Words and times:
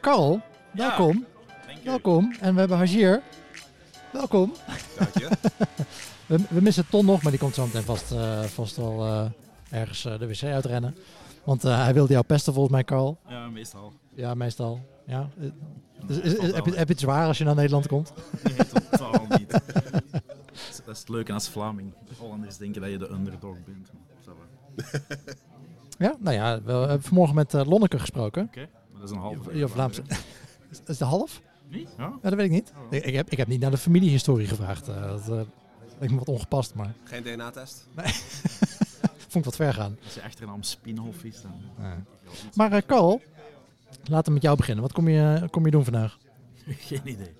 Carl, 0.00 0.40
welkom. 0.72 1.26
Welkom. 1.84 2.34
En 2.40 2.52
we 2.54 2.58
hebben 2.60 2.76
Hajir. 2.78 3.22
Welkom. 4.12 4.52
Dank 4.98 5.18
je. 5.18 5.28
We, 6.26 6.38
we 6.48 6.60
missen 6.60 6.86
Ton 6.88 7.04
nog, 7.06 7.22
maar 7.22 7.30
die 7.30 7.40
komt 7.40 7.54
zo 7.54 7.64
meteen 7.66 7.82
vast, 7.82 8.12
eh, 8.12 8.40
vast 8.42 8.76
wel 8.76 9.04
eh, 9.06 9.26
ergens 9.80 10.04
eh, 10.04 10.18
de 10.18 10.26
wc 10.26 10.42
uitrennen. 10.42 10.96
Want 11.44 11.62
hij 11.62 11.94
wilde 11.94 12.12
jou 12.12 12.24
pesten 12.24 12.52
volgens 12.52 12.74
mij, 12.74 12.84
Carl. 12.84 13.18
Ja, 13.28 13.48
meestal. 13.48 13.92
Ja, 14.14 14.34
meestal. 14.34 14.80
Ja. 15.06 15.28
Is, 16.08 16.38
heb, 16.52 16.66
je, 16.66 16.72
heb 16.74 16.86
je 16.86 16.92
het 16.92 17.00
zwaar 17.00 17.26
als 17.26 17.38
je 17.38 17.44
naar 17.44 17.54
Nederland 17.54 17.86
komt? 17.86 18.12
Nee, 18.42 18.56
totaal 18.90 19.26
niet. 19.28 19.50
Dat 19.50 19.62
is- 20.94 20.98
het 20.98 21.08
leuke 21.08 21.32
als 21.32 21.48
Vlaming. 21.48 21.92
De 22.08 22.14
Hollanders 22.18 22.56
denken 22.56 22.80
dat 22.80 22.90
je 22.90 22.98
de 22.98 23.10
underdog 23.10 23.56
bent. 23.64 23.90
Ja, 25.98 26.14
nou 26.18 26.36
ja, 26.36 26.62
we 26.62 26.72
hebben 26.72 27.02
vanmorgen 27.02 27.34
met 27.34 27.52
Lonneke 27.52 27.98
gesproken. 27.98 28.50
maar 28.54 28.66
dat 29.00 29.10
is 29.10 29.16
een 29.60 29.68
Vlaamse. 29.68 30.02
Is 30.70 30.80
is 30.86 30.98
de 30.98 31.04
half? 31.04 31.40
Niet? 31.68 31.88
Ja? 31.98 32.04
Ja, 32.22 32.30
dat 32.30 32.34
weet 32.34 32.44
ik 32.44 32.50
niet. 32.50 32.72
Ik, 32.90 33.04
ik 33.04 33.14
heb, 33.14 33.30
ik 33.30 33.38
heb 33.38 33.48
niet 33.48 33.60
naar 33.60 33.70
de 33.70 33.76
familiehistorie 33.76 34.46
gevraagd. 34.46 34.88
eh, 34.88 35.02
dat 35.02 35.20
eh, 35.28 35.40
lijkt 35.98 36.10
me 36.12 36.18
wat 36.18 36.28
ongepast, 36.28 36.74
maar 36.74 36.94
Geen 37.04 37.22
DNA-test? 37.22 37.86
vond 39.28 39.34
ik 39.34 39.44
wat 39.44 39.56
ver 39.56 39.74
gaan. 39.74 39.98
Als 40.04 40.14
je 40.14 40.22
achternaam 40.22 40.62
Spinhoff 40.62 41.24
is, 41.24 41.42
dan... 41.42 41.52
Ja. 41.78 42.02
Maar 42.54 42.72
eh, 42.72 42.82
Carl, 42.86 43.20
laten 44.04 44.26
we 44.26 44.32
met 44.32 44.42
jou 44.42 44.56
beginnen. 44.56 44.82
Wat 44.82 44.92
kom 44.92 45.08
je, 45.08 45.48
kom 45.50 45.64
je 45.64 45.70
doen 45.70 45.84
vandaag? 45.84 46.18
Geen 46.88 47.00
idee. 47.04 47.34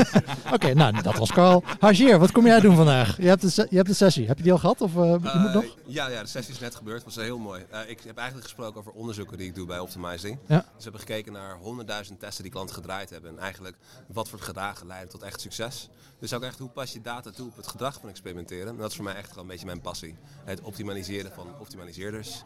Oké, 0.54 0.74
nou, 0.74 1.02
dat 1.02 1.18
was 1.18 1.32
Carl. 1.32 1.62
Hajir, 1.78 2.18
wat 2.18 2.32
kom 2.32 2.46
jij 2.46 2.60
doen 2.60 2.76
vandaag? 2.76 3.16
Je 3.16 3.28
hebt 3.28 3.40
de, 3.40 3.50
se- 3.50 3.66
je 3.70 3.76
hebt 3.76 3.88
de 3.88 3.94
sessie. 3.94 4.26
Heb 4.26 4.36
je 4.36 4.42
die 4.42 4.52
al 4.52 4.58
gehad? 4.58 4.80
Of 4.80 4.96
eh, 4.96 5.02
je 5.02 5.18
moet 5.18 5.24
Eh, 5.26 5.54
nog? 5.54 5.64
Ja, 5.86 6.08
ja, 6.08 6.20
de 6.22 6.28
sessie 6.28 6.54
is 6.54 6.60
net 6.60 6.74
gebeurd. 6.74 7.04
Het 7.04 7.14
was 7.14 7.24
heel 7.24 7.38
mooi. 7.38 7.64
Eh, 7.70 7.80
ik 7.86 8.00
heb 8.04 8.16
eigenlijk 8.16 8.46
gesproken 8.48 8.80
over 8.80 8.92
onderzoeken 8.92 9.38
die 9.38 9.46
ik 9.46 9.54
doe 9.54 9.66
bij 9.66 9.78
Optimizing. 9.78 10.38
Ja. 10.46 10.56
Dus 10.56 10.66
we 10.76 10.82
hebben 10.82 11.00
gekeken 11.00 11.32
naar 11.32 11.56
100.000 12.08 12.18
testen 12.18 12.42
die 12.42 12.52
klanten 12.52 12.74
gedraaid 12.74 13.10
hebben. 13.10 13.30
En 13.30 13.38
eigenlijk 13.38 13.76
wat 14.12 14.28
voor 14.28 14.38
gedragen 14.38 14.86
leiden 14.86 15.08
tot 15.08 15.22
echt 15.22 15.40
succes. 15.40 15.88
Dus 16.20 16.32
ook 16.32 16.42
echt 16.42 16.58
hoe 16.58 16.68
pas 16.68 16.92
je 16.92 17.00
data 17.00 17.30
toe 17.30 17.46
op 17.46 17.56
het 17.56 17.66
gedrag 17.66 17.98
van 18.00 18.08
experimenteren. 18.08 18.68
En 18.68 18.76
dat 18.76 18.90
is 18.90 18.96
voor 18.96 19.04
mij 19.04 19.14
echt 19.14 19.34
wel 19.34 19.42
een 19.42 19.48
beetje 19.50 19.66
mijn 19.66 19.80
passie. 19.80 20.16
Het 20.44 20.60
optimaliseren 20.60 21.32
van 21.34 21.46
optimaliseerders. 21.58 22.44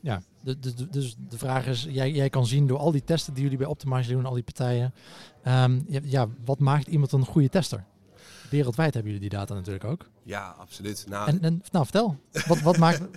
Ja, 0.00 0.22
de- 0.42 0.88
dus 0.90 1.14
de 1.28 1.38
vraag 1.38 1.66
is, 1.66 1.86
jij, 1.90 2.10
jij 2.10 2.28
kan 2.30 2.46
zien 2.46 2.66
door 2.66 2.78
al 2.78 2.90
die 2.92 3.04
testen 3.04 3.34
die 3.34 3.42
jullie 3.42 3.58
bij 3.58 3.66
Optimize 3.66 4.10
doen, 4.12 4.26
al 4.26 4.34
die 4.34 4.42
partijen. 4.42 4.94
ehm, 5.42 5.80
ja, 5.88 6.00
ja, 6.02 6.28
wat 6.44 6.58
maakt 6.58 6.86
iemand 6.86 7.12
een 7.12 7.24
goede 7.24 7.48
tester? 7.48 7.84
Wereldwijd 8.50 8.94
hebben 8.94 9.12
jullie 9.12 9.28
die 9.28 9.38
data 9.38 9.54
natuurlijk 9.54 9.84
ook. 9.84 10.06
Ja, 10.22 10.54
absoluut. 10.58 11.04
Nou, 11.08 11.28
En, 11.28 11.42
en 11.42 11.62
nou, 11.70 11.84
vertel. 11.84 12.16
Wat, 12.46 12.60
wat 12.60 12.76
maakt... 12.78 13.02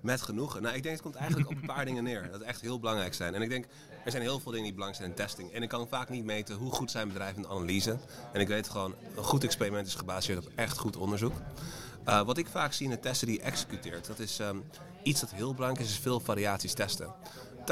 Met 0.00 0.22
genoegen. 0.22 0.62
Nou, 0.62 0.74
ik 0.76 0.82
denk 0.82 0.94
het 0.94 1.02
komt 1.04 1.14
eigenlijk 1.14 1.50
op 1.50 1.56
een 1.56 1.66
paar 1.66 1.84
dingen 1.84 2.04
neer. 2.04 2.28
Dat 2.30 2.40
echt 2.40 2.60
heel 2.60 2.80
belangrijk 2.80 3.14
zijn. 3.14 3.34
En 3.34 3.42
ik 3.42 3.48
denk, 3.48 3.66
er 4.04 4.10
zijn 4.10 4.22
heel 4.22 4.38
veel 4.40 4.50
dingen 4.52 4.66
die 4.66 4.74
belangrijk 4.74 5.02
zijn 5.04 5.16
in 5.18 5.24
testing. 5.26 5.50
En 5.52 5.62
ik 5.62 5.68
kan 5.68 5.88
vaak 5.88 6.08
niet 6.08 6.24
meten 6.24 6.56
hoe 6.56 6.70
goed 6.70 6.90
zijn 6.90 7.08
bedrijven 7.08 7.36
in 7.36 7.42
de 7.42 7.48
analyse. 7.48 7.98
En 8.32 8.40
ik 8.40 8.48
weet 8.48 8.68
gewoon, 8.68 8.94
een 9.16 9.24
goed 9.24 9.44
experiment 9.44 9.86
is 9.86 9.94
gebaseerd 9.94 10.46
op 10.46 10.52
echt 10.54 10.78
goed 10.78 10.96
onderzoek. 10.96 11.32
Uh, 12.08 12.20
wat 12.22 12.38
ik 12.38 12.46
vaak 12.46 12.72
zie 12.72 12.84
in 12.86 12.92
de 12.92 13.00
testen 13.00 13.26
die 13.26 13.36
je 13.36 13.42
executeert, 13.42 14.06
dat 14.06 14.18
is 14.18 14.38
um, 14.38 14.64
iets 15.02 15.20
dat 15.20 15.30
heel 15.30 15.54
belangrijk 15.54 15.86
is, 15.86 15.92
is 15.94 15.98
veel 16.00 16.20
variaties 16.20 16.72
testen. 16.72 17.06
80% 17.06 17.62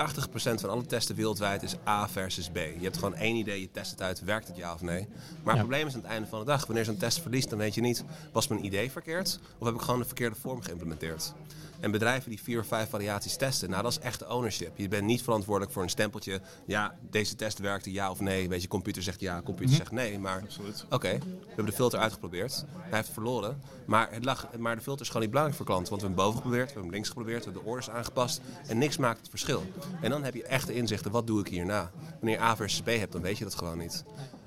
van 0.55 0.71
alle 0.71 0.87
testen 0.87 1.15
wereldwijd 1.17 1.63
is 1.63 1.75
A 1.89 2.09
versus 2.09 2.49
B. 2.49 2.57
Je 2.57 2.79
hebt 2.83 2.97
gewoon 2.97 3.15
één 3.15 3.37
idee, 3.37 3.61
je 3.61 3.71
test 3.71 3.91
het 3.91 4.03
uit, 4.03 4.21
werkt 4.25 4.49
het 4.49 4.57
ja 4.57 4.73
of 4.75 4.81
nee. 4.83 5.07
Maar 5.43 5.55
Ja. 5.55 5.61
het 5.61 5.69
probleem 5.69 5.87
is 5.87 5.95
aan 5.95 6.01
het 6.01 6.11
einde 6.11 6.29
van 6.29 6.39
de 6.39 6.45
dag, 6.45 6.67
wanneer 6.67 6.85
zo'n 6.85 6.97
test 6.97 7.21
verliest, 7.21 7.49
dan 7.51 7.59
weet 7.59 7.75
je 7.75 7.81
niet, 7.81 8.05
was 8.33 8.47
mijn 8.49 8.65
idee 8.65 8.91
verkeerd 8.91 9.39
of 9.59 9.67
heb 9.67 9.75
ik 9.77 9.81
gewoon 9.81 10.01
de 10.01 10.07
verkeerde 10.07 10.37
vorm 10.37 10.61
geïmplementeerd. 10.63 11.33
En 11.81 11.91
bedrijven 11.91 12.31
die 12.31 12.43
vier 12.43 12.61
of 12.61 12.67
vijf 12.67 12.89
variaties 12.89 13.37
testen, 13.37 13.71
nou 13.71 13.83
dat 13.83 13.93
is 13.93 13.99
echt 13.99 14.27
ownership. 14.27 14.77
Je 14.77 14.89
bent 14.89 15.05
niet 15.05 15.23
verantwoordelijk 15.23 15.73
voor 15.73 15.83
een 15.83 15.89
stempeltje, 15.89 16.41
ja, 16.67 16.99
deze 17.11 17.35
test 17.35 17.59
werkte 17.59 17.93
ja 17.93 18.11
of 18.11 18.21
nee. 18.21 18.49
Weet 18.49 18.63
je, 18.63 18.69
computer 18.69 19.03
zegt 19.03 19.21
ja, 19.21 19.43
computer 19.43 19.77
zegt 19.77 19.91
nee, 19.91 20.19
maar. 20.19 20.43
Oké, 20.91 21.19
we 21.19 21.47
hebben 21.47 21.67
de 21.67 21.73
filter 21.73 21.99
uitgeprobeerd. 21.99 22.65
Hij 22.77 22.99
heeft 22.99 23.11
verloren. 23.11 23.63
Maar, 23.87 24.09
het 24.11 24.25
lag, 24.25 24.49
maar 24.59 24.77
de 24.77 24.83
filter 24.83 25.01
is 25.01 25.07
gewoon 25.07 25.23
niet 25.23 25.31
belangrijk 25.31 25.57
voor 25.57 25.67
klanten. 25.67 25.91
Want 25.91 26.03
we 26.03 26.09
hebben 26.09 26.25
hem 26.25 26.33
boven 26.33 26.43
geprobeerd, 26.43 26.67
we 26.67 26.73
hebben 26.73 26.83
hem 26.83 26.93
links 26.93 27.09
geprobeerd, 27.09 27.39
we 27.39 27.45
hebben 27.45 27.63
de 27.63 27.69
orders 27.69 27.91
aangepast. 27.91 28.41
En 28.67 28.79
niks 28.79 28.97
maakt 28.97 29.19
het 29.19 29.29
verschil. 29.29 29.63
En 30.01 30.11
dan 30.11 30.25
heb 30.25 30.35
je 30.35 30.45
echte 30.45 30.75
inzichten, 30.75 31.11
wat 31.11 31.27
doe 31.27 31.41
ik 31.41 31.49
hierna? 31.49 31.91
Wanneer 32.21 32.39
je 32.39 32.45
A 32.45 32.57
versus 32.57 32.83
B 32.83 32.87
hebt, 32.87 33.13
dan 33.13 33.23
weet 33.23 33.39
je 33.39 33.45
dat 33.45 33.55
gewoon 33.55 33.79
niet. 33.79 34.05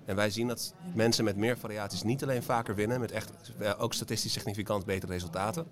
En 0.09 0.15
wij 0.15 0.29
zien 0.29 0.47
dat 0.47 0.73
mensen 0.93 1.23
met 1.23 1.35
meer 1.35 1.57
variaties 1.57 2.03
niet 2.03 2.23
alleen 2.23 2.43
vaker 2.43 2.75
winnen, 2.75 2.99
met 2.99 3.11
echt 3.11 3.31
eh, 3.59 3.71
ook 3.77 3.93
statistisch 3.93 4.33
significant 4.33 4.85
betere 4.85 5.11
resultaten, 5.11 5.67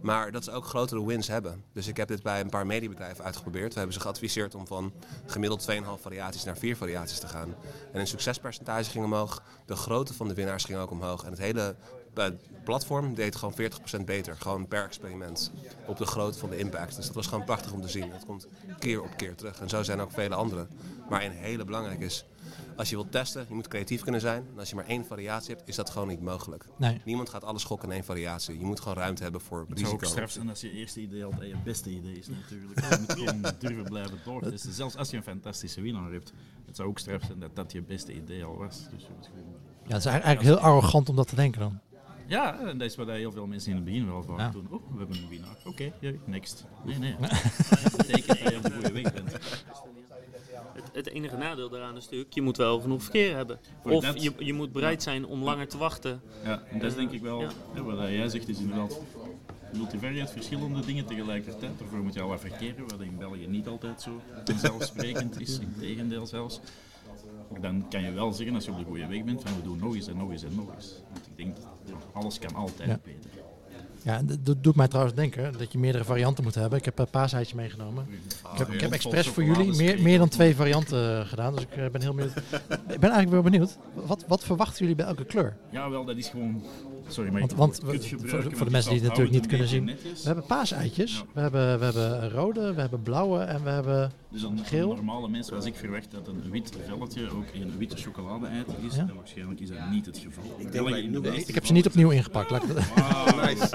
maar 0.00 0.32
dat 0.32 0.44
ze 0.44 0.50
ook 0.50 0.64
grotere 0.64 1.06
wins 1.06 1.28
hebben. 1.28 1.64
Dus 1.72 1.86
ik 1.86 1.96
heb 1.96 2.08
dit 2.08 2.22
bij 2.22 2.40
een 2.40 2.48
paar 2.48 2.66
mediabedrijven 2.66 3.24
uitgeprobeerd. 3.24 3.72
We 3.72 3.78
hebben 3.78 3.94
ze 3.94 4.00
geadviseerd 4.00 4.54
om 4.54 4.66
van 4.66 4.92
gemiddeld 5.26 5.70
2,5 5.70 5.76
variaties 6.00 6.44
naar 6.44 6.56
4 6.56 6.76
variaties 6.76 7.18
te 7.18 7.28
gaan. 7.28 7.48
En 7.92 7.98
hun 7.98 8.06
succespercentage 8.06 8.90
ging 8.90 9.04
omhoog, 9.04 9.42
de 9.66 9.76
grootte 9.76 10.14
van 10.14 10.28
de 10.28 10.34
winnaars 10.34 10.64
ging 10.64 10.78
ook 10.78 10.90
omhoog 10.90 11.24
en 11.24 11.30
het 11.30 11.38
hele 11.40 11.76
eh, 12.14 12.26
platform 12.64 13.14
deed 13.14 13.36
gewoon 13.36 13.54
40% 14.00 14.04
beter, 14.04 14.36
gewoon 14.36 14.68
per 14.68 14.84
experiment, 14.84 15.52
op 15.86 15.96
de 15.96 16.06
grootte 16.06 16.38
van 16.38 16.50
de 16.50 16.58
impact. 16.58 16.96
Dus 16.96 17.06
dat 17.06 17.14
was 17.14 17.26
gewoon 17.26 17.44
prachtig 17.44 17.72
om 17.72 17.80
te 17.80 17.88
zien. 17.88 18.10
Dat 18.10 18.24
komt 18.26 18.46
keer 18.78 19.02
op 19.02 19.16
keer 19.16 19.34
terug. 19.34 19.60
En 19.60 19.68
zo 19.68 19.82
zijn 19.82 20.00
ook 20.00 20.12
vele 20.12 20.34
andere. 20.34 20.66
Maar 21.08 21.24
een 21.24 21.30
hele 21.30 21.64
belangrijk 21.64 22.00
is, 22.00 22.24
als 22.76 22.90
je 22.90 22.96
wilt 22.96 23.12
testen, 23.12 23.44
je 23.48 23.54
moet 23.54 23.68
creatief 23.68 24.02
kunnen 24.02 24.20
zijn. 24.20 24.46
En 24.52 24.58
als 24.58 24.68
je 24.70 24.74
maar 24.74 24.86
één 24.86 25.04
variatie 25.06 25.54
hebt, 25.54 25.68
is 25.68 25.76
dat 25.76 25.90
gewoon 25.90 26.08
niet 26.08 26.20
mogelijk. 26.20 26.64
Nee. 26.76 27.00
Niemand 27.04 27.28
gaat 27.28 27.44
alles 27.44 27.64
gokken 27.64 27.88
in 27.88 27.94
één 27.94 28.04
variatie. 28.04 28.58
Je 28.58 28.64
moet 28.64 28.80
gewoon 28.80 28.96
ruimte 28.96 29.22
hebben 29.22 29.40
voor 29.40 29.66
Het 29.68 29.78
zou 29.78 29.92
ook 29.92 30.00
risico. 30.00 30.16
straf 30.16 30.30
zijn 30.30 30.48
als 30.48 30.60
je 30.60 30.70
eerste 30.70 31.00
idee 31.00 31.24
altijd 31.24 31.50
je 31.50 31.56
beste 31.64 31.90
idee 31.90 32.18
is 32.18 32.28
natuurlijk. 32.28 32.80
Je 32.80 32.96
moet 33.00 33.12
gewoon 33.12 33.42
durven 33.58 33.84
blijven 33.84 34.18
doortesten. 34.24 34.72
Zelfs 34.72 34.96
als 34.96 35.10
je 35.10 35.16
een 35.16 35.22
fantastische 35.22 35.80
winnaar 35.80 36.12
hebt. 36.12 36.32
Het 36.66 36.76
zou 36.76 36.88
ook 36.88 36.98
straf 36.98 37.22
zijn 37.26 37.38
dat 37.38 37.56
dat 37.56 37.72
je 37.72 37.82
beste 37.82 38.14
idee 38.14 38.44
al 38.44 38.56
was. 38.56 38.76
Dus 38.90 39.02
je 39.02 39.08
moet 39.16 39.26
gewoon... 39.26 39.54
Ja, 39.86 39.92
het 39.94 40.04
is 40.04 40.10
eigenlijk 40.10 40.40
heel 40.42 40.58
arrogant 40.58 41.08
om 41.08 41.16
dat 41.16 41.28
te 41.28 41.34
denken 41.34 41.60
dan. 41.60 41.78
Ja, 42.26 42.60
en 42.60 42.78
dat 42.78 42.88
is 42.90 42.96
wat 42.96 43.08
heel 43.08 43.32
veel 43.32 43.46
mensen 43.46 43.70
in 43.70 43.76
het 43.76 43.84
begin 43.84 44.06
wel 44.06 44.22
vaak 44.22 44.38
Ja. 44.38 44.48
doen. 44.50 44.66
Oh, 44.70 44.92
we 44.92 44.98
hebben 44.98 45.16
een 45.16 45.28
winnaar. 45.28 45.56
Oké, 45.64 45.92
ja, 46.00 46.12
next. 46.24 46.64
Nee, 46.84 46.98
nee. 46.98 47.16
Dat 47.82 47.96
betekent 47.96 48.26
dat 48.26 48.38
je 48.50 48.56
op 48.56 48.62
de 48.62 48.70
goede 48.72 48.92
weg 48.92 49.12
bent. 49.14 49.38
Het, 50.92 51.08
enige 51.08 51.36
nadeel 51.36 51.68
daaraan 51.68 51.96
is 51.96 52.04
natuurlijk, 52.04 52.34
je 52.34 52.42
moet 52.42 52.56
wel 52.56 52.80
genoeg 52.80 53.02
verkeer 53.02 53.36
hebben. 53.36 53.58
Voor 53.82 53.92
Of 53.92 54.18
je, 54.18 54.32
je 54.38 54.52
moet 54.52 54.72
bereid 54.72 55.02
zijn 55.02 55.26
om 55.26 55.42
langer 55.42 55.68
te 55.68 55.78
wachten. 55.78 56.20
Ja, 56.44 56.62
en 56.70 56.78
dat 56.78 56.90
is 56.90 56.96
denk 56.96 57.10
ik 57.10 57.20
wel, 57.20 57.40
Ja. 57.40 57.82
wat 57.82 57.98
jij 58.08 58.28
zegt 58.28 58.48
is 58.48 58.58
inderdaad 58.58 59.00
multivariate, 59.76 60.32
verschillende 60.32 60.80
dingen 60.86 61.04
tegelijkertijd. 61.06 61.78
Daarvoor 61.78 61.98
moet 61.98 62.14
je 62.14 62.20
al 62.20 62.28
wat 62.28 62.40
verkeren, 62.40 62.88
wat 62.88 63.00
in 63.00 63.16
België 63.18 63.46
niet 63.46 63.68
altijd 63.68 64.02
zo 64.02 64.20
vanzelfsprekend 64.44 65.40
is, 65.40 65.58
in 65.58 65.74
tegendeel 65.78 66.26
zelfs. 66.26 66.60
Maar 67.50 67.60
dan 67.60 67.88
kan 67.88 68.02
je 68.02 68.12
wel 68.12 68.32
zeggen, 68.32 68.54
als 68.54 68.64
je 68.64 68.70
op 68.70 68.78
de 68.78 68.84
goede 68.84 69.06
weg 69.06 69.24
bent, 69.24 69.42
van 69.42 69.56
we 69.56 69.62
doen 69.62 69.78
nog 69.78 69.94
eens 69.94 70.06
en 70.06 70.16
nog 70.16 70.30
eens 70.30 70.42
en 70.42 70.54
nog 70.54 70.74
eens. 70.74 70.94
Want 71.12 71.26
ik 71.26 71.36
denk, 71.36 71.56
alles 72.12 72.38
kan 72.38 72.54
altijd 72.54 72.88
Ja. 72.88 73.00
beter. 73.04 73.30
Ja, 74.04 74.20
dat 74.40 74.64
doet 74.64 74.76
mij 74.76 74.88
trouwens 74.88 75.16
denken 75.16 75.58
dat 75.58 75.72
je 75.72 75.78
meerdere 75.78 76.04
varianten 76.04 76.44
moet 76.44 76.54
hebben. 76.54 76.78
Ik 76.78 76.84
heb 76.84 76.98
een 76.98 77.10
paaseitje 77.10 77.56
meegenomen. 77.56 78.06
Ik 78.52 78.58
heb, 78.58 78.68
ik 78.68 78.80
heb 78.80 78.92
expres 78.92 79.28
voor 79.28 79.44
jullie 79.44 79.76
meer, 79.76 80.02
meer 80.02 80.18
dan 80.18 80.28
twee 80.28 80.56
varianten 80.56 81.18
eh, 81.20 81.28
gedaan. 81.28 81.54
Dus 81.54 81.62
ik 81.62 81.76
eh, 81.76 81.90
ben 81.90 82.00
heel 82.00 82.14
benieuwd. 82.14 82.36
ik 82.94 83.00
ben 83.00 83.10
eigenlijk 83.10 83.30
wel 83.30 83.42
benieuwd. 83.42 83.78
Wat, 83.94 84.24
wat 84.28 84.44
verwachten 84.44 84.78
jullie 84.78 84.94
bij 84.94 85.06
elke 85.06 85.24
kleur? 85.24 85.56
Ja, 85.70 85.90
wel, 85.90 86.04
dat 86.04 86.16
is 86.16 86.28
gewoon... 86.28 86.62
Sorry, 87.08 87.30
maar 87.30 87.40
Want, 87.40 87.52
want 87.54 87.80
we- 87.80 88.00
voor, 88.24 88.42
voor 88.52 88.64
de 88.66 88.70
mensen 88.70 88.90
die 88.92 89.00
het 89.00 89.08
natuurlijk 89.08 89.34
niet 89.36 89.46
kunnen 89.46 89.68
zien. 89.68 89.86
We 89.86 89.96
hebben 90.22 90.46
paaseitjes. 90.46 91.12
Ja. 91.12 91.24
We, 91.34 91.40
hebben, 91.40 91.78
we 91.78 91.84
hebben 91.84 92.30
rode, 92.30 92.74
we 92.74 92.80
hebben 92.80 93.02
blauwe 93.02 93.40
en 93.40 93.62
we 93.64 93.70
hebben... 93.70 94.12
Dus 94.28 94.42
een 94.42 94.58
Geel? 94.64 94.94
normale 94.94 95.28
mens, 95.28 95.46
zoals 95.46 95.64
ik 95.64 95.74
verwacht 95.74 96.10
dat 96.10 96.26
een 96.28 96.50
wit 96.50 96.72
velletje 96.86 97.30
ook 97.30 97.44
een 97.54 97.78
witte 97.78 97.96
chocolade-ei 97.96 98.64
is, 98.88 98.94
Ja. 98.94 99.00
en 99.00 99.14
waarschijnlijk 99.16 99.60
is 99.60 99.68
dat 99.68 99.90
niet 99.90 100.06
het 100.06 100.18
geval. 100.18 100.44
Ik 100.58 100.72
denk 100.72 101.54
heb 101.54 101.66
ze 101.66 101.72
niet 101.72 101.86
opnieuw 101.86 102.10
ingepakt. 102.10 102.50
Ik 102.50 102.60
dat- 102.74 102.84
Wauw, 102.94 103.24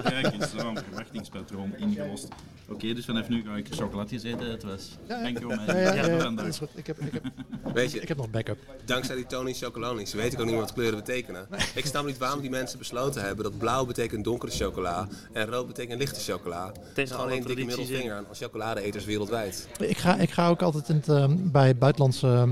kijk 0.04 0.34
eens, 0.34 0.52
zo'n 0.58 0.78
verwachtingspatroon 0.78 1.74
ingelost. 1.78 2.28
Oké, 2.70 2.94
dus 2.94 3.06
vanaf 3.06 3.30
nu 3.30 3.44
ga 3.46 3.56
ik 3.56 3.68
chocolatjes 3.70 4.24
eten. 4.24 4.52
Het 4.52 4.64
was 4.64 4.98
Ja, 5.08 5.18
ja. 5.18 5.24
dank 5.24 5.40
u 5.40 5.46
wel. 5.46 5.58
Ja, 5.62 5.78
ja, 5.78 5.94
ja, 5.94 6.06
ja, 6.06 6.20
vandaag. 6.20 6.46
dat 6.46 6.54
is 6.54 6.58
goed. 6.60 6.70
Ik 6.76 6.88
heb, 6.88 7.00
ik, 7.00 7.14
heb, 7.14 7.24
Weet 7.74 7.92
je, 7.92 8.00
ik 8.00 8.08
heb 8.08 8.18
nog 8.18 8.30
backup. 8.30 8.58
dankzij 8.86 9.16
die 9.16 9.26
Tony 9.26 9.54
Chocolonis 9.54 10.14
weet 10.14 10.34
ik 10.34 10.40
ook 10.40 10.46
niet 10.46 10.56
wat 10.56 10.74
kleuren 10.74 10.98
betekenen. 11.00 11.48
Ik 11.76 11.86
snap 11.86 12.06
niet 12.06 12.18
waarom 12.18 12.42
die 12.42 12.50
mensen 12.50 12.78
besloten 12.80 13.17
hebben 13.26 13.44
dat 13.44 13.58
blauw 13.58 13.86
betekent 13.86 14.24
donkere 14.24 14.52
chocola 14.52 15.08
en 15.34 15.46
rood 15.48 15.68
betekent 15.68 16.00
lichte 16.00 16.20
chocola. 16.32 16.72
Het 16.88 16.98
is 16.98 17.12
gewoon 17.12 17.30
één 17.30 17.46
dikke 17.46 17.66
middelvinger 17.66 18.16
aan 18.16 18.26
chocoladeeters 18.32 19.06
wereldwijd. 19.06 19.68
Ik 19.80 19.98
ga, 19.98 20.16
ik 20.16 20.30
ga 20.32 20.50
ook 20.50 20.62
altijd 20.62 20.90
in 20.90 20.96
het, 20.96 21.10
ehm, 21.10 21.36
bij 21.52 21.78
buitenlandse 21.78 22.48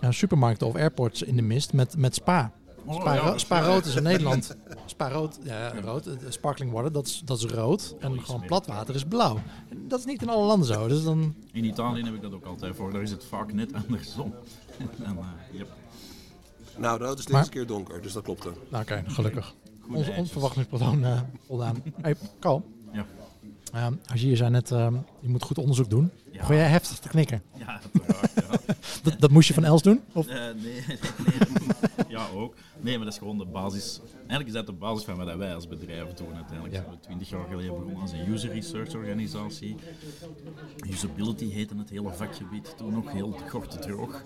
ja, 0.00 0.10
supermarkten 0.12 0.66
of 0.66 0.74
airports 0.74 1.22
in 1.22 1.36
de 1.36 1.42
mist 1.42 1.72
met, 1.72 1.96
met 1.96 2.14
spa. 2.14 2.52
Oh, 2.84 3.00
Spa, 3.00 3.16
ro- 3.16 3.38
spa 3.38 3.60
rood 3.60 3.84
is 3.86 3.94
in 3.96 4.02
Nederland. 4.02 4.56
Spa 4.86 5.08
rood, 5.08 5.38
ja, 5.42 5.72
rood, 5.80 6.06
eh, 6.06 6.12
sparkling 6.28 6.72
water, 6.72 6.92
dat 6.92 7.06
is, 7.06 7.22
dat 7.24 7.38
is 7.38 7.44
rood. 7.44 7.94
En 8.00 8.20
gewoon 8.24 8.40
plat 8.46 8.66
water 8.66 8.94
is 8.94 9.04
blauw. 9.04 9.40
En 9.70 9.88
dat 9.88 9.98
is 9.98 10.04
niet 10.04 10.22
in 10.22 10.28
alle 10.28 10.46
landen 10.46 10.66
zo. 10.66 10.88
Dus 10.88 11.04
dan, 11.04 11.34
In 11.52 11.64
Italië 11.64 12.04
heb 12.04 12.14
ik 12.14 12.22
dat 12.22 12.32
ook 12.32 12.44
altijd 12.44 12.76
voor. 12.76 12.92
Daar 12.92 13.02
is 13.02 13.10
het 13.10 13.24
vaak 13.24 13.52
net 13.52 13.70
andersom. 13.86 14.34
En, 15.04 15.14
uh, 15.16 15.58
yep. 15.58 15.68
Nou, 16.76 16.98
rood 16.98 17.18
is 17.18 17.24
dit 17.24 17.34
Maar- 17.34 17.48
keer 17.48 17.66
donker, 17.66 18.02
dus 18.02 18.12
dat 18.12 18.22
klopt 18.22 18.44
er. 18.44 18.52
nou 18.68 18.82
oké, 18.82 19.02
gelukkig. 19.06 19.54
Ons 19.88 19.96
eitjes. 19.96 20.16
onverwachtingspatroon 20.18 21.04
eh 21.04 21.20
voldaan. 21.46 21.82
Hey, 22.02 22.14
Carl, 22.40 22.62
Ja. 22.92 23.06
Ehm, 23.72 23.92
als 24.10 24.20
je, 24.20 24.28
je 24.28 24.36
zei 24.36 24.50
net, 24.50 24.70
ehm, 24.70 24.94
je 25.20 25.28
moet 25.28 25.42
goed 25.42 25.58
onderzoek 25.58 25.90
doen. 25.90 26.10
Ja. 26.32 26.44
Gooi 26.44 26.58
jij 26.58 26.68
heftig 26.68 26.98
te 26.98 27.08
knikken? 27.08 27.42
Ja, 27.56 27.80
uiteraard. 27.92 28.32
Ja. 28.34 28.74
Dat, 29.02 29.20
dat 29.20 29.30
moest 29.30 29.48
je 29.48 29.54
van 29.54 29.64
Els 29.64 29.82
doen? 29.82 30.00
Of? 30.12 30.26
Nee, 30.26 30.54
nee, 30.54 30.82
nee. 30.86 32.06
ja, 32.08 32.26
ook. 32.34 32.54
Nee, 32.80 32.96
maar 32.96 33.04
dat 33.04 33.12
is 33.14 33.18
gewoon 33.18 33.38
de 33.38 33.44
basis. 33.44 34.00
Eigenlijk 34.16 34.46
is 34.48 34.52
dat 34.54 34.66
de 34.66 34.72
basis 34.72 35.04
van 35.04 35.16
wat 35.16 35.36
wij 35.36 35.54
als 35.54 35.68
bedrijf 35.68 36.12
doen. 36.14 36.34
Uiteindelijk 36.34 36.74
Ja. 36.74 36.80
zijn 36.82 36.94
we 36.94 37.00
twintig 37.00 37.28
jaar 37.28 37.44
geleden 37.50 37.74
begonnen 37.74 38.00
als 38.00 38.12
een 38.12 38.28
user 38.32 38.52
research 38.52 38.94
organisatie. 38.94 39.76
Usability 40.90 41.50
heette 41.50 41.74
het 41.76 41.90
hele 41.90 42.10
vakgebied 42.12 42.74
toen 42.76 42.92
nog 42.92 43.12
heel 43.12 43.36
kort 43.50 43.82
droog. 43.82 44.22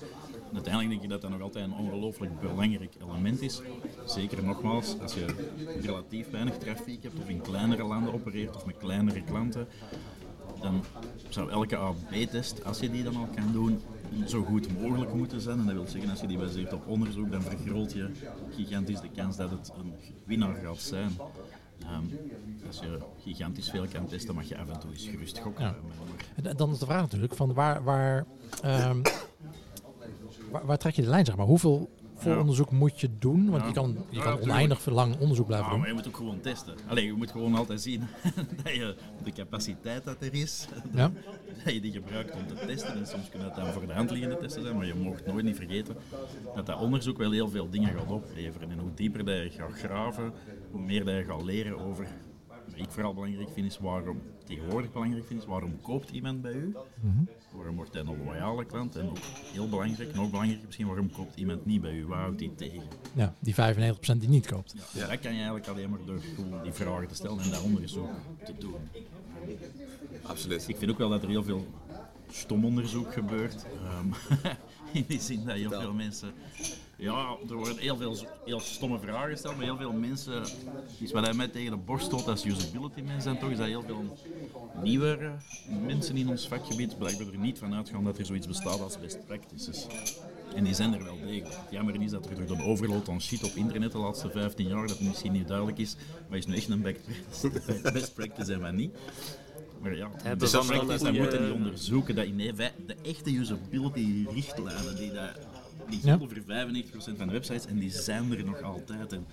Uiteindelijk 0.53 0.91
denk 0.91 1.03
ik 1.03 1.09
dat 1.09 1.21
dat 1.21 1.31
nog 1.31 1.41
altijd 1.41 1.65
een 1.65 1.75
ongelooflijk 1.75 2.41
belangrijk 2.41 2.95
element 3.03 3.41
is. 3.41 3.61
Zeker 4.07 4.45
nogmaals, 4.45 4.99
als 5.01 5.15
je 5.15 5.27
relatief 5.81 6.31
weinig 6.31 6.59
trafiek 6.59 7.03
hebt 7.03 7.19
of 7.19 7.29
in 7.29 7.41
kleinere 7.41 7.85
landen 7.85 8.15
opereert 8.15 8.57
of 8.57 8.67
met 8.67 8.77
kleinere 8.77 9.23
klanten, 9.23 9.67
dan 10.61 10.85
zou 11.29 11.51
elke 11.51 11.77
A-B-test, 11.77 12.65
als 12.65 12.79
je 12.79 12.91
die 12.91 13.03
dan 13.03 13.17
al 13.17 13.29
kan 13.35 13.53
doen, 13.53 13.81
zo 14.27 14.43
goed 14.43 14.81
mogelijk 14.81 15.15
moeten 15.15 15.41
zijn. 15.41 15.59
En 15.59 15.67
dat 15.67 15.75
wil 15.75 15.87
zeggen, 15.87 16.11
als 16.11 16.21
je 16.21 16.27
die 16.27 16.39
baseert 16.39 16.73
op 16.73 16.87
onderzoek, 16.87 17.31
dan 17.31 17.43
vergroot 17.43 17.93
je 17.93 18.11
gigantisch 18.57 19.01
de 19.01 19.11
kans 19.17 19.37
dat 19.37 19.51
het 19.51 19.73
een 19.79 19.95
winnaar 20.25 20.55
gaat 20.55 20.81
zijn. 20.81 21.11
Ehm, 21.83 22.05
als 22.67 22.79
je 22.79 22.99
gigantisch 23.23 23.71
veel 23.71 23.87
kan 23.93 24.07
testen, 24.07 24.35
mag 24.35 24.49
je 24.49 24.59
af 24.59 24.69
en 24.69 24.81
toe 24.81 24.91
eens 24.91 25.09
gerust 25.09 25.39
gokken. 25.39 25.75
Ja. 26.43 26.53
Dan 26.53 26.71
is 26.71 26.79
de 26.79 26.87
vraag 26.87 27.01
natuurlijk 27.01 27.35
van 27.35 27.55
waar, 27.55 27.85
waar, 27.85 28.27
ehm, 28.63 29.01
waar, 30.53 30.67
waar 30.67 30.79
trek 30.79 30.95
je 30.95 31.03
de 31.03 31.09
lijn, 31.09 31.25
zeg 31.25 31.37
maar? 31.37 31.47
Hoeveel 31.47 31.91
vooronderzoek 32.15 32.71
moet 32.71 33.01
je 33.01 33.09
doen? 33.19 33.51
Want 33.51 33.67
je 33.67 33.73
kan, 33.73 33.97
je 34.11 34.21
kan 34.21 34.41
oneindig 34.41 34.87
lang 34.87 35.19
onderzoek 35.19 35.47
blijven 35.47 35.67
Ja, 35.71 35.77
maar 35.77 35.87
doen. 35.87 35.97
je 35.97 36.03
moet 36.03 36.09
ook 36.13 36.17
gewoon 36.17 36.41
testen. 36.41 36.75
Allee, 36.89 37.05
je 37.05 37.13
moet 37.13 37.31
gewoon 37.31 37.55
altijd 37.55 37.81
zien 37.83 38.01
dat 38.63 38.75
je 38.75 38.95
de 39.25 39.33
capaciteit 39.33 40.05
dat 40.05 40.17
er 40.23 40.35
is, 40.35 40.67
Ja? 40.95 41.11
dat 41.65 41.73
je 41.75 41.81
die 41.81 41.93
gebruikt 41.93 42.35
om 42.37 42.47
te 42.47 42.67
testen. 42.67 42.95
En 42.95 43.07
soms 43.07 43.29
kunnen 43.29 43.49
het 43.49 43.57
dan 43.57 43.73
voor 43.73 43.87
de 43.87 43.93
hand 43.93 44.11
liggende 44.11 44.37
testen 44.37 44.63
zijn, 44.63 44.77
maar 44.77 44.87
je 44.87 44.95
mocht 44.95 45.27
nooit 45.27 45.45
niet 45.45 45.57
vergeten 45.57 45.97
dat 46.55 46.67
dat 46.67 46.81
onderzoek 46.81 47.19
wel 47.19 47.31
heel 47.31 47.49
veel 47.49 47.71
dingen 47.71 47.93
gaat 47.99 48.11
opleveren. 48.11 48.71
En 48.71 48.79
hoe 48.79 48.95
dieper 48.95 49.25
dat 49.25 49.43
je 49.43 49.51
gaat 49.51 49.73
graven, 49.73 50.33
hoe 50.71 50.81
meer 50.81 51.05
dat 51.05 51.15
je 51.15 51.25
gaat 51.25 51.43
leren 51.43 51.79
over. 51.79 52.07
Ik 52.83 52.91
vooral 52.91 53.15
belangrijk 53.15 53.49
vind 53.53 53.67
is 53.67 53.79
waarom, 53.79 54.23
tegenwoordig 54.45 54.93
belangrijk 54.93 55.27
vind 55.27 55.41
is 55.41 55.47
waarom 55.47 55.81
koopt 55.81 56.11
iemand 56.11 56.43
bij 56.43 56.53
u? 56.53 56.77
Waarom 57.53 57.77
wordt 57.77 57.93
hij 57.93 58.03
een 58.03 58.25
loyale 58.25 58.65
klant? 58.65 58.97
En 58.97 59.09
ook 59.09 59.19
heel 59.53 59.69
belangrijk, 59.69 60.15
nog 60.15 60.31
belangrijker 60.31 60.67
misschien, 60.67 60.87
waarom 60.87 61.13
koopt 61.13 61.37
iemand 61.37 61.67
niet 61.67 61.81
bij 61.81 61.93
u? 61.93 62.07
Waar 62.07 62.21
houdt 62.21 62.41
hij 62.41 62.51
tegen? 62.57 62.83
ja, 63.15 63.35
die 63.39 63.55
95% 63.55 64.17
die 64.17 64.29
niet 64.29 64.47
koopt. 64.47 64.75
Ja. 64.93 65.07
Dat 65.07 65.21
kan 65.21 65.31
je 65.33 65.37
eigenlijk 65.37 65.69
alleen 65.69 65.91
maar 65.91 65.99
door 66.07 66.21
die 66.63 66.73
vragen 66.73 67.09
te 67.09 67.15
stellen 67.15 67.43
en 67.43 67.51
dat 67.51 67.63
onderzoek 67.63 68.11
te 68.45 68.53
doen. 68.59 68.75
Absoluut. 70.23 70.69
Ik 70.69 70.77
vind 70.77 70.91
ook 70.91 70.99
wel 70.99 71.09
dat 71.09 71.23
er 71.23 71.29
heel 71.29 71.43
veel 71.45 71.67
stom 72.31 72.65
onderzoek 72.65 73.13
gebeurt. 73.13 73.67
Ehm, 73.85 74.07
in 74.99 75.05
die 75.09 75.21
zin 75.21 75.45
dat 75.45 75.55
heel 75.55 75.71
veel 75.71 75.93
mensen. 75.93 76.33
Ja, 76.97 77.37
er 77.49 77.55
worden 77.55 77.79
heel 77.79 77.97
veel 77.97 78.17
heel 78.45 78.61
stomme 78.61 78.99
vragen 78.99 79.31
gesteld, 79.31 79.57
maar 79.57 79.65
heel 79.65 79.77
veel 79.77 79.93
mensen. 79.93 80.43
Wat 81.13 81.25
hij 81.25 81.35
mij 81.35 81.49
tegen 81.49 81.71
de 81.71 81.77
borst 81.77 82.07
stoot 82.07 82.29
als 82.29 82.45
usability 82.45 83.01
mensen 83.01 83.23
zijn 83.23 83.39
toch, 83.39 83.51
is 83.51 83.57
dat 83.57 83.67
heel 83.67 83.83
veel 83.83 84.19
nieuwere 84.83 85.33
mensen 85.87 86.17
in 86.17 86.29
ons 86.29 86.49
vakgebied 86.49 86.99
blijkbaar 86.99 87.27
er 87.27 87.39
niet 87.39 87.59
van 87.59 87.75
uitgaan 87.75 88.05
dat 88.05 88.19
er 88.19 88.27
zoiets 88.27 88.47
bestaat 88.47 88.81
als 88.81 89.01
best 89.01 89.27
practices. 89.27 89.87
En 90.55 90.65
die 90.65 90.75
zijn 90.75 90.95
er 90.95 91.05
wel 91.05 91.17
degelijk. 91.17 91.55
Het 91.55 91.71
jammer 91.71 92.03
is 92.03 92.11
dat 92.11 92.27
er 92.27 92.47
door 92.47 92.57
de 92.57 92.63
overload 92.63 93.09
aan 93.09 93.21
shit 93.21 93.45
op 93.45 93.53
internet 93.55 93.93
de 93.93 93.99
laatste 93.99 94.31
15 94.31 94.69
jaar, 94.69 94.87
dat 94.87 95.01
misschien 95.01 95.33
niet 95.33 95.49
duidelijk 95.49 95.79
is, 95.79 95.97
maar 96.29 96.39
is 96.39 96.47
nu 96.47 96.55
echt 96.55 96.69
een 96.69 96.83
best 97.93 98.15
practice 98.15 98.53
en 98.53 98.61
wat 98.61 98.73
niet. 98.73 98.95
Maar 99.83 99.97
ja, 99.97 100.09
hebben 100.13 100.39
dus 100.39 100.51
dat 100.51 101.13
moeten 101.13 101.43
die 101.45 101.53
onderzoeken. 101.53 102.15
Dat 102.15 102.25
in 102.25 102.37
de, 102.37 102.71
de 102.87 102.97
echte 103.03 103.31
usability-richtlijnen, 103.35 104.97
die, 104.97 105.13
dat, 105.13 105.31
die 105.89 106.01
Ja. 106.03 106.17
gelden 106.17 106.29
voor 106.29 107.13
95% 107.15 107.17
van 107.17 107.27
de 107.27 107.33
websites 107.33 107.67
en 107.67 107.79
die 107.79 107.91
zijn 107.91 108.33
er 108.33 108.45
nog 108.45 108.63
altijd. 108.63 109.13
En 109.13 109.27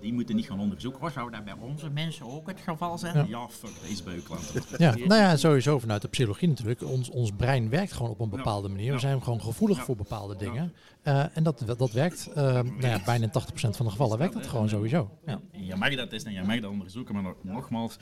die 0.00 0.12
moeten 0.12 0.36
niet 0.36 0.46
gaan 0.46 0.60
onderzoeken. 0.60 1.00
Wat 1.00 1.12
zou 1.12 1.30
dat 1.30 1.44
bij 1.44 1.54
onze 1.60 1.90
mensen 1.90 2.26
ook 2.26 2.46
het 2.46 2.60
geval 2.60 2.98
zijn? 2.98 3.14
Ja. 3.16 3.24
Ja, 3.28 3.48
fuck, 3.48 3.70
dat 3.80 3.90
is 3.90 4.02
bij 4.02 4.14
uw 4.14 4.22
klanten. 4.22 4.62
Ja, 4.78 4.94
nou 4.96 5.20
ja, 5.20 5.36
sowieso 5.36 5.78
vanuit 5.78 6.02
de 6.02 6.08
psychologie 6.08 6.48
natuurlijk. 6.48 6.82
Ons, 6.82 7.10
ons 7.10 7.30
brein 7.36 7.68
werkt 7.68 7.92
gewoon 7.92 8.10
op 8.10 8.20
een 8.20 8.28
bepaalde 8.28 8.68
manier. 8.68 8.92
We 8.92 8.98
zijn 8.98 9.22
gewoon 9.22 9.40
gevoelig 9.40 9.76
Ja. 9.76 9.84
voor 9.84 9.96
bepaalde 9.96 10.36
dingen. 10.36 10.72
Eh, 11.02 11.24
en 11.36 11.42
dat, 11.42 11.62
dat 11.78 11.92
werkt, 11.92 12.28
eh, 12.34 12.42
nou 12.52 12.80
ja, 12.80 13.00
bijna 13.04 13.24
in 13.24 13.30
80% 13.30 13.76
van 13.76 13.86
de 13.86 13.92
gevallen 13.92 14.18
werkt 14.18 14.34
dat 14.34 14.46
gewoon 14.46 14.68
sowieso. 14.68 15.10
Ja. 15.26 15.40
En 15.52 15.64
Je 15.66 15.76
mag 15.76 15.94
dat 15.96 16.10
testen 16.10 16.30
en 16.34 16.40
je 16.40 16.46
mag 16.46 16.60
dat 16.60 16.70
onderzoeken, 16.70 17.14
maar 17.14 17.22
nog- 17.22 17.36
nogmaals, 17.42 17.96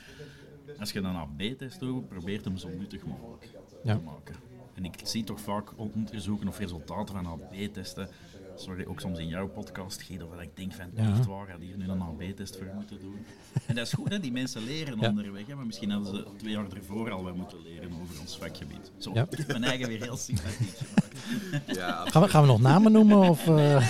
als 0.79 0.91
je 0.91 1.01
dan 1.01 1.15
AB-test 1.15 1.79
doet, 1.79 2.07
probeer 2.07 2.41
hem 2.43 2.57
zo 2.57 2.69
nuttig 2.69 3.05
mogelijk 3.05 3.49
Ja. 3.83 3.95
te 3.95 4.01
maken. 4.01 4.35
En 4.73 4.85
ik 4.85 4.99
zie 5.03 5.23
toch 5.23 5.39
vaak 5.39 5.71
onderzoeken 5.77 6.47
of 6.47 6.59
resultaten 6.59 7.15
van 7.15 7.25
AB-testen. 7.27 8.09
Sorry, 8.55 8.85
ook 8.87 8.99
soms 8.99 9.19
in 9.19 9.27
jouw 9.27 9.47
podcast, 9.47 10.01
Guido, 10.01 10.29
dat 10.31 10.41
ik 10.41 10.49
denk 10.55 10.73
van, 10.73 10.85
Ja. 10.95 11.09
echt 11.11 11.25
waar, 11.25 11.49
had 11.51 11.59
hier 11.59 11.77
nu 11.77 11.87
een 11.89 12.01
AB-test 12.01 12.57
voor 12.57 12.67
moeten 12.75 12.99
doen. 12.99 13.25
En 13.65 13.75
dat 13.75 13.85
is 13.85 13.93
goed, 13.93 14.09
hè, 14.09 14.19
die 14.19 14.31
mensen 14.31 14.63
leren 14.63 14.99
Ja. 14.99 15.09
onderweg, 15.09 15.47
hè, 15.47 15.55
maar 15.55 15.65
misschien 15.65 15.89
hadden 15.91 16.15
ze 16.15 16.25
twee 16.37 16.51
jaar 16.51 16.65
ervoor 16.75 17.11
al 17.11 17.23
wat 17.23 17.35
moeten 17.35 17.57
leren 17.63 17.89
over 18.01 18.19
ons 18.21 18.37
vakgebied. 18.37 18.91
Zo, 18.97 19.11
Ja. 19.13 19.25
ik 19.29 19.37
heb 19.37 19.47
mijn 19.47 19.63
eigen 19.63 19.87
weer 19.87 20.01
heel 20.01 20.17
sympathiek 20.17 20.73
gemaakt. 20.77 21.75
Ja, 21.77 22.05
Gaan, 22.05 22.21
we, 22.21 22.27
gaan 22.29 22.41
we 22.41 22.47
nog 22.47 22.61
namen 22.61 22.91
noemen? 22.91 23.17
Of, 23.29 23.47
eh? 23.47 23.89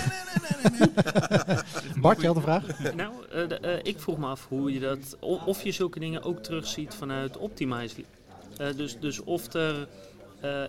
Bart, 2.00 2.20
je 2.20 2.26
had 2.26 2.36
een 2.36 2.42
vraag? 2.42 2.94
Nou, 2.94 3.12
eh, 3.32 3.48
de- 3.48 3.58
eh, 3.58 3.78
ik 3.82 4.00
vroeg 4.00 4.18
me 4.18 4.26
af 4.26 4.46
hoe 4.48 4.72
je 4.72 4.80
dat, 4.80 5.16
of 5.20 5.62
je 5.62 5.72
zulke 5.72 5.98
dingen 5.98 6.22
ook 6.22 6.42
terugziet 6.42 6.94
vanuit 6.94 7.36
Optimize. 7.36 8.04
Eh, 8.58 8.66
dus, 8.76 8.98
dus 9.00 9.20
of 9.24 9.52
er, 9.54 9.88
eh, 10.40 10.62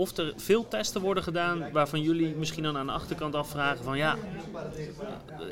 of 0.00 0.16
er 0.16 0.32
veel 0.36 0.68
testen 0.68 1.00
worden 1.00 1.22
gedaan 1.22 1.72
waarvan 1.72 2.02
jullie 2.02 2.34
misschien 2.34 2.62
dan 2.62 2.76
aan 2.76 2.86
de 2.86 2.92
achterkant 2.92 3.34
afvragen 3.34 3.84
van 3.84 3.96
ja, 3.96 4.16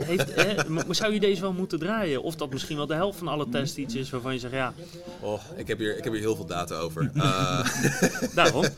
heeft, 0.05 0.35
hè, 0.35 0.55
zou 0.95 1.13
je 1.13 1.21
deze 1.21 1.41
wel 1.41 1.53
moeten 1.53 1.79
draaien? 1.79 2.23
Of 2.23 2.35
dat 2.37 2.53
misschien 2.53 2.77
wel 2.77 2.87
de 2.87 2.95
helft 2.95 3.19
van 3.19 3.29
alle 3.29 3.49
tests 3.49 3.77
iets 3.77 3.95
is 3.95 4.11
waarvan 4.11 4.33
je 4.33 4.39
zegt 4.39 4.53
ja, 4.53 4.73
oh, 5.21 5.41
ik, 5.57 5.67
heb 5.67 5.79
hier, 5.79 5.97
ik 5.97 6.05
heb 6.05 6.13
hier 6.13 6.23
heel 6.23 6.37
veel 6.37 6.47
data 6.47 6.77
over. 6.77 7.11
Eh, 7.19 7.67
daarom. 8.35 8.65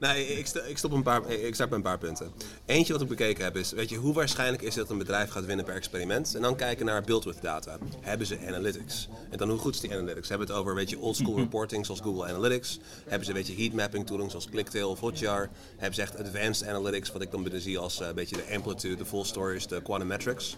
Nee, 0.00 0.26
ik, 0.26 0.48
ik, 0.48 0.78
stop 0.78 0.92
een 0.92 1.02
paar, 1.02 1.30
ik 1.30 1.54
start 1.54 1.68
bij 1.68 1.78
een 1.78 1.84
paar 1.84 1.98
punten. 1.98 2.32
Eentje 2.66 2.92
wat 2.92 3.02
ik 3.02 3.08
bekeken 3.08 3.44
heb 3.44 3.56
is, 3.56 3.72
weet 3.72 3.88
je, 3.88 3.96
hoe 3.96 4.14
waarschijnlijk 4.14 4.62
is 4.62 4.74
het 4.74 4.76
dat 4.76 4.90
een 4.90 4.98
bedrijf 4.98 5.30
gaat 5.30 5.44
winnen 5.44 5.64
per 5.64 5.74
experiment? 5.74 6.34
En 6.34 6.42
dan 6.42 6.56
kijken 6.56 6.86
naar 6.86 7.02
build 7.02 7.24
with 7.24 7.42
data. 7.42 7.78
Hebben 8.00 8.26
ze 8.26 8.38
analytics? 8.46 9.08
En 9.30 9.38
dan 9.38 9.48
hoe 9.48 9.58
goed 9.58 9.74
is 9.74 9.80
die 9.80 9.92
analytics? 9.92 10.28
Hebben 10.28 10.46
we 10.46 10.52
het 10.52 10.62
over, 10.62 10.74
weet 10.74 10.90
je, 10.90 10.98
old 10.98 11.16
school 11.16 11.36
reporting 11.36 11.86
zoals 11.86 12.00
Google 12.00 12.28
Analytics? 12.28 12.78
Hebben 13.08 13.26
ze, 13.26 13.32
weet 13.32 13.46
je, 13.46 13.54
heatmapping 13.54 14.06
tooling 14.06 14.30
zoals 14.30 14.48
Clicktail 14.48 14.90
of 14.90 14.98
Hotjar? 15.14 15.48
Hebben 15.76 15.94
ze 15.94 16.02
echt 16.02 16.18
advanced 16.18 16.68
analytics, 16.68 17.12
wat 17.12 17.22
ik 17.22 17.30
dan 17.30 17.42
binnen 17.42 17.60
zie 17.60 17.78
als 17.78 18.00
eh, 18.00 18.08
een 18.08 18.14
beetje 18.14 18.36
de 18.36 18.54
amplitude, 18.54 18.96
de 18.96 19.04
full 19.04 19.24
stories, 19.24 19.66
de 19.66 19.82
quantum 19.82 20.06
metrics? 20.08 20.56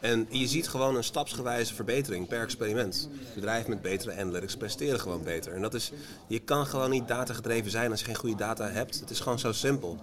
En 0.00 0.26
je 0.30 0.46
ziet 0.46 0.68
gewoon 0.68 0.96
een 0.96 1.04
stapsgewijze 1.04 1.74
verbetering 1.74 2.28
per 2.28 2.40
experiment. 2.40 3.08
Bedrijven 3.34 3.70
met 3.70 3.82
betere 3.82 4.20
analytics 4.20 4.56
presteren 4.56 5.00
gewoon 5.00 5.22
beter. 5.22 5.52
En 5.52 5.62
dat 5.62 5.74
is, 5.74 5.92
je 6.26 6.38
kan 6.38 6.66
gewoon 6.66 6.90
niet 6.90 7.08
datagedreven 7.08 7.70
zijn 7.70 7.90
als 7.90 8.00
je 8.00 8.06
geen 8.06 8.14
goede 8.14 8.36
data 8.36 8.68
hebt. 8.68 9.00
Het 9.00 9.10
is 9.10 9.20
gewoon 9.20 9.38
zo 9.38 9.52
simpel. 9.52 9.98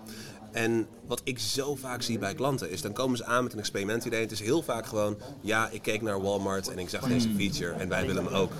En 0.55 0.88
wat 1.07 1.21
ik 1.24 1.39
zo 1.39 1.75
vaak 1.75 2.01
zie 2.01 2.19
bij 2.19 2.33
klanten 2.33 2.69
is, 2.69 2.81
dan 2.81 2.93
komen 2.93 3.17
ze 3.17 3.25
aan 3.25 3.43
met 3.43 3.53
een 3.53 3.59
experimentidee. 3.59 4.21
Het 4.21 4.31
is 4.31 4.39
heel 4.39 4.62
vaak 4.62 4.85
gewoon, 4.85 5.17
ja, 5.41 5.69
ik 5.69 5.81
keek 5.81 6.01
naar 6.01 6.21
Walmart 6.21 6.67
en 6.67 6.79
ik 6.79 6.89
zag 6.89 7.07
deze 7.07 7.29
feature 7.35 7.71
en 7.71 7.89
wij 7.89 8.05
willen 8.05 8.25
hem 8.25 8.33
ook. 8.33 8.51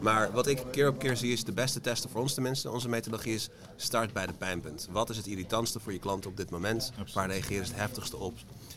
Maar 0.00 0.32
wat 0.32 0.46
ik 0.46 0.62
keer 0.70 0.88
op 0.88 0.98
keer 0.98 1.16
zie 1.16 1.32
is, 1.32 1.44
de 1.44 1.52
beste 1.52 1.80
testen 1.80 2.10
voor 2.10 2.20
ons 2.20 2.34
tenminste, 2.34 2.70
onze 2.70 2.88
methodologie 2.88 3.34
is, 3.34 3.48
start 3.76 4.12
bij 4.12 4.26
de 4.26 4.32
pijnpunt. 4.32 4.88
Wat 4.90 5.10
is 5.10 5.16
het 5.16 5.26
irritantste 5.26 5.80
voor 5.80 5.92
je 5.92 5.98
klant 5.98 6.26
op 6.26 6.36
dit 6.36 6.50
moment? 6.50 6.92
Waar 7.14 7.30
reageren 7.30 7.66
ze 7.66 7.72
het 7.72 7.80
heftigste 7.80 8.16
op? 8.16 8.34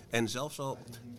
En 0.10 0.30
zelfs 0.30 0.60
al 0.60 0.78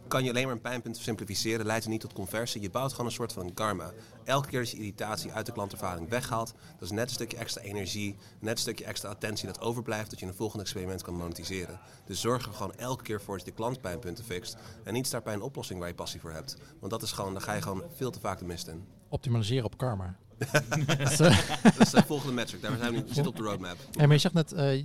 kan 0.08 0.24
je 0.24 0.30
alleen 0.30 0.44
maar 0.44 0.54
een 0.54 0.60
pijnpunt 0.60 0.96
simplificeren, 0.96 1.66
leidt 1.66 1.82
het 1.82 1.92
niet 1.92 2.00
tot 2.00 2.12
conversie. 2.12 2.60
Je 2.60 2.70
bouwt 2.70 2.90
gewoon 2.90 3.06
een 3.06 3.12
soort 3.12 3.32
van 3.32 3.54
karma. 3.54 3.90
Elke 4.24 4.48
keer 4.48 4.60
dat 4.60 4.70
je 4.70 4.76
irritatie 4.76 5.32
uit 5.32 5.46
de 5.46 5.52
klantervaring 5.52 6.08
weghaalt, 6.08 6.54
dat 6.78 6.82
is 6.82 6.90
net 6.90 7.04
een 7.04 7.14
stukje 7.14 7.36
extra 7.36 7.62
energie, 7.62 8.16
net 8.40 8.52
een 8.52 8.58
stukje 8.58 8.84
extra 8.84 9.08
attentie 9.08 9.46
dat 9.46 9.60
overblijft, 9.60 10.10
dat 10.10 10.18
je 10.18 10.24
in 10.24 10.30
een 10.30 10.38
volgend 10.38 10.62
experiment 10.62 11.02
kan 11.02 11.14
monetiseren. 11.14 11.80
Dus 12.06 12.20
zorg 12.20 12.46
er 12.46 12.52
gewoon 12.52 12.74
elke 12.74 13.02
keer 13.02 13.20
voor 13.20 13.36
dat 13.36 13.44
je 13.44 13.50
de 13.50 13.56
klantpijnpunten 13.56 14.24
fixt 14.24 14.56
en 14.84 14.92
niet 14.92 15.06
start 15.06 15.24
bij 15.24 15.34
een 15.34 15.42
oplossing 15.42 15.78
waar 15.78 15.88
je 15.88 15.94
passie 15.94 16.20
voor 16.20 16.32
hebt. 16.32 16.56
Want 16.78 16.92
dat 16.92 17.02
is 17.02 17.12
gewoon, 17.12 17.32
daar 17.32 17.42
ga 17.42 17.52
je 17.52 17.62
gewoon 17.62 17.82
veel 17.96 18.10
te 18.10 18.20
vaak 18.20 18.38
de 18.38 18.44
mist 18.44 18.68
in. 18.68 18.84
Optimaliseren 19.08 19.64
op 19.64 19.78
karma. 19.78 20.16
Dat 20.86 21.10
is, 21.10 21.16
Dat 21.16 21.78
is 21.78 21.90
de 21.90 22.02
volgende 22.06 22.32
metric, 22.32 22.62
daar 22.62 22.76
zijn 22.76 22.94
we 22.94 23.00
nu, 23.00 23.04
zit 23.10 23.26
op 23.26 23.36
de 23.36 23.42
roadmap. 23.42 23.76
Hey, 23.92 24.06
maar 24.06 24.14
je 24.14 24.20
zegt 24.20 24.34
net, 24.34 24.52
eh, 24.52 24.84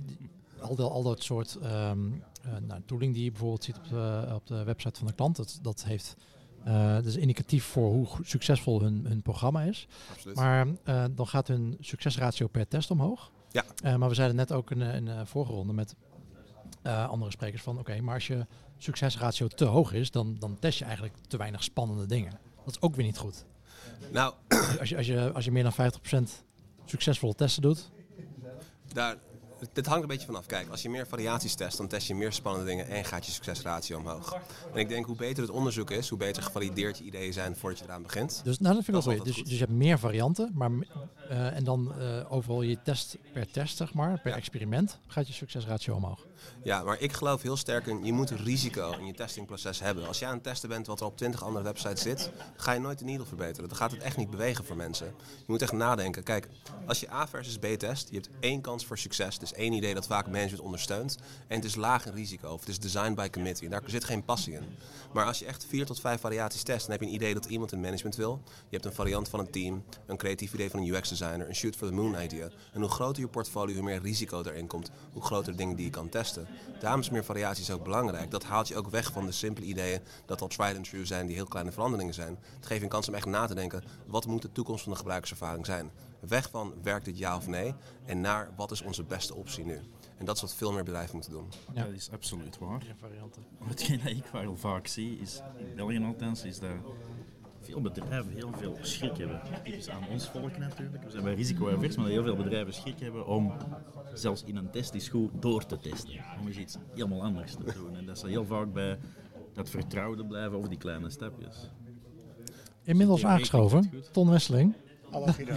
al, 0.60 0.74
dat, 0.74 0.90
al 0.90 1.02
dat 1.02 1.22
soort 1.22 1.58
ehm, 1.62 2.12
eh, 2.12 2.20
nou, 2.66 2.82
tooling 2.86 3.14
die 3.14 3.24
je 3.24 3.30
bijvoorbeeld 3.30 3.64
ziet 3.64 3.76
op 3.76 3.88
de, 3.88 4.30
op 4.34 4.46
de 4.46 4.62
website 4.64 4.98
van 4.98 5.06
de 5.06 5.14
klant, 5.14 5.36
dat, 5.36 5.58
dat 5.62 5.84
heeft 5.84 6.16
eh, 6.64 6.94
dat 6.94 7.04
is 7.04 7.16
indicatief 7.16 7.64
voor 7.64 7.90
hoe 7.92 8.06
succesvol 8.22 8.80
hun, 8.82 9.04
hun 9.08 9.22
programma 9.22 9.62
is. 9.62 9.86
Absoluut. 10.12 10.36
Maar 10.36 10.66
eh, 10.84 11.04
dan 11.10 11.26
gaat 11.26 11.48
hun 11.48 11.76
succesratio 11.80 12.46
per 12.46 12.68
test 12.68 12.90
omhoog. 12.90 13.30
Ja. 13.50 13.64
Eh, 13.82 13.96
maar 13.96 14.08
we 14.08 14.14
zeiden 14.14 14.36
net 14.36 14.52
ook 14.52 14.70
in, 14.70 14.78
de- 14.78 14.84
in 14.92 15.04
de 15.04 15.26
vorige 15.26 15.52
ronde 15.52 15.72
met 15.72 15.94
eh, 16.82 17.08
andere 17.08 17.30
sprekers 17.30 17.62
van, 17.62 17.78
oké, 17.78 18.00
maar 18.00 18.14
als 18.14 18.26
je 18.26 18.46
succesratio 18.76 19.46
te 19.48 19.64
hoog 19.64 19.92
is, 19.92 20.10
dan, 20.10 20.36
dan 20.38 20.58
test 20.58 20.78
je 20.78 20.84
eigenlijk 20.84 21.14
te 21.28 21.36
weinig 21.36 21.62
spannende 21.62 22.06
dingen. 22.06 22.32
Dat 22.64 22.74
is 22.74 22.80
ook 22.80 22.94
weer 22.96 23.04
niet 23.06 23.18
goed. 23.18 23.44
Nou, 24.12 24.34
Als 24.80 24.88
je, 24.88 24.96
als 24.96 25.06
je, 25.06 25.32
als 25.32 25.44
je 25.44 25.50
meer 25.50 25.62
dan 25.62 25.92
50% 26.28 26.32
succesvolle 26.84 27.34
testen 27.34 27.62
doet. 27.62 27.90
Daar, 28.92 29.16
dit 29.72 29.86
hangt 29.86 30.02
een 30.02 30.08
beetje 30.08 30.26
vanaf. 30.26 30.46
Kijk, 30.46 30.68
als 30.70 30.82
je 30.82 30.90
meer 30.90 31.06
variaties 31.06 31.54
test, 31.54 31.76
dan 31.76 31.88
test 31.88 32.06
je 32.06 32.14
meer 32.14 32.32
spannende 32.32 32.66
dingen 32.66 32.88
en 32.88 33.04
gaat 33.04 33.26
je 33.26 33.32
succesratio 33.32 33.98
omhoog. 33.98 34.36
En 34.72 34.78
ik 34.78 34.88
denk 34.88 35.06
hoe 35.06 35.16
beter 35.16 35.42
het 35.42 35.52
onderzoek 35.52 35.90
is, 35.90 36.08
hoe 36.08 36.18
beter 36.18 36.42
gevalideerd 36.42 36.98
je 36.98 37.04
ideeën 37.04 37.32
zijn 37.32 37.56
voordat 37.56 37.78
je 37.78 37.84
eraan 37.84 38.02
begint. 38.02 38.40
Dus 38.44 38.58
nou, 38.58 38.74
dat 38.74 38.84
vind 38.84 38.96
ik 38.96 39.04
Dat 39.04 39.12
ook 39.12 39.26
is 39.26 39.26
goed. 39.26 39.34
Dus, 39.34 39.44
dus 39.44 39.52
je 39.52 39.64
hebt 39.64 39.78
meer 39.78 39.98
varianten, 39.98 40.50
maar 40.54 40.70
eh, 41.28 41.56
en 41.56 41.64
dan 41.64 41.92
eh, 41.98 42.32
overal 42.32 42.62
je 42.62 42.78
test 42.82 43.16
per 43.32 43.50
test, 43.50 43.76
zeg 43.76 43.94
maar, 43.94 44.20
per 44.20 44.32
experiment, 44.32 44.98
gaat 45.06 45.26
je 45.26 45.32
succesratio 45.32 45.94
omhoog. 45.94 46.26
Ja, 46.62 46.82
maar 46.82 47.00
ik 47.00 47.12
geloof 47.12 47.42
heel 47.42 47.56
sterk 47.56 47.86
in, 47.86 48.04
je 48.04 48.12
moet 48.12 48.30
risico 48.30 48.92
in 48.98 49.06
je 49.06 49.12
testingproces 49.12 49.80
hebben. 49.80 50.06
Als 50.06 50.18
jij 50.18 50.28
aan 50.28 50.34
het 50.34 50.42
testen 50.42 50.68
bent 50.68 50.86
wat 50.86 51.00
er 51.00 51.06
op 51.06 51.16
20 51.16 51.44
andere 51.44 51.64
websites 51.64 52.02
zit, 52.02 52.30
ga 52.56 52.72
je 52.72 52.80
nooit 52.80 52.98
de 52.98 53.04
needle 53.04 53.26
verbeteren. 53.26 53.68
Dan 53.68 53.78
gaat 53.78 53.90
het 53.90 54.02
echt 54.02 54.16
niet 54.16 54.30
bewegen 54.30 54.64
voor 54.64 54.76
mensen. 54.76 55.06
Je 55.36 55.44
moet 55.46 55.62
echt 55.62 55.72
nadenken. 55.72 56.22
Kijk, 56.22 56.48
als 56.86 57.00
je 57.00 57.12
A 57.12 57.26
versus 57.26 57.58
B 57.58 57.66
test, 57.66 58.08
je 58.08 58.14
hebt 58.14 58.28
één 58.40 58.60
kans 58.60 58.86
voor 58.86 58.98
succes. 58.98 59.38
Dus 59.38 59.47
één 59.52 59.72
idee 59.72 59.94
dat 59.94 60.06
vaak 60.06 60.26
management 60.26 60.60
ondersteunt. 60.60 61.18
En 61.46 61.56
het 61.56 61.64
is 61.64 61.74
laag 61.74 62.06
in 62.06 62.12
risico, 62.12 62.52
of 62.52 62.60
het 62.60 62.68
is 62.68 62.78
designed 62.78 63.14
by 63.14 63.30
committee. 63.30 63.64
En 63.64 63.70
daar 63.70 63.82
zit 63.86 64.04
geen 64.04 64.24
passie 64.24 64.54
in. 64.54 64.62
Maar 65.12 65.24
als 65.24 65.38
je 65.38 65.44
echt 65.44 65.66
vier 65.68 65.86
tot 65.86 66.00
vijf 66.00 66.20
variaties 66.20 66.62
test, 66.62 66.80
dan 66.80 66.90
heb 66.90 67.00
je 67.00 67.06
een 67.06 67.14
idee 67.14 67.34
dat 67.34 67.44
iemand 67.44 67.72
in 67.72 67.80
management 67.80 68.16
wil. 68.16 68.40
Je 68.46 68.76
hebt 68.76 68.84
een 68.84 68.92
variant 68.92 69.28
van 69.28 69.40
een 69.40 69.50
team, 69.50 69.84
een 70.06 70.16
creatief 70.16 70.54
idee 70.54 70.70
van 70.70 70.80
een 70.80 70.94
UX-designer, 70.94 71.48
een 71.48 71.54
shoot 71.54 71.76
for 71.76 71.88
the 71.88 71.94
moon 71.94 72.22
idea. 72.22 72.48
En 72.72 72.80
hoe 72.80 72.90
groter 72.90 73.22
je 73.22 73.28
portfolio, 73.28 73.74
hoe 73.74 73.84
meer 73.84 74.02
risico 74.02 74.42
erin 74.42 74.66
komt, 74.66 74.90
hoe 75.12 75.22
groter 75.22 75.56
dingen 75.56 75.76
die 75.76 75.84
je 75.84 75.90
kan 75.90 76.08
testen. 76.08 76.46
Daarom 76.80 77.00
is 77.00 77.10
meer 77.10 77.24
variaties 77.24 77.70
ook 77.70 77.84
belangrijk. 77.84 78.30
Dat 78.30 78.44
haalt 78.44 78.68
je 78.68 78.76
ook 78.76 78.90
weg 78.90 79.12
van 79.12 79.26
de 79.26 79.32
simpele 79.32 79.66
ideeën 79.66 80.00
dat 80.26 80.40
al 80.40 80.48
tried 80.48 80.76
and 80.76 80.88
true 80.88 81.04
zijn, 81.04 81.26
die 81.26 81.36
heel 81.36 81.46
kleine 81.46 81.72
veranderingen 81.72 82.14
zijn. 82.14 82.38
Het 82.54 82.66
geeft 82.66 82.78
je 82.78 82.84
een 82.84 82.92
kans 82.92 83.08
om 83.08 83.14
echt 83.14 83.26
na 83.26 83.46
te 83.46 83.54
denken, 83.54 83.82
wat 84.06 84.26
moet 84.26 84.42
de 84.42 84.52
toekomst 84.52 84.82
van 84.82 84.92
de 84.92 84.98
gebruikerservaring 84.98 85.66
zijn? 85.66 85.90
Weg 86.20 86.50
van, 86.50 86.74
werkt 86.82 87.04
dit 87.04 87.18
ja 87.18 87.36
of 87.36 87.46
nee? 87.46 87.74
En 88.04 88.20
naar, 88.20 88.50
wat 88.56 88.70
is 88.70 88.82
onze 88.82 89.04
beste 89.04 89.34
optie 89.34 89.64
nu? 89.64 89.80
En 90.16 90.24
dat 90.24 90.36
is 90.36 90.40
wat 90.40 90.54
veel 90.54 90.72
meer 90.72 90.84
bedrijven 90.84 91.14
moeten 91.14 91.32
doen. 91.32 91.48
Ja. 91.74 91.84
Dat 91.84 91.92
is 91.92 92.10
absoluut 92.10 92.58
waar. 92.58 92.82
Varianten. 93.00 93.42
Hetgeen 93.64 93.98
dat 93.98 94.10
ik 94.10 94.26
wel 94.32 94.56
vaak 94.56 94.86
zie, 94.86 95.18
is, 95.18 95.40
in 95.56 95.74
België 95.76 96.04
althans, 96.04 96.44
is 96.44 96.58
dat 96.58 96.70
veel 97.60 97.80
bedrijven 97.80 98.32
heel 98.32 98.52
veel 98.52 98.76
schrik 98.80 99.16
hebben. 99.16 99.40
Dus 99.64 99.88
aan 99.88 100.08
ons 100.08 100.28
volk 100.28 100.58
natuurlijk. 100.58 101.04
We 101.04 101.10
zijn 101.10 101.24
bij 101.24 101.34
risico-avers, 101.34 101.96
maar 101.96 102.04
dat 102.04 102.14
heel 102.14 102.24
veel 102.24 102.36
bedrijven 102.36 102.74
schrik 102.74 103.00
hebben 103.00 103.26
om 103.26 103.52
zelfs 104.14 104.42
in 104.44 104.56
een 104.56 104.70
test 104.70 104.94
is 104.94 105.08
goed 105.08 105.30
door 105.42 105.66
te 105.66 105.78
testen. 105.78 106.24
Om 106.40 106.46
eens 106.46 106.56
iets 106.56 106.76
helemaal 106.94 107.22
anders 107.22 107.54
te 107.54 107.64
doen. 107.74 107.96
En 107.96 108.06
dat 108.06 108.18
ze 108.18 108.28
heel 108.28 108.44
vaak 108.44 108.72
bij 108.72 108.98
dat 109.52 109.70
vertrouwde 109.70 110.26
blijven 110.26 110.56
over 110.56 110.68
die 110.68 110.78
kleine 110.78 111.10
stapjes. 111.10 111.70
Inmiddels 112.82 113.24
aangeschoven, 113.24 113.90
Ton 114.12 114.30
Wesseling. 114.30 114.74
Hallo 115.10 115.26
Guido. 115.26 115.52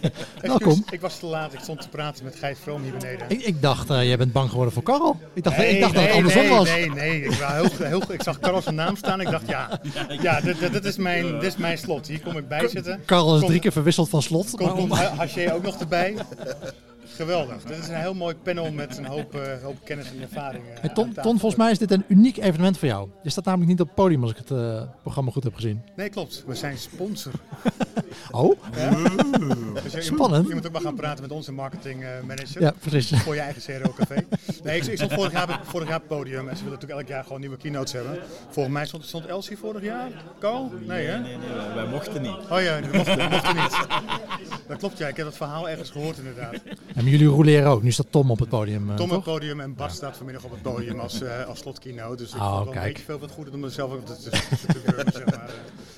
Welkom. 0.40 0.84
Ik 0.90 1.00
was 1.00 1.18
te 1.18 1.26
laat. 1.26 1.52
Ik 1.52 1.60
stond 1.60 1.80
te 1.80 1.88
praten 1.88 2.24
met 2.24 2.36
Gijs 2.36 2.58
Vroom 2.62 2.82
hier 2.82 2.92
beneden. 2.92 3.26
Ik, 3.28 3.42
ik 3.42 3.62
dacht, 3.62 3.90
eh 3.90 4.04
jij 4.04 4.16
bent 4.16 4.32
bang 4.32 4.48
geworden 4.50 4.72
voor 4.74 4.82
Karel. 4.82 5.16
Ik 5.34 5.44
dacht, 5.44 5.56
Nee, 5.56 5.74
ik 5.74 5.80
dacht 5.80 5.94
dat 5.94 6.02
het 6.02 6.10
nee, 6.10 6.18
andersom 6.22 6.42
nee, 6.42 6.50
was. 6.50 6.68
Nee, 6.68 6.90
nee, 6.90 7.22
ik, 7.24 7.32
heel, 7.32 7.68
heel, 7.78 8.02
ik 8.12 8.22
zag 8.22 8.38
Karel 8.38 8.62
zijn 8.62 8.74
naam 8.74 8.96
staan. 8.96 9.20
Ik 9.20 9.30
dacht, 9.30 9.48
ja, 9.56 9.80
ja 10.20 10.40
dit, 10.40 10.58
dit, 10.58 10.72
dit 10.72 10.84
is 10.84 10.96
mijn, 10.96 11.32
dit 11.32 11.42
is 11.42 11.56
mijn 11.56 11.78
slot. 11.78 12.06
Hier 12.06 12.20
kom 12.20 12.36
ik 12.36 12.48
bij 12.48 12.68
zitten. 12.68 13.02
Karel 13.04 13.36
is 13.38 13.46
drie 13.46 13.60
keer 13.60 13.72
verwisseld 13.72 14.08
van 14.08 14.22
slot. 14.22 14.50
Komt, 14.50 14.60
maar 14.60 14.72
om- 14.72 14.88
komt 14.88 15.00
Haché 15.00 15.52
ook 15.52 15.62
nog 15.62 15.80
erbij. 15.80 16.14
Geweldig. 17.14 17.62
Dit 17.64 17.78
is 17.78 17.88
een 17.88 17.94
heel 17.94 18.14
mooi 18.14 18.34
panel 18.34 18.72
met 18.72 18.98
een 18.98 19.04
hoop, 19.06 19.34
eh, 19.34 19.62
hoop 19.62 19.76
kennis 19.84 20.06
en 20.10 20.22
ervaring. 20.22 20.64
eh, 20.74 20.80
Hey, 20.80 20.90
Ton, 20.92 21.12
volgens 21.38 21.56
mij 21.56 21.70
is 21.70 21.78
dit 21.78 21.90
een 21.90 22.04
uniek 22.08 22.36
evenement 22.36 22.78
voor 22.78 22.88
jou. 22.88 23.08
Je 23.22 23.30
staat 23.30 23.44
namelijk 23.44 23.70
niet 23.70 23.80
op 23.80 23.86
het 23.86 23.94
podium 23.96 24.22
als 24.22 24.30
ik 24.30 24.36
het 24.36 24.50
eh, 24.50 24.82
programma 25.02 25.30
goed 25.30 25.44
heb 25.44 25.54
gezien. 25.54 25.82
Nee, 25.96 26.08
klopt. 26.08 26.44
We 26.46 26.54
zijn 26.54 26.78
sponsor. 26.78 27.32
Oh, 28.30 28.58
Ja? 28.76 28.90
Dus 28.90 29.92
je- 29.92 29.96
je, 29.96 30.02
Spannend. 30.02 30.40
Moet, 30.42 30.48
je 30.48 30.54
moet 30.54 30.66
ook 30.66 30.72
maar 30.72 30.80
gaan 30.80 30.94
praten 30.94 31.22
met 31.22 31.30
onze 31.32 31.52
marketing 31.52 32.02
eh, 32.02 32.08
manager. 32.26 32.60
ja, 32.60 32.72
precies. 32.80 33.18
Voor 33.22 33.34
je 33.34 33.40
eigen 33.40 33.80
CRO-café. 33.80 34.14
Nee, 34.64 34.76
ik, 34.80 34.86
ik 34.86 34.96
stond 34.96 35.12
vorig 35.12 35.32
jaar, 35.32 35.48
op- 35.48 35.60
vorig 35.64 35.88
jaar 35.88 35.96
op 35.96 36.08
het 36.08 36.18
podium 36.18 36.48
en 36.48 36.56
ze 36.56 36.62
willen 36.64 36.78
natuurlijk 36.78 37.00
elk 37.00 37.08
jaar 37.08 37.22
gewoon 37.24 37.40
nieuwe 37.40 37.56
keynotes 37.56 37.92
hebben. 37.92 38.18
Volgens 38.50 38.74
mij 38.74 38.86
stond, 38.86 39.04
stond 39.04 39.26
Elsie 39.26 39.56
vorig 39.58 39.82
jaar. 39.82 40.10
Carl? 40.40 40.72
Nee, 40.86 41.06
hè? 41.06 41.18
Nee, 41.18 41.36
nee, 41.36 41.48
wij, 41.54 41.74
wij 41.74 41.86
mochten 41.86 42.22
niet. 42.22 42.36
Oh 42.50 42.60
ja, 42.62 42.80
dat 42.80 42.92
mocht, 42.92 43.06
dat 43.18 43.30
mocht 43.30 43.54
niet. 43.54 43.86
Dat 44.68 44.78
klopt, 44.78 44.98
ja. 44.98 45.08
Ik 45.08 45.16
heb 45.16 45.26
dat 45.26 45.36
verhaal 45.36 45.68
ergens 45.68 45.90
gehoord 45.90 46.18
inderdaad. 46.18 46.54
En 47.02 47.08
jullie 47.08 47.26
roleren 47.26 47.70
ook. 47.70 47.82
Nu 47.82 47.90
staat 47.92 48.06
Tom 48.10 48.30
op 48.30 48.38
het 48.38 48.48
podium, 48.48 48.90
eh, 48.90 48.96
Tom 48.96 49.08
op 49.10 49.14
het 49.14 49.24
podium 49.24 49.60
en 49.60 49.74
Bart 49.74 49.92
staat 49.92 50.16
vanmiddag 50.16 50.44
op 50.44 50.50
het 50.50 50.62
podium 50.62 50.98
als, 51.00 51.22
eh 51.22 51.44
als 51.46 51.58
slotkeynote. 51.58 52.16
Dus 52.22 52.34
ik 52.34 52.40
Oh, 52.40 52.46
vond 52.56 52.56
het 52.56 52.64
wel 52.64 52.72
kijk. 52.74 52.84
een 52.86 52.92
beetje 52.92 53.04
veel 53.04 53.18
wat 53.18 53.30
goede 53.30 53.50
om 53.52 53.64
er 53.64 53.70
zelf 53.70 53.92
ook 53.92 54.06
te, 54.06 54.16
te, 54.16 54.30
te, 54.30 54.66
te 54.66 54.80
durven, 54.84 55.12
zeg 55.12 55.26
maar. 55.26 55.50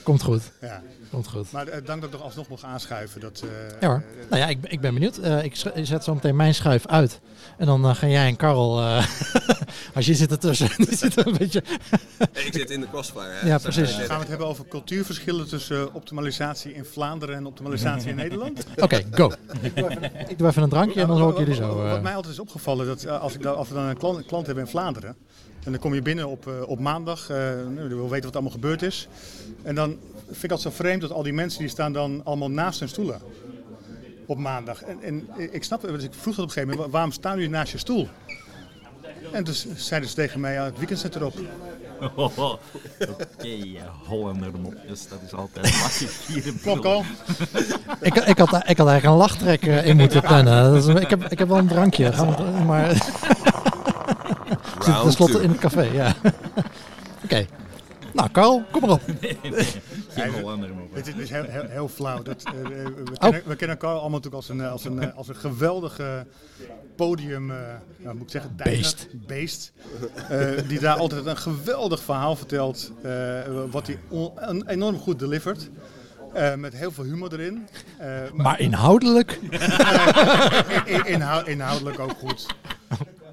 Komt 0.04 0.22
goed. 0.22 0.42
Ja. 0.60 0.82
Komt 1.10 1.28
goed. 1.28 1.52
Maar 1.52 1.66
eh, 1.68 1.84
dank 1.86 2.00
dat 2.00 2.10
ik 2.10 2.16
nog 2.16 2.22
alsnog 2.24 2.48
mocht 2.48 2.62
aanschuiven. 2.64 3.20
Dat, 3.20 3.42
eh, 3.44 3.80
Ja 3.80 3.86
hoor. 3.88 4.02
Nou 4.30 4.42
ja, 4.42 4.48
ik, 4.48 4.60
ben- 4.60 4.70
ik 4.70 4.80
ben 4.80 4.94
benieuwd. 4.94 5.18
Eh, 5.18 5.44
ik, 5.44 5.56
zet 5.82 6.04
zo 6.04 6.14
meteen 6.14 6.36
mijn 6.36 6.54
schuif 6.54 6.86
uit. 6.86 7.20
En 7.58 7.66
dan 7.66 7.96
gaan 7.96 8.10
jij 8.10 8.26
en 8.26 8.36
Karel... 8.36 8.80
eh, 8.80 9.06
als 9.94 10.06
je 10.06 10.14
zit 10.14 10.30
ertussen. 10.30 10.68
Die 10.86 10.96
zit 10.96 11.16
er 11.16 11.26
een 11.26 11.36
beetje... 11.38 11.62
Ik 12.46 12.52
zit 12.52 12.70
in 12.70 12.80
de 12.80 12.88
crossfire. 12.88 13.30
Hè? 13.30 13.46
Ja, 13.48 13.58
precies. 13.58 13.90
gaan 13.92 14.06
we 14.06 14.12
het 14.14 14.28
hebben 14.28 14.46
over 14.46 14.64
cultuurverschillen 14.68 15.48
tussen 15.48 15.94
optimalisatie 15.94 16.74
in 16.74 16.84
Vlaanderen 16.84 17.36
en 17.36 17.46
optimalisatie 17.46 18.08
in 18.08 18.16
Nederland? 18.16 18.64
Oké, 18.76 19.02
go. 19.10 19.32
ik 20.28 20.38
doe 20.38 20.48
even 20.48 20.62
een 20.62 20.68
drankje 20.68 21.00
en 21.00 21.06
dan 21.08 21.20
hoor 21.20 21.30
ik 21.32 21.38
jullie 21.38 21.54
zo. 21.54 21.84
eh. 21.84 21.90
Wat 21.90 22.02
mij 22.02 22.14
altijd 22.14 22.32
is 22.32 22.40
opgevallen, 22.40 22.86
dat 22.86 23.06
als, 23.08 23.34
ik 23.34 23.42
dan, 23.42 23.56
als 23.56 23.68
we 23.68 23.74
dan 23.74 23.84
een 23.84 23.96
klant, 23.98 24.26
klant 24.26 24.46
hebben 24.46 24.64
in 24.64 24.70
Vlaanderen, 24.70 25.16
en 25.64 25.70
dan 25.70 25.80
kom 25.80 25.94
je 25.94 26.02
binnen 26.02 26.28
op, 26.28 26.46
eh, 26.46 26.68
op 26.68 26.78
maandag, 26.78 27.30
eh 27.30 27.36
nou, 27.74 27.88
je 27.88 27.94
wil 27.94 28.08
weten 28.08 28.24
wat 28.24 28.34
allemaal 28.34 28.52
gebeurd 28.52 28.82
is. 28.82 29.08
En 29.62 29.74
dan 29.74 29.96
vind 30.26 30.44
ik 30.44 30.50
het 30.50 30.60
zo 30.60 30.70
vreemd 30.70 31.00
dat 31.00 31.10
al 31.10 31.22
die 31.22 31.32
mensen 31.32 31.60
die 31.60 31.68
staan 31.68 31.92
dan 31.92 32.20
allemaal 32.24 32.50
naast 32.50 32.80
hun 32.80 32.88
stoelen. 32.88 33.20
Op 34.26 34.38
maandag. 34.38 34.82
En, 34.82 35.02
en 35.02 35.28
ik 35.52 35.64
snap, 35.64 35.82
dus 35.82 36.02
ik 36.02 36.14
vroeg 36.14 36.34
dat 36.34 36.44
op 36.44 36.50
een 36.50 36.54
gegeven 36.54 36.74
moment, 36.74 36.92
waarom 36.92 37.12
staan 37.12 37.34
jullie 37.34 37.50
naast 37.50 37.72
je 37.72 37.78
stoel? 37.78 38.08
En 39.32 39.44
dus 39.44 39.66
zeiden 39.76 40.08
ze 40.08 40.14
tegen 40.14 40.40
mij, 40.40 40.52
ja, 40.52 40.64
het 40.64 40.78
weekend 40.78 40.98
zit 40.98 41.14
erop. 41.14 41.34
Oké, 42.16 42.48
eh, 43.38 43.82
Hollander 44.06 44.50
mopjes, 44.60 45.08
dat 45.08 45.18
is 45.26 45.32
altijd 45.32 45.80
makkelijk 45.80 46.12
hier 46.26 46.46
in 46.46 46.60
Klopt 46.60 46.80
Brugge. 46.80 46.88
al. 46.96 47.04
ik, 48.00 48.14
ik, 48.14 48.38
had, 48.38 48.68
ik 48.68 48.78
had 48.78 48.88
eigenlijk 48.88 49.04
een 49.04 49.12
lachtrek 49.12 49.62
in 49.62 49.96
moeten 49.96 50.20
plannen. 50.20 51.00
Ik, 51.00 51.10
heb, 51.10 51.24
ik 51.24 51.38
heb 51.38 51.48
wel 51.48 51.58
een 51.58 51.68
drankje. 51.68 52.12
Gaan 52.12 52.36
we, 52.36 52.64
maar 52.64 52.96
zit 54.84 55.02
tenslotte 55.02 55.34
two. 55.34 55.42
in 55.42 55.50
het 55.50 55.58
café, 55.58 55.82
ja. 55.82 56.14
Oké. 57.24 57.46
Nou, 58.12 58.30
Karel, 58.30 58.62
kom 58.70 58.80
maar 58.80 58.90
op. 58.90 59.00
Geen 60.08 60.32
Hollander 60.32 60.68
mopjes. 60.74 60.96
Het 60.98 61.06
is, 61.06 61.12
het 61.12 61.22
is 61.22 61.30
heel, 61.30 61.44
heel, 61.48 61.68
heel 61.68 61.88
flauw. 61.88 62.22
Dat, 62.22 62.42
eh, 62.44 62.60
eh, 62.80 62.86
we, 63.04 63.18
kennen, 63.18 63.42
we 63.46 63.56
kennen 63.56 63.76
elkaar 63.78 63.90
allemaal 63.90 64.10
natuurlijk 64.10 64.34
als 64.34 64.48
een, 64.48 64.60
eh, 64.60 64.70
als 64.72 64.84
een, 64.84 65.02
eh, 65.02 65.16
als 65.16 65.28
een 65.28 65.36
geweldige 65.36 66.26
podium, 66.96 67.50
eh 67.50 67.56
nou, 67.96 68.14
moet 68.16 68.24
ik 68.24 68.30
zeggen, 68.30 68.52
tijger, 68.56 68.72
Beest. 68.82 69.06
beest. 69.26 69.72
Eh, 70.28 70.68
die 70.68 70.80
daar 70.80 70.96
altijd 70.96 71.26
een 71.26 71.36
geweldig 71.36 72.02
verhaal 72.02 72.36
vertelt, 72.36 72.92
eh, 73.02 73.10
wat 73.70 73.86
hij 73.86 73.98
on- 74.08 74.66
enorm 74.66 74.98
goed 74.98 75.18
delivert. 75.18 75.70
Eh, 76.32 76.54
met 76.54 76.74
heel 76.74 76.90
veel 76.92 77.04
humor 77.04 77.32
erin. 77.32 77.68
Eh, 77.98 78.08
Maar 78.32 78.60
inhoudelijk... 78.60 79.38
in- 80.84 81.04
inhou- 81.06 81.50
inhoudelijk 81.50 81.98
ook 81.98 82.14
goed. 82.18 82.46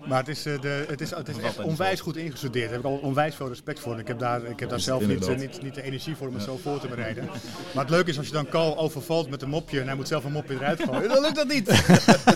Maar 0.07 0.19
het 0.19 0.27
is, 0.27 0.45
eh, 0.45 0.61
de, 0.61 0.85
het 0.87 1.01
is, 1.01 1.09
het 1.15 1.27
is 1.27 1.37
echt 1.37 1.59
onwijs 1.59 1.99
goed 1.99 2.17
ingestudeerd. 2.17 2.65
Daar 2.65 2.73
heb 2.73 2.85
ik 2.85 2.91
al 2.91 2.97
onwijs 3.09 3.35
veel 3.35 3.47
respect 3.47 3.79
voor. 3.79 3.99
Ik 3.99 4.07
heb 4.07 4.19
daar, 4.19 4.43
ik 4.45 4.59
heb 4.59 4.69
daar 4.69 4.79
zelf 4.79 5.07
niet, 5.07 5.27
eh, 5.27 5.37
niet, 5.37 5.61
niet 5.61 5.75
de 5.75 5.81
energie 5.83 6.15
voor 6.15 6.27
om 6.27 6.33
het 6.33 6.43
zo 6.43 6.57
voor 6.63 6.79
te 6.79 6.87
bereiden. 6.87 7.25
Maar 7.73 7.83
het 7.83 7.89
leuke 7.89 8.09
is 8.09 8.17
als 8.17 8.27
je 8.27 8.33
dan 8.33 8.47
Carl 8.49 8.77
overvalt 8.77 9.29
met 9.29 9.41
een 9.41 9.49
mopje 9.49 9.79
en 9.79 9.85
hij 9.87 9.95
moet 9.95 10.07
zelf 10.07 10.23
een 10.23 10.31
mopje 10.31 10.53
eruit 10.55 10.83
gooien. 10.83 11.09
Dan 11.09 11.21
lukt 11.21 11.35
dat 11.35 11.47
niet. 11.47 11.69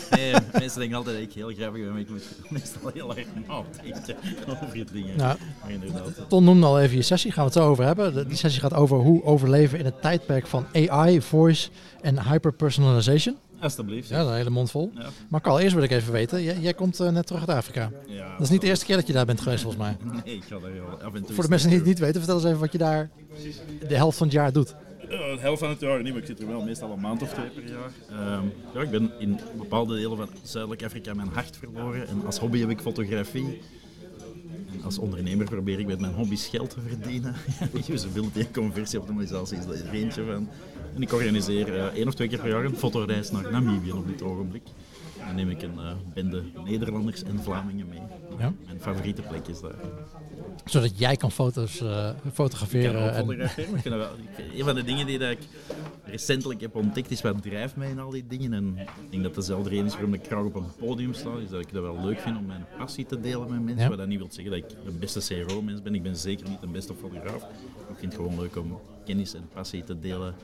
Nee, 0.10 0.34
mensen 0.54 0.80
denken 0.80 0.98
altijd 0.98 1.16
dat 1.16 1.26
ik 1.28 1.34
heel 1.34 1.52
grappig 1.58 1.82
ben, 1.82 1.92
maar 1.92 2.00
ik 2.02 2.10
moet 2.10 2.24
meestal 2.50 2.92
heel 2.94 3.16
erg 3.16 3.26
nadenken 3.48 4.16
over 4.64 4.86
dingen. 4.94 5.18
Nou, 5.18 5.38
Maar 5.62 5.72
inderdaad. 5.72 6.30
Ton 6.30 6.44
noemde 6.44 6.66
al 6.66 6.80
even 6.82 6.96
je 6.96 7.02
sessie, 7.02 7.32
gaan 7.32 7.46
we 7.46 7.50
het 7.54 7.60
zo 7.64 7.70
over 7.70 7.86
hebben. 7.86 8.14
De- 8.14 8.26
Die 8.28 8.38
sessie 8.38 8.62
gaat 8.62 8.74
over 8.74 8.98
hoe 8.98 9.24
overleven 9.24 9.80
in 9.80 9.86
het 9.86 10.02
tijdperk 10.02 10.48
van 10.48 10.66
AI, 10.74 11.22
voice 11.22 11.70
en 12.02 12.24
hyperpersonalization. 12.30 13.38
Alsjeblieft. 13.66 14.10
Ja, 14.10 14.16
dat 14.18 14.26
is 14.26 14.32
een 14.32 14.38
hele 14.38 14.50
mond 14.50 14.72
vol. 14.72 14.92
Ja. 14.96 15.10
Maar 15.30 15.42
Carl, 15.42 15.60
eerst 15.60 15.74
wil 15.74 15.84
ik 15.84 15.92
even 15.92 16.12
weten, 16.12 16.44
jij, 16.44 16.58
jij 16.60 16.74
komt 16.74 17.00
eh, 17.00 17.10
net 17.10 17.28
terug 17.28 17.48
uit 17.48 17.58
Afrika. 17.58 17.92
Ja. 18.08 18.32
Dat 18.32 18.42
is 18.42 18.50
niet 18.50 18.62
de 18.62 18.68
eerste 18.68 18.86
keer 18.86 18.96
dat 18.96 19.08
je 19.08 19.14
daar 19.14 19.26
bent 19.26 19.42
geweest 19.42 19.62
volgens 19.62 19.84
mij. 19.84 19.98
Nee, 20.26 20.36
ik 20.36 20.44
ga 20.44 20.60
daar 20.60 20.72
heel 20.72 21.02
af 21.04 21.14
en 21.14 21.26
toe... 21.26 21.36
Voor 21.36 21.44
de 21.44 21.50
mensen 21.50 21.70
die 21.70 21.78
het 21.78 21.88
niet 21.88 22.00
weten, 22.00 22.16
vertel 22.16 22.36
eens 22.36 22.46
even 22.46 22.60
wat 22.60 22.72
je 22.72 22.78
daar 22.78 23.10
de 23.88 23.96
helft 23.96 24.18
van 24.18 24.28
het 24.28 24.36
jaar 24.36 24.52
doet. 24.52 24.76
De 25.10 25.38
helft 25.40 25.60
van 25.60 25.70
het 25.70 25.80
jaar 25.80 26.02
niet, 26.02 26.14
maar 26.14 26.22
ik 26.22 26.28
zit 26.28 26.40
er 26.40 26.48
wel 26.48 26.62
meestal 26.62 26.92
een 26.92 27.00
maand 27.00 27.22
of 27.22 27.34
twee 27.34 27.50
per 27.50 27.64
jaar. 27.70 27.92
Ehm, 28.10 28.46
ja, 28.74 28.82
ik 28.82 28.90
ben 28.90 29.12
in 29.20 29.40
bepaalde 29.58 29.96
delen 29.96 30.18
van 30.18 30.30
Zuidelijk 30.44 30.84
Afrika 30.84 31.14
mijn 31.14 31.30
hart 31.34 31.58
verloren. 31.58 32.08
En 32.08 32.26
als 32.26 32.40
hobby 32.40 32.60
heb 32.60 32.70
ik 32.70 32.80
fotografie. 32.80 33.62
Als 34.86 34.98
ondernemer 34.98 35.46
probeer 35.46 35.80
ik 35.80 35.86
met 35.86 36.00
mijn 36.00 36.13
hobby's 36.13 36.48
geld 36.48 36.70
te 36.70 36.80
verdienen. 36.88 37.36
Usability 37.89 38.39
en 38.39 38.51
conversieoptimalisatie 38.51 39.58
is 39.58 39.65
daar 39.65 39.94
eentje 39.94 40.25
van. 40.25 40.50
En 40.96 41.01
ik 41.01 41.13
organiseer 41.13 41.75
eh, 41.75 41.86
één 41.86 42.08
of 42.08 42.13
twee 42.13 42.27
keer 42.27 42.39
per 42.39 42.50
jaar 42.50 42.65
een 42.65 42.75
fotoreis 42.75 43.32
naar 43.32 43.51
Namibië 43.51 43.92
op 43.92 44.08
dit 44.08 44.22
ogenblik. 44.22 44.63
Dan 45.18 45.36
neem 45.36 45.50
ik 45.50 45.62
een 45.62 45.75
uh, 45.77 45.92
bende 46.13 46.44
Nederlanders 46.65 47.24
en 47.24 47.44
Vlamingen 47.44 47.88
mee. 47.88 48.01
Ja. 48.39 48.54
Mijn 48.65 48.80
favoriete 48.80 49.22
plekjes 49.22 49.62
daar. 49.62 49.75
Zodat 50.66 51.00
jij 51.00 51.16
kan 51.16 51.32
foto's 51.32 51.82
uh, 51.82 52.10
fotograferen. 52.34 53.08
Ik 53.08 53.14
kan 53.14 53.26
fotograferen. 53.26 53.84
En... 53.84 53.98
Wel, 53.98 54.10
ik, 54.38 54.60
een 54.60 54.64
van 54.64 54.76
de 54.76 54.84
dingen 54.84 55.06
die 55.06 55.20
dat 55.20 55.32
ik 55.32 55.40
recentelijk 56.06 56.62
heb 56.62 56.76
ontdekt 56.76 57.12
is 57.12 57.22
wat 57.22 57.42
drijft 57.42 57.76
mij 57.76 57.90
in 57.90 58.00
al 58.00 58.10
die 58.10 58.26
dingen. 58.28 58.54
En 58.54 58.78
ik 58.78 59.12
denk 59.12 59.24
dat 59.24 59.36
dezelfde 59.36 59.70
reden 59.70 59.86
is 59.86 59.92
waarom 59.92 60.14
ik 60.14 60.26
graag 60.26 60.44
op 60.44 60.56
een 60.56 60.76
podium 60.80 61.14
sta. 61.14 61.30
Is 61.44 61.50
dat 61.50 61.62
ik 61.62 61.74
dat 61.74 61.82
wel 61.82 62.02
leuk 62.02 62.20
vind 62.20 62.38
om 62.38 62.46
mijn 62.46 62.66
passie 62.78 63.06
te 63.06 63.20
delen 63.20 63.50
met 63.50 63.64
mensen. 63.64 63.84
Ja. 63.84 63.90
Wat 63.90 63.98
dat 63.98 64.08
niet 64.08 64.18
wil 64.18 64.28
zeggen 64.32 64.62
dat 64.62 64.72
ik 64.72 64.78
de 64.86 64.92
beste 64.92 65.46
CRO-mens 65.46 65.82
ben. 65.82 65.96
Ik 65.96 66.04
ben 66.04 66.16
zeker 66.16 66.50
niet 66.50 66.62
de 66.62 66.68
beste 66.68 66.94
fotograaf. 66.94 67.44
Ik 67.90 67.98
vind 67.98 68.14
het 68.14 68.22
gewoon 68.22 68.40
leuk 68.40 68.56
om 68.56 68.80
kennis 69.06 69.34
en 69.34 69.50
passie 69.54 69.84
te 69.84 70.00
delen 70.00 70.36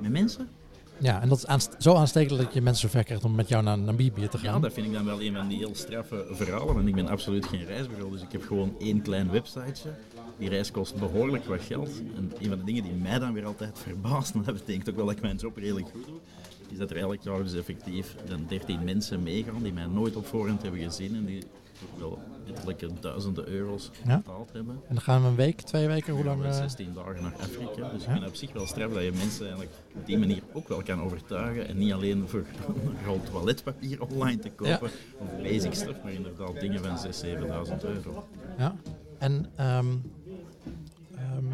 met 0.00 0.10
mensen. 0.10 0.48
Ja, 0.98 1.20
en 1.22 1.28
dat 1.28 1.38
is 1.38 1.46
aanst 1.46 1.74
zo 1.78 1.94
aanstekelijk 1.94 2.44
dat 2.44 2.54
je 2.54 2.62
mensen 2.62 2.88
zover 2.88 3.04
krijgt 3.04 3.24
om 3.24 3.34
met 3.34 3.48
jou 3.48 3.62
naar 3.62 3.78
Namibië 3.78 4.28
te 4.28 4.38
gaan. 4.38 4.54
Ja, 4.54 4.60
dat 4.60 4.72
vind 4.72 4.86
ik 4.86 4.92
dan 4.92 5.04
wel 5.04 5.22
een 5.22 5.34
van 5.34 5.48
die 5.48 5.58
heel 5.58 5.74
straffe 5.74 6.26
verhalen. 6.30 6.74
Want 6.74 6.88
ik 6.88 6.94
ben 6.94 7.08
absoluut 7.08 7.46
geen 7.46 7.64
reisbureau, 7.64 8.10
dus 8.10 8.22
ik 8.22 8.32
heb 8.32 8.42
gewoon 8.42 8.74
één 8.78 9.02
klein 9.02 9.30
websiteje. 9.30 9.94
Die 10.38 10.48
reis 10.48 10.70
kost 10.70 10.96
behoorlijk 10.96 11.44
wat 11.44 11.62
geld. 11.62 11.90
En 12.16 12.32
een 12.38 12.48
van 12.48 12.58
de 12.58 12.64
dingen 12.64 12.82
die 12.82 12.92
mij 12.92 13.18
dan 13.18 13.32
weer 13.32 13.46
altijd 13.46 13.78
verbaast, 13.78 14.34
maar 14.34 14.44
dat 14.44 14.54
betekent 14.54 14.90
ook 14.90 14.96
wel 14.96 15.06
dat 15.06 15.16
ik 15.16 15.22
mijn 15.22 15.36
job 15.36 15.56
redelijk 15.56 15.86
goed 15.92 16.04
doe, 16.06 16.18
is 16.70 16.78
dat 16.78 16.90
er 16.90 16.96
elk 16.96 17.22
jaar 17.22 17.42
dus 17.42 17.54
effectief 17.54 18.16
dan 18.28 18.44
13 18.48 18.84
mensen 18.84 19.22
meegaan 19.22 19.62
die 19.62 19.72
mij 19.72 19.86
nooit 19.86 20.16
op 20.16 20.26
voorhand 20.26 20.62
hebben 20.62 20.80
gezien 20.80 21.14
en 21.14 21.24
die 21.24 21.42
wel 21.98 22.18
letterlijke 22.46 22.88
duizenden 23.00 23.48
euro's 23.48 23.90
Ja. 24.06 24.16
betaald 24.16 24.50
hebben. 24.52 24.74
En 24.88 24.94
dan 24.94 25.00
gaan 25.00 25.22
we 25.22 25.28
een 25.28 25.34
week, 25.34 25.60
twee 25.60 25.86
weken, 25.86 26.14
hoe 26.14 26.24
lang? 26.24 26.40
We 26.40 26.46
eh, 26.46 26.54
16 26.56 26.92
dagen 26.94 27.22
naar 27.22 27.32
Afrika. 27.40 27.88
Dus 27.92 28.02
ik 28.02 28.08
vind 28.08 28.18
het 28.20 28.28
op 28.28 28.34
zich 28.34 28.52
wel 28.52 28.66
straf 28.66 28.92
dat 28.92 29.02
je 29.02 29.12
mensen 29.12 29.40
eigenlijk 29.46 29.70
op 29.94 30.06
die 30.06 30.18
manier 30.18 30.42
ook 30.52 30.68
wel 30.68 30.82
kan 30.82 31.00
overtuigen. 31.02 31.68
En 31.68 31.78
niet 31.78 31.92
alleen 31.92 32.28
voor 32.28 32.44
een 32.66 32.96
groot 33.04 33.30
toiletpapier 33.30 34.02
online 34.02 34.38
te 34.38 34.50
kopen 34.50 34.90
of 35.18 35.42
basic 35.42 35.74
stuff, 35.74 36.02
maar 36.02 36.12
inderdaad 36.12 36.60
dingen 36.60 36.80
van 36.84 36.96
6.000, 36.96 37.10
7.000 37.68 37.84
euro. 37.84 38.26
Ja. 38.58 38.74
En 39.18 39.46
ehm, 39.56 39.86
ehm, 41.16 41.46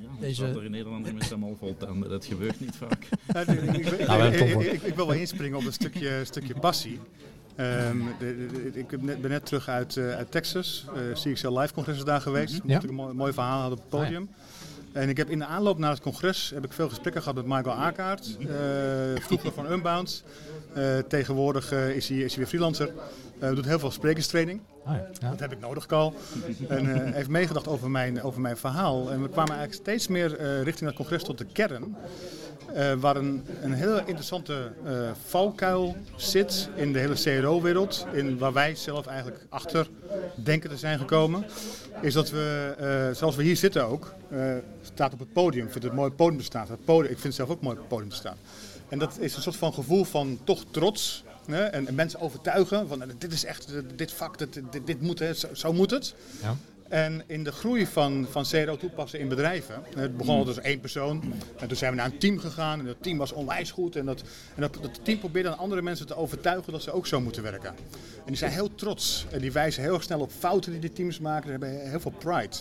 Ja, 0.00 0.26
Deze- 0.26 0.44
Deze... 0.44 0.58
er 0.58 0.64
in 0.64 0.70
Nederland 0.70 1.12
met 1.12 1.34
vol 1.58 1.76
tanden. 1.76 2.10
Dat 2.10 2.24
gebeurt 2.24 2.60
niet 2.60 2.76
vaak. 2.76 3.08
Ja, 3.32 3.40
ik, 3.52 3.62
ik, 3.62 3.86
ik, 3.86 4.06
Nou, 4.06 4.22
ik- 4.24 4.72
ik- 4.72 4.82
ik 4.82 4.94
wil 4.94 5.06
wel 5.06 5.16
inspringen 5.16 5.58
op 5.58 5.64
een 5.64 5.72
stukje, 5.72 6.20
stukje 6.24 6.54
passie. 6.54 6.98
Ehm, 7.60 7.98
de- 8.18 8.46
de- 8.46 8.70
de- 8.72 8.78
ik 8.78 9.20
ben 9.20 9.30
net 9.30 9.46
terug 9.46 9.68
uit, 9.68 9.96
eh, 9.96 10.16
uit 10.16 10.30
Texas. 10.30 10.84
eh 10.94 11.00
CXL 11.22 11.58
Live 11.58 11.74
Congres 11.74 11.96
is 11.96 12.04
daar 12.04 12.20
geweest. 12.20 12.54
Ja. 12.54 12.60
Natuurlijk 12.64 12.90
een 12.90 12.94
mooi, 13.04 13.14
mooi 13.14 13.32
verhaal 13.32 13.60
had 13.60 13.72
op 13.72 13.78
het 13.78 13.88
podium. 13.88 14.28
En 14.92 15.08
ik 15.08 15.16
heb 15.16 15.28
in 15.30 15.38
de 15.38 15.44
aanloop 15.44 15.78
naar 15.78 15.90
het 15.90 16.00
congres 16.00 16.50
heb 16.54 16.64
ik 16.64 16.72
veel 16.72 16.88
gesprekken 16.88 17.22
gehad 17.22 17.36
met 17.36 17.46
Michael 17.56 17.76
Aakaart. 17.76 18.36
eh, 18.40 18.46
vroeger 19.22 19.52
van 19.52 19.72
Unbound. 19.72 20.22
Tegenwoordig 21.08 21.72
is, 21.72 22.08
hij, 22.08 22.18
is 22.18 22.28
hij 22.30 22.36
weer 22.38 22.46
freelancer. 22.46 22.92
Doet 23.40 23.64
heel 23.64 23.78
veel 23.78 23.90
sprekerstraining. 23.90 24.60
ah, 24.84 24.94
ja. 25.20 25.30
Dat 25.30 25.40
heb 25.40 25.52
ik 25.52 25.60
nodig, 25.60 25.86
Carl. 25.86 26.14
En 26.68 27.12
heeft 27.12 27.28
meegedacht 27.28 27.68
over 27.68 27.90
mijn, 27.90 28.22
over 28.22 28.40
mijn 28.40 28.56
verhaal. 28.56 29.10
En 29.10 29.22
we 29.22 29.28
kwamen 29.28 29.54
eigenlijk 29.56 29.82
steeds 29.82 30.08
meer 30.08 30.62
richting 30.62 30.88
het 30.88 30.98
congres 30.98 31.22
tot 31.22 31.38
de 31.38 31.46
kern. 31.52 31.96
Eh, 32.74 32.92
waar 32.94 33.16
een, 33.16 33.44
een 33.62 33.72
heel 33.72 33.98
interessante 33.98 34.72
eh, 34.84 35.10
valkuil 35.26 35.96
zit 36.16 36.68
in 36.74 36.92
de 36.92 36.98
hele 36.98 37.14
CRO-wereld. 37.14 38.06
In 38.12 38.38
waar 38.38 38.52
wij 38.52 38.74
zelf 38.74 39.06
eigenlijk 39.06 39.46
achter 39.48 39.88
denken 40.34 40.70
te 40.70 40.76
zijn 40.76 40.98
gekomen. 40.98 41.44
Is 42.00 42.14
dat 42.14 42.30
we, 42.30 42.74
eh, 42.78 43.16
zoals 43.16 43.36
we 43.36 43.42
hier 43.42 43.56
zitten 43.56 43.86
ook, 43.86 44.14
staat 44.82 45.12
op 45.12 45.18
het 45.18 45.32
podium. 45.32 45.66
Ik 45.66 45.72
vind 45.72 45.84
het 45.84 45.92
mooi 45.92 46.10
podium 46.10 46.38
te 46.38 46.44
staan. 46.44 46.66
Podium, 46.84 47.12
ik 47.12 47.18
vind 47.18 47.22
het 47.22 47.34
zelf 47.34 47.50
ook 47.50 47.60
mooi 47.60 47.76
podium 47.88 48.08
te 48.08 48.16
staan. 48.16 48.36
En 48.88 48.98
dat 48.98 49.16
is 49.18 49.36
een 49.36 49.42
soort 49.42 49.56
van 49.56 49.72
gevoel 49.72 50.04
van 50.04 50.38
toch 50.44 50.64
trots. 50.70 51.24
Hè? 51.46 51.64
En, 51.64 51.86
en 51.86 51.94
mensen 51.94 52.20
overtuigen 52.20 52.88
van 52.88 53.02
dit 53.18 53.32
is 53.32 53.44
echt, 53.44 53.72
dit 53.96 54.12
vak, 54.12 54.38
dit, 54.38 54.60
dit, 54.70 54.86
dit 54.86 55.00
moet, 55.00 55.18
hè, 55.18 55.34
zo, 55.34 55.48
zo 55.52 55.72
moet 55.72 55.90
het. 55.90 56.14
Ja. 56.42 56.56
En 56.90 57.22
in 57.26 57.44
de 57.44 57.52
groei 57.52 57.86
van, 57.86 58.26
van 58.30 58.44
CRO 58.44 58.76
toepassen 58.76 59.20
in 59.20 59.28
bedrijven, 59.28 59.82
het 59.96 60.16
begon 60.16 60.38
al 60.38 60.46
als 60.46 60.60
één 60.60 60.80
persoon. 60.80 61.22
En 61.58 61.68
toen 61.68 61.76
zijn 61.76 61.90
we 61.90 61.96
naar 61.96 62.06
een 62.06 62.18
team 62.18 62.38
gegaan 62.38 62.78
en 62.78 62.86
dat 62.86 62.96
team 63.00 63.18
was 63.18 63.32
onwijs 63.32 63.70
goed. 63.70 63.96
En 63.96 64.06
dat, 64.06 64.22
en 64.54 64.60
dat, 64.60 64.78
dat 64.82 65.04
team 65.04 65.18
probeerde 65.18 65.54
andere 65.54 65.82
mensen 65.82 66.06
te 66.06 66.16
overtuigen 66.16 66.72
dat 66.72 66.82
ze 66.82 66.92
ook 66.92 67.06
zo 67.06 67.20
moeten 67.20 67.42
werken. 67.42 67.68
En 68.16 68.26
die 68.26 68.36
zijn 68.36 68.52
heel 68.52 68.74
trots 68.74 69.26
en 69.30 69.40
die 69.40 69.52
wijzen 69.52 69.82
heel 69.82 70.00
snel 70.00 70.20
op 70.20 70.30
fouten 70.38 70.70
die 70.72 70.80
die 70.80 70.92
teams 70.92 71.18
maken. 71.18 71.44
Ze 71.44 71.50
hebben 71.50 71.90
heel 71.90 72.00
veel 72.00 72.14
pride. 72.18 72.56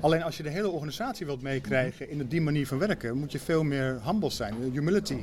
Alleen 0.00 0.22
als 0.22 0.36
je 0.36 0.42
de 0.42 0.48
hele 0.50 0.68
organisatie 0.68 1.26
wilt 1.26 1.42
meekrijgen 1.42 2.10
in 2.10 2.26
die 2.28 2.40
manier 2.40 2.66
van 2.66 2.78
werken, 2.78 3.16
moet 3.16 3.32
je 3.32 3.38
veel 3.38 3.62
meer 3.62 4.00
humble 4.04 4.30
zijn. 4.30 4.54
Humility 4.72 5.16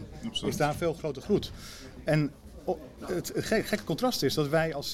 is 0.45 0.57
daar 0.57 0.75
veel 0.75 0.93
groter 0.93 1.21
groet. 1.21 1.51
En 2.03 2.31
het, 2.99 3.31
het 3.35 3.45
gek- 3.45 3.65
gekke 3.65 3.83
contrast 3.83 4.23
is 4.23 4.33
dat 4.33 4.49
wij 4.49 4.73
als 4.73 4.91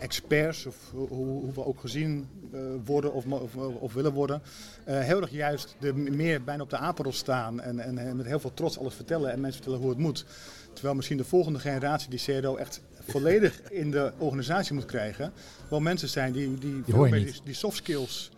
CRO-experts, 0.00 0.66
of 0.66 0.76
hoe, 0.92 1.08
hoe 1.08 1.52
we 1.52 1.64
ook 1.64 1.80
gezien 1.80 2.28
eh, 2.52 2.60
worden 2.84 3.12
of, 3.12 3.24
of, 3.26 3.56
of 3.56 3.92
willen 3.92 4.12
worden, 4.12 4.42
eh, 4.84 5.00
heel 5.00 5.20
erg 5.20 5.30
juist 5.30 5.76
de, 5.78 5.94
meer 5.94 6.42
bijna 6.44 6.62
op 6.62 6.70
de 6.70 6.76
apenrol 6.76 7.12
staan 7.12 7.60
en, 7.60 7.78
en, 7.78 7.98
en 7.98 8.16
met 8.16 8.26
heel 8.26 8.40
veel 8.40 8.54
trots 8.54 8.78
alles 8.78 8.94
vertellen 8.94 9.32
en 9.32 9.40
mensen 9.40 9.62
vertellen 9.62 9.80
hoe 9.80 9.90
het 9.90 9.98
moet. 9.98 10.24
Terwijl 10.72 10.94
misschien 10.94 11.16
de 11.16 11.24
volgende 11.24 11.58
generatie 11.58 12.10
die 12.10 12.40
CRO 12.40 12.56
echt 12.56 12.80
volledig 13.06 13.70
in 13.70 13.90
de 13.90 14.12
organisatie 14.18 14.74
moet 14.74 14.84
krijgen, 14.84 15.32
wel 15.70 15.80
mensen 15.80 16.08
zijn 16.08 16.32
die, 16.32 16.58
die, 16.58 16.82
die, 16.84 17.34
die 17.44 17.54
soft 17.54 17.76
skills 17.76 18.30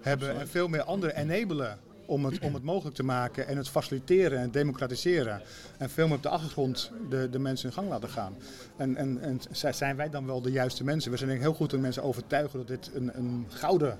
hebben 0.00 0.40
en 0.40 0.48
veel 0.48 0.68
meer 0.68 0.82
anderen 0.82 1.16
enabelen 1.16 1.78
om 2.08 2.24
het, 2.24 2.38
om 2.40 2.54
het 2.54 2.62
mogelijk 2.62 2.96
te 2.96 3.02
maken 3.02 3.46
en 3.46 3.56
het 3.56 3.68
faciliteren 3.68 4.38
en 4.38 4.50
democratiseren. 4.50 5.42
En 5.78 5.90
veel 5.90 6.06
meer 6.06 6.16
op 6.16 6.22
de 6.22 6.28
achtergrond 6.28 6.90
de, 7.10 7.28
de 7.30 7.38
mensen 7.38 7.68
in 7.68 7.74
gang 7.74 7.88
laten 7.88 8.08
gaan. 8.08 8.36
En, 8.76 8.96
en, 8.96 9.20
en 9.20 9.40
zi- 9.50 9.72
zijn 9.72 9.96
wij 9.96 10.10
dan 10.10 10.26
wel 10.26 10.40
de 10.42 10.50
juiste 10.50 10.84
mensen? 10.84 11.10
We 11.10 11.16
zijn 11.16 11.28
denk 11.28 11.40
ik 11.40 11.46
heel 11.46 11.56
goed 11.56 11.74
om 11.74 11.80
mensen 11.80 12.02
overtuigen 12.02 12.58
dat 12.58 12.68
dit 12.68 12.90
een, 12.94 13.18
een 13.18 13.46
gouden 13.48 13.98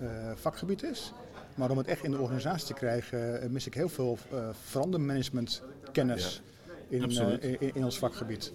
eh, 0.00 0.08
vakgebied 0.34 0.82
is. 0.82 1.12
Maar 1.54 1.70
om 1.70 1.78
het 1.78 1.86
echt 1.86 2.04
in 2.04 2.10
de 2.10 2.18
organisatie 2.18 2.66
te 2.66 2.74
krijgen, 2.74 3.42
eh, 3.42 3.48
mis 3.48 3.66
ik 3.66 3.74
heel 3.74 3.88
veel 3.88 4.18
uh, 4.32 4.48
verandermanagement 4.62 5.62
kennis 5.92 6.42
in, 6.88 7.02
eh, 7.40 7.52
in, 7.60 7.74
in 7.74 7.84
ons 7.84 7.98
vakgebied. 7.98 8.52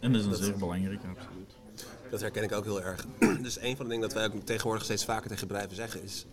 En 0.00 0.12
dat 0.12 0.20
is 0.20 0.26
een 0.26 0.34
zeer 0.34 0.56
belangrijke, 0.58 1.06
absoluut. 1.06 1.50
Dat 2.12 2.20
herken 2.20 2.42
ik 2.42 2.52
ook 2.52 2.64
heel 2.64 2.82
erg. 2.82 3.06
Dus 3.42 3.60
een 3.60 3.76
van 3.76 3.84
de 3.84 3.90
dingen 3.90 4.08
dat 4.08 4.12
wij 4.12 4.24
ook 4.26 4.44
tegenwoordig 4.44 4.84
steeds 4.84 5.04
vaker 5.04 5.30
tegen 5.30 5.46
bedrijven 5.46 5.76
zeggen 5.76 6.02
is... 6.02 6.26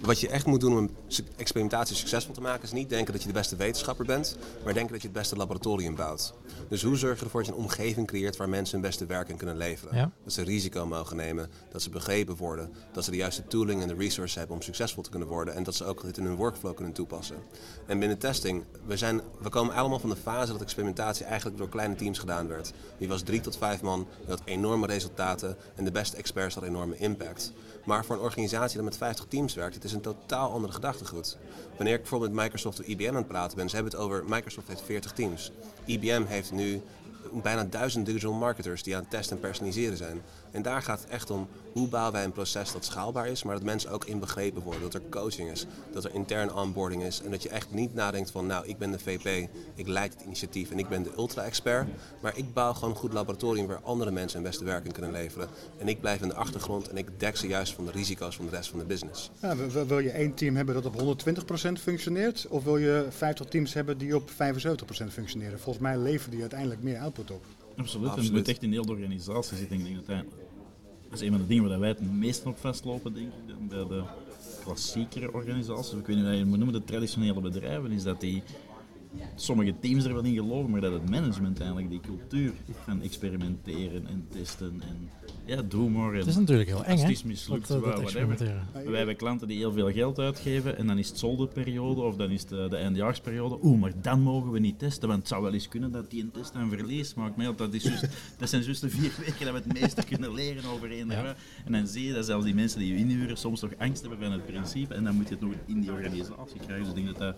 Wat 0.00 0.20
je 0.20 0.28
echt 0.28 0.46
moet 0.46 0.60
doen 0.60 0.72
om 0.72 0.78
een 0.78 0.90
experimentatie 1.36 1.96
succesvol 1.96 2.34
te 2.34 2.40
maken... 2.40 2.62
is 2.62 2.72
niet 2.72 2.88
denken 2.88 3.12
dat 3.12 3.22
je 3.22 3.28
de 3.28 3.34
beste 3.34 3.56
wetenschapper 3.56 4.06
bent... 4.06 4.36
maar 4.64 4.74
denken 4.74 4.92
dat 4.92 5.02
je 5.02 5.08
het 5.08 5.16
beste 5.16 5.36
laboratorium 5.36 5.94
bouwt. 5.94 6.34
Dus 6.68 6.82
hoe 6.82 6.96
zorg 6.96 7.18
je 7.18 7.24
ervoor 7.24 7.40
dat 7.40 7.50
je 7.50 7.56
een 7.56 7.64
omgeving 7.64 8.06
creëert... 8.06 8.36
waar 8.36 8.48
mensen 8.48 8.80
hun 8.80 8.86
beste 8.88 9.06
werk 9.06 9.28
in 9.28 9.36
kunnen 9.36 9.56
leveren? 9.56 9.96
Ja. 9.96 10.10
Dat 10.24 10.32
ze 10.32 10.42
risico 10.42 10.86
mogen 10.86 11.16
nemen, 11.16 11.50
dat 11.70 11.82
ze 11.82 11.90
begrepen 11.90 12.36
worden... 12.36 12.72
dat 12.92 13.04
ze 13.04 13.10
de 13.10 13.16
juiste 13.16 13.46
tooling 13.46 13.82
en 13.82 13.88
de 13.88 13.94
resources 13.94 14.36
hebben 14.36 14.56
om 14.56 14.62
succesvol 14.62 15.02
te 15.02 15.10
kunnen 15.10 15.28
worden... 15.28 15.54
en 15.54 15.62
dat 15.62 15.74
ze 15.74 15.84
ook 15.84 16.02
dit 16.02 16.18
in 16.18 16.24
hun 16.24 16.36
workflow 16.36 16.74
kunnen 16.74 16.92
toepassen. 16.92 17.36
En 17.86 17.98
binnen 17.98 18.18
testing, 18.18 18.64
we, 18.86 18.96
zijn, 18.96 19.20
we 19.40 19.48
komen 19.48 19.74
allemaal 19.74 19.98
van 19.98 20.10
de 20.10 20.16
fase 20.16 20.52
dat 20.52 20.62
experimentatie 20.62 21.24
eigenlijk 21.24 21.58
door 21.58 21.68
kleine 21.68 21.94
teams 21.94 22.18
gedaan 22.18 22.48
werd. 22.48 22.72
Die 22.98 23.08
was 23.08 23.22
drie 23.22 23.40
tot 23.40 23.56
vijf 23.56 23.82
man, 23.82 24.06
had 24.26 24.42
enorme 24.44 24.86
resultaten 24.86 25.09
en 25.74 25.84
de 25.84 25.90
beste 25.90 26.16
experts 26.16 26.54
hadden 26.54 26.72
enorme 26.72 26.96
impact. 26.96 27.52
Maar 27.84 28.04
voor 28.04 28.16
een 28.16 28.22
organisatie 28.22 28.76
dat 28.76 28.84
met 28.84 28.96
50 28.96 29.24
teams 29.28 29.54
werkt, 29.54 29.74
het 29.74 29.84
is 29.84 29.92
een 29.92 30.00
totaal 30.00 30.52
andere 30.52 30.72
gedachtegoed. 30.72 31.36
Wanneer 31.76 31.94
ik 31.94 32.00
bijvoorbeeld 32.00 32.32
met 32.32 32.42
Microsoft 32.42 32.80
of 32.80 32.86
IBM 32.86 33.08
aan 33.08 33.14
het 33.14 33.28
praten 33.28 33.56
ben, 33.56 33.68
ze 33.68 33.74
hebben 33.74 33.92
het 33.92 34.02
over, 34.02 34.24
Microsoft 34.24 34.68
heeft 34.68 34.82
40 34.82 35.12
teams. 35.12 35.52
IBM 35.84 36.24
heeft 36.26 36.52
nu 36.52 36.82
bijna 37.32 37.64
duizend 37.64 38.06
digital 38.06 38.32
marketers 38.32 38.82
die 38.82 38.94
aan 38.94 39.00
het 39.00 39.10
testen 39.10 39.36
en 39.36 39.42
personaliseren 39.42 39.96
zijn. 39.96 40.22
En 40.50 40.62
daar 40.62 40.82
gaat 40.82 41.00
het 41.00 41.08
echt 41.08 41.30
om 41.30 41.48
hoe 41.72 41.88
bouwen 41.88 42.12
wij 42.12 42.24
een 42.24 42.32
proces 42.32 42.72
dat 42.72 42.84
schaalbaar 42.84 43.26
is, 43.28 43.42
maar 43.42 43.54
dat 43.54 43.64
mensen 43.64 43.90
ook 43.90 44.04
inbegrepen 44.04 44.62
worden. 44.62 44.82
Dat 44.82 44.94
er 44.94 45.02
coaching 45.10 45.50
is, 45.50 45.66
dat 45.92 46.04
er 46.04 46.14
intern 46.14 46.54
onboarding 46.54 47.02
is. 47.02 47.22
En 47.22 47.30
dat 47.30 47.42
je 47.42 47.48
echt 47.48 47.72
niet 47.72 47.94
nadenkt 47.94 48.30
van, 48.30 48.46
nou, 48.46 48.66
ik 48.66 48.78
ben 48.78 48.90
de 48.90 48.98
VP, 48.98 49.48
ik 49.74 49.86
leid 49.88 50.12
het 50.12 50.22
initiatief 50.22 50.70
en 50.70 50.78
ik 50.78 50.88
ben 50.88 51.02
de 51.02 51.10
ultra-expert. 51.16 51.88
Maar 52.20 52.36
ik 52.36 52.52
bouw 52.54 52.72
gewoon 52.72 52.90
een 52.90 52.96
goed 52.96 53.12
laboratorium 53.12 53.66
waar 53.66 53.80
andere 53.82 54.10
mensen 54.10 54.40
hun 54.40 54.48
beste 54.50 54.64
werk 54.64 54.84
in 54.84 54.92
kunnen 54.92 55.12
leveren. 55.12 55.48
En 55.78 55.88
ik 55.88 56.00
blijf 56.00 56.20
in 56.22 56.28
de 56.28 56.34
achtergrond 56.34 56.88
en 56.88 56.96
ik 56.96 57.20
dek 57.20 57.36
ze 57.36 57.46
juist 57.46 57.72
van 57.74 57.84
de 57.84 57.90
risico's 57.90 58.36
van 58.36 58.44
de 58.44 58.50
rest 58.50 58.70
van 58.70 58.78
de 58.78 58.84
business. 58.84 59.30
Ja, 59.40 59.56
wil- 59.86 59.98
je 59.98 60.10
één 60.10 60.34
team 60.34 60.56
hebben 60.56 60.74
dat 60.74 60.86
op 60.86 60.94
120% 61.00 61.80
functioneert? 61.80 62.46
Of 62.48 62.64
wil 62.64 62.76
je 62.76 63.06
50 63.10 63.46
teams 63.46 63.74
hebben 63.74 63.98
die 63.98 64.16
op 64.16 64.30
75% 64.30 65.12
functioneren? 65.12 65.60
Volgens 65.60 65.84
mij 65.84 65.98
leveren 65.98 66.30
die 66.30 66.40
uiteindelijk 66.40 66.82
meer 66.82 66.98
output 66.98 67.30
op. 67.30 67.44
Absoluut. 67.80 68.14
En 68.16 68.22
het 68.22 68.32
moet 68.32 68.48
echt 68.48 68.62
in 68.62 68.72
heel 68.72 68.86
de 68.86 68.92
organisatie 68.92 69.56
zitten. 69.56 69.78
Ik 69.78 69.84
denk 69.84 69.96
dat 69.96 70.06
dat, 70.06 70.24
dat 71.08 71.20
is 71.20 71.26
een 71.26 71.30
van 71.30 71.40
de 71.40 71.46
dingen 71.46 71.68
waar 71.68 71.78
wij 71.80 71.88
het 71.88 72.12
meest 72.12 72.46
op 72.46 72.58
vastlopen, 72.58 73.14
denk 73.14 73.26
ik. 73.26 73.68
Bij 73.68 73.86
de 73.86 74.02
klassiekere 74.64 75.32
organisaties, 75.32 75.92
ik 75.92 76.06
weet 76.06 76.16
niet 76.16 76.24
hoe 76.24 76.34
je 76.34 76.38
het 76.38 76.48
moet 76.48 76.58
noemen, 76.58 76.80
de 76.80 76.84
traditionele 76.84 77.40
bedrijven, 77.40 77.90
is 77.90 78.02
dat 78.02 78.20
die 78.20 78.42
sommige 79.34 79.74
teams 79.80 80.04
er 80.04 80.14
wel 80.14 80.24
in 80.24 80.34
geloven, 80.34 80.70
maar 80.70 80.80
dat 80.80 80.92
het 80.92 81.10
management 81.10 81.58
eigenlijk 81.60 81.90
die 81.90 82.00
cultuur 82.00 82.52
van 82.84 83.02
experimenteren 83.02 84.06
en 84.06 84.26
testen 84.28 84.80
en 84.80 85.10
ja, 85.44 85.62
doe 85.62 85.90
maar. 85.90 86.14
Het 86.14 86.26
is 86.26 86.36
natuurlijk 86.36 86.68
heel 86.68 86.84
eng, 86.84 86.96
hè? 86.96 87.02
het 87.02 87.10
is 87.10 87.22
mislukt, 87.22 87.68
dat, 87.68 87.76
eh, 87.76 87.82
dat 87.82 87.92
whatever. 87.92 88.20
experimenteren. 88.20 88.90
Wij 88.90 88.96
hebben 88.96 89.16
klanten 89.16 89.48
die 89.48 89.58
heel 89.58 89.72
veel 89.72 89.92
geld 89.92 90.18
uitgeven 90.18 90.76
en 90.76 90.86
dan 90.86 90.98
is 90.98 91.08
het 91.08 91.18
zolderperiode 91.18 92.00
of 92.00 92.16
dan 92.16 92.30
is 92.30 92.40
het 92.40 92.48
de, 92.48 92.66
de 92.68 92.76
eindejaarsperiode. 92.76 93.58
Oeh, 93.62 93.80
maar 93.80 93.92
dan 94.02 94.20
mogen 94.20 94.50
we 94.50 94.58
niet 94.58 94.78
testen, 94.78 95.08
want 95.08 95.20
het 95.20 95.28
zou 95.28 95.42
wel 95.42 95.52
eens 95.52 95.68
kunnen 95.68 95.92
dat 95.92 96.10
die 96.10 96.22
een 96.22 96.30
test 96.30 96.54
een 96.54 96.68
verlies 96.68 97.14
maakt. 97.14 97.36
Maar 97.36 97.46
ja, 97.46 97.52
dat, 97.52 97.74
is 97.74 97.82
juist, 97.82 98.06
dat 98.38 98.48
zijn 98.48 98.62
juist 98.62 98.80
de 98.80 98.90
vier 98.90 99.12
weken 99.18 99.44
dat 99.44 99.54
we 99.54 99.68
het 99.68 99.80
meeste 99.80 100.02
kunnen 100.04 100.34
leren 100.34 100.64
over 100.70 100.90
één 100.90 101.08
jaar. 101.08 101.36
En 101.64 101.72
dan 101.72 101.86
zie 101.86 102.06
je 102.06 102.12
dat 102.12 102.26
zelfs 102.26 102.44
die 102.44 102.54
mensen 102.54 102.78
die 102.78 102.92
je 102.92 102.98
inhuren 102.98 103.36
soms 103.36 103.60
toch 103.60 103.72
angst 103.78 104.00
hebben 104.00 104.18
van 104.18 104.32
het 104.32 104.46
principe 104.46 104.94
en 104.94 105.04
dan 105.04 105.14
moet 105.14 105.28
je 105.28 105.34
het 105.34 105.42
nog 105.42 105.52
in 105.66 105.80
die 105.80 105.92
organisatie 105.92 106.60
krijgen. 106.60 106.78
Dus 106.78 106.88
ik 106.88 106.94
denk 106.94 107.06
dat 107.06 107.18
dat 107.18 107.36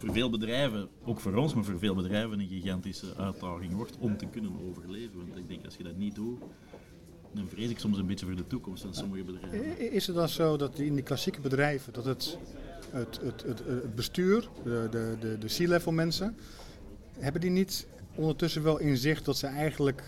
voor 0.00 0.12
veel 0.12 0.30
bedrijven, 0.30 0.88
ook 1.04 1.20
voor 1.20 1.34
ons, 1.34 1.54
maar 1.54 1.64
voor 1.64 1.78
veel 1.78 1.94
bedrijven 1.94 2.40
een 2.40 2.48
gigantische 2.48 3.06
uitdaging 3.16 3.72
wordt 3.72 3.96
om 3.98 4.16
te 4.16 4.26
kunnen 4.26 4.50
overleven. 4.68 5.16
Want 5.16 5.36
ik 5.36 5.48
denk 5.48 5.64
als 5.64 5.76
je 5.76 5.82
dat 5.82 5.96
niet 5.96 6.14
doet, 6.14 6.38
dan 7.32 7.48
vrees 7.48 7.70
ik 7.70 7.78
soms 7.78 7.98
een 7.98 8.06
beetje 8.06 8.26
voor 8.26 8.36
de 8.36 8.46
toekomst 8.46 8.82
van 8.82 8.94
sommige 8.94 9.24
bedrijven. 9.24 9.92
Is 9.92 10.06
het 10.06 10.16
dan 10.16 10.28
zo 10.28 10.56
dat 10.56 10.78
in 10.78 10.94
die 10.94 11.02
klassieke 11.02 11.40
bedrijven 11.40 11.92
dat 11.92 12.04
het, 12.04 12.38
het, 12.90 13.20
het, 13.22 13.44
het, 13.46 13.94
bestuur, 13.94 14.48
de, 14.64 14.88
de, 14.90 15.16
de, 15.20 15.38
de 15.38 15.46
C-level 15.46 15.92
mensen, 15.92 16.36
hebben 17.18 17.40
die 17.40 17.50
niet 17.50 17.86
ondertussen 18.14 18.62
wel 18.62 18.78
in 18.78 18.96
zicht 18.96 19.24
dat 19.24 19.36
ze 19.36 19.46
eigenlijk 19.46 20.02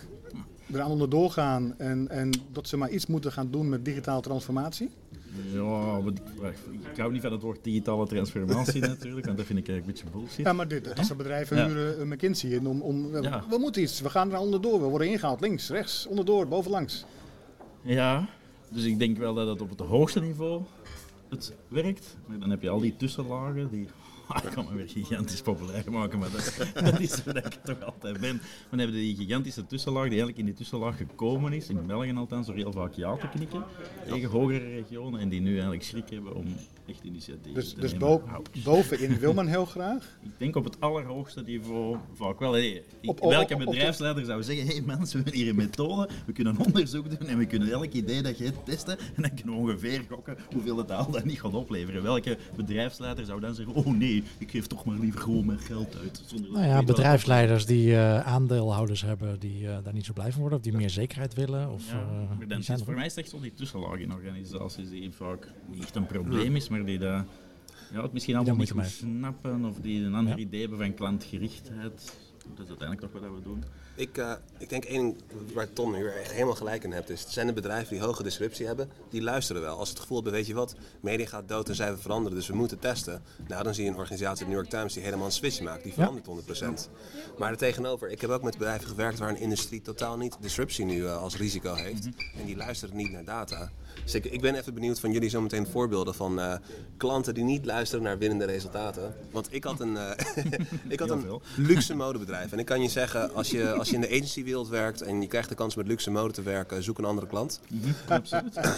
eraan 0.73 0.91
onderdoor 0.91 1.31
gaan 1.31 1.79
en, 1.79 2.09
en 2.09 2.31
dat 2.53 2.69
ze 2.69 2.77
maar 2.77 2.91
iets 2.91 3.07
moeten 3.07 3.33
gaan 3.33 3.51
doen 3.51 3.69
met 3.69 3.85
digitale 3.85 4.21
transformatie? 4.21 4.91
Ja, 5.53 6.01
maar 6.01 6.12
ik, 6.12 6.57
ik 6.92 6.97
hou 6.97 7.12
niet 7.12 7.23
van 7.23 7.33
het 7.33 7.42
woord 7.42 7.64
digitale 7.64 8.07
transformatie 8.07 8.81
natuurlijk, 8.95 9.27
want 9.27 9.37
dat 9.38 9.47
vind 9.47 9.59
ik 9.59 9.68
eigenlijk 9.68 9.99
een 9.99 10.05
beetje 10.05 10.18
bullshit. 10.21 10.45
Ja, 10.47 10.53
maar 10.53 10.68
dit, 10.68 10.85
dat 10.97 11.07
soort 11.07 11.18
bedrijven 11.18 11.57
Ja. 11.57 11.66
huren 11.66 12.01
een 12.01 12.09
McKinsey 12.09 12.51
in 12.51 12.66
om, 12.66 12.81
om 12.81 13.23
Ja. 13.23 13.45
we 13.51 13.59
moeten 13.59 13.83
iets, 13.83 14.01
we 14.01 14.11
gaan 14.11 14.33
er 14.33 14.38
onderdoor, 14.38 14.81
we 14.81 14.87
worden 14.87 15.09
ingehaald, 15.09 15.40
links, 15.40 15.68
rechts, 15.68 16.07
onderdoor, 16.07 16.49
bovenlangs. 16.49 17.05
Ja, 17.83 18.29
dus 18.68 18.85
ik 18.85 18.99
denk 18.99 19.18
wel 19.18 19.35
dat 19.35 19.47
het 19.49 19.61
op 19.61 19.71
het 19.71 19.81
hoogste 19.81 20.21
niveau 20.21 20.62
het 21.29 21.53
werkt. 21.68 22.16
Maar 22.27 22.38
dan 22.38 22.51
heb 22.51 22.62
je 22.62 22.68
al 22.68 22.81
die 22.81 22.97
tussenlagen 22.97 23.68
die... 23.71 23.88
Ik 24.37 24.51
kan 24.55 24.66
me 24.71 24.77
weer 24.77 24.88
gigantisch 24.88 25.40
populair 25.42 25.85
maken, 25.92 26.18
maar 26.18 26.31
dat, 26.31 26.66
dat 26.85 27.01
is 27.01 27.25
waar 27.25 27.37
ik 27.37 27.59
toch 27.64 27.83
altijd 27.85 28.21
ben. 28.21 28.40
Dan 28.71 28.79
hebben 28.79 28.97
we 28.97 29.03
die 29.03 29.16
gigantische 29.16 29.66
tussenlaag 29.66 30.03
die 30.03 30.11
eigenlijk 30.11 30.38
in 30.38 30.45
die 30.45 30.55
tussenlaag 30.55 30.97
gekomen 30.97 31.53
is, 31.53 31.68
in 31.68 31.87
België 31.87 32.12
althans, 32.14 32.47
door 32.47 32.57
heel 32.57 32.73
vaak 32.73 32.92
ja 32.92 33.16
te 33.16 33.29
knikken 33.29 33.64
tegen 34.09 34.29
hogere 34.29 34.68
regionen 34.68 35.21
en 35.21 35.29
die 35.29 35.40
nu 35.40 35.53
eigenlijk 35.53 35.83
schrik 35.83 36.11
hebben 36.11 36.35
om 36.35 36.47
echt 36.87 37.05
initiatieven 37.05 37.55
Dus, 37.55 37.73
te 37.73 37.81
dus 37.81 37.92
nemen. 37.92 38.07
bo- 38.09 38.23
Ouch. 38.33 38.62
bovenin 38.64 39.18
wil 39.18 39.33
men 39.35 39.47
heel 39.47 39.64
graag. 39.66 40.05
Ik 40.23 40.31
denk 40.38 40.57
op 40.57 40.64
het 40.64 40.81
allerhoogste 40.81 41.42
niveau 41.42 41.97
vaak 42.14 42.38
wel. 42.38 42.53
Hey, 42.53 42.83
ik- 43.01 43.11
Op- 43.11 43.21
op- 43.21 43.31
welke 43.31 43.57
bedrijfsleider 43.57 44.25
zou 44.25 44.42
zeggen, 44.42 44.66
hé 44.66 44.73
hey 44.73 44.83
mensen, 44.83 45.16
we 45.18 45.23
hebben 45.25 45.35
hier 45.40 45.49
een 45.49 45.57
methode, 45.57 46.09
we 46.27 46.33
kunnen 46.33 46.57
onderzoek 46.66 47.18
doen 47.18 47.29
en 47.29 47.38
we 47.38 47.47
kunnen 47.47 47.71
elk 47.73 47.92
idee 47.92 48.23
dat 48.23 48.38
je 48.38 48.45
hebt 48.45 48.64
testen 48.66 48.99
en 48.99 49.23
dan 49.23 49.35
kunnen 49.35 49.55
we 49.55 49.61
ongeveer 49.61 50.05
gokken 50.11 50.37
hoeveel 50.53 50.77
het 50.77 50.90
al 50.90 51.11
dan 51.11 51.23
niet 51.27 51.40
gaat 51.40 51.55
opleveren. 51.55 52.03
Welke 52.03 52.38
bedrijfsleider 52.57 53.25
zou 53.25 53.40
dan 53.40 53.55
zeggen, 53.55 53.75
oh 53.75 53.87
nee, 53.87 54.22
ik 54.39 54.51
geef 54.51 54.67
toch 54.67 54.85
maar 54.85 54.99
liever 54.99 55.21
gewoon 55.21 55.47
mijn 55.47 55.59
geld 55.59 55.97
uit. 55.97 56.23
Nou 56.53 56.67
ja, 56.67 56.83
bedrijfsleiders 56.83 57.67
die 57.67 57.95
eh, 57.97 58.21
aandeelhouders 58.21 59.03
hebben 59.03 59.39
die 59.41 59.69
eh, 59.69 59.77
daar 59.85 59.93
niet 59.93 60.05
zo 60.05 60.13
blij 60.13 60.33
van 60.33 60.41
worden 60.41 60.59
of 60.59 60.65
die 60.65 60.73
meer 60.77 60.91
zekerheid 60.91 61.35
willen. 61.35 61.71
Of, 61.71 61.91
Ja, 61.91 62.01
eh, 62.01 62.39
maar 62.39 62.49
dan 62.49 62.79
voor 62.79 62.95
mij 62.95 63.07
is 63.07 63.15
het 63.15 63.21
echt 63.25 63.31
zo 63.31 63.41
die 63.41 63.55
tussenlaag 63.55 63.99
in 63.99 64.13
organisaties 64.13 64.91
die 64.91 65.13
vaak 65.13 65.53
niet 65.71 65.83
echt 65.83 65.95
een 65.97 66.07
probleem 66.07 66.57
is, 66.57 66.69
maar 66.69 66.85
die 66.85 66.99
dat, 66.99 67.25
ja, 67.93 68.03
het 68.03 68.13
misschien 68.13 68.37
allemaal 68.37 68.57
niet 68.57 68.71
goed 68.71 68.87
snappen 68.87 69.65
of 69.65 69.77
die 69.81 70.05
een 70.05 70.15
ander 70.15 70.33
Ja. 70.39 70.45
idee 70.45 70.61
hebben 70.61 70.79
van 70.79 70.95
klantgerichtheid. 70.95 72.15
Dat 72.55 72.65
is 72.65 72.69
uiteindelijk 72.69 73.01
toch 73.01 73.23
wat 73.23 73.31
we 73.31 73.43
doen. 73.43 73.65
Ik, 73.95 74.19
eh, 74.19 74.33
ik 74.59 74.69
denk 74.69 74.85
één 74.85 75.21
waar 75.55 75.73
Ton 75.73 75.93
nu 75.93 76.09
echt 76.09 76.33
helemaal 76.33 76.55
gelijk 76.55 76.85
in 76.85 76.93
hebt, 76.93 77.11
is 77.11 77.21
het 77.21 77.31
zijn 77.31 77.47
de 77.47 77.53
bedrijven 77.53 77.95
die 77.95 78.05
hoge 78.05 78.23
disruptie 78.23 78.67
hebben, 78.67 78.91
die 79.11 79.23
luisteren 79.23 79.63
wel. 79.63 79.79
Als 79.79 79.89
ze 79.89 79.95
het 79.95 80.03
gevoel 80.03 80.17
hebben, 80.17 80.35
weet 80.35 80.47
je 80.47 80.55
wat, 80.55 80.75
media 81.01 81.27
gaat 81.27 81.49
dood 81.49 81.69
en 81.69 81.75
zij 81.75 81.97
veranderen, 81.97 82.39
dus 82.39 82.47
we 82.47 82.55
moeten 82.55 82.79
testen. 82.79 83.23
Nou, 83.49 83.63
dan 83.63 83.75
zie 83.75 83.85
je 83.85 83.91
een 83.91 83.97
organisatie, 83.97 84.45
de 84.45 84.51
New 84.51 84.61
York 84.61 84.71
Times, 84.71 84.93
die 84.93 85.03
helemaal 85.03 85.27
een 85.27 85.33
switch 85.33 85.61
maakt. 85.61 85.83
Die 85.83 85.93
verandert 85.93 86.27
100%. 86.27 86.89
Maar 87.39 87.51
er 87.51 87.57
tegenover, 87.57 88.11
ik 88.11 88.21
heb 88.21 88.31
ook 88.31 88.43
met 88.43 88.59
bedrijven 88.59 88.89
gewerkt 88.89 89.19
waar 89.19 89.29
een 89.29 89.41
industrie 89.41 89.83
totaal 89.83 90.17
niet 90.17 90.37
disruptie 90.41 90.85
nu 90.85 91.07
eh, 91.07 91.17
als 91.17 91.37
risico 91.37 91.75
heeft. 91.75 92.05
En 92.39 92.45
die 92.45 92.57
luisteren 92.57 92.97
niet 92.97 93.11
naar 93.11 93.25
data. 93.25 93.71
Dus 94.05 94.15
ik, 94.15 94.41
ben 94.41 94.55
even 94.55 94.75
benieuwd 94.75 95.01
van 95.01 95.13
jullie 95.13 95.29
zometeen 95.29 95.67
voorbeelden 95.67 96.15
van 96.15 96.41
eh, 96.41 96.55
klanten 96.97 97.35
die 97.35 97.45
niet 97.45 97.65
luisteren 97.65 98.05
naar 98.05 98.19
winnende 98.19 98.45
resultaten. 98.45 99.15
Want 99.31 99.49
ik 99.51 99.65
had 99.65 99.81
een, 99.81 99.97
eh, 99.97 100.45
ik 100.89 101.01
had 101.01 101.11
een 101.11 101.41
luxe 101.57 101.95
modebedrijf. 102.05 102.53
En 102.53 102.59
ik 102.59 102.67
kan 102.67 102.83
je 102.83 102.89
zeggen, 102.89 103.35
als 103.35 103.51
je, 103.51 103.73
als 103.73 103.89
je 103.89 103.95
in 103.95 104.01
de 104.01 104.09
agencywereld 104.09 104.69
werkt 104.69 105.03
en 105.03 105.21
je 105.21 105.27
krijgt 105.27 105.49
de 105.49 105.55
kans 105.55 105.75
met 105.75 105.87
luxe 105.87 106.11
mode 106.11 106.33
te 106.33 106.43
werken, 106.43 106.83
zoek 106.83 106.99
een 106.99 107.05
andere 107.05 107.27
klant. 107.27 107.61
Absoluut. 108.09 108.61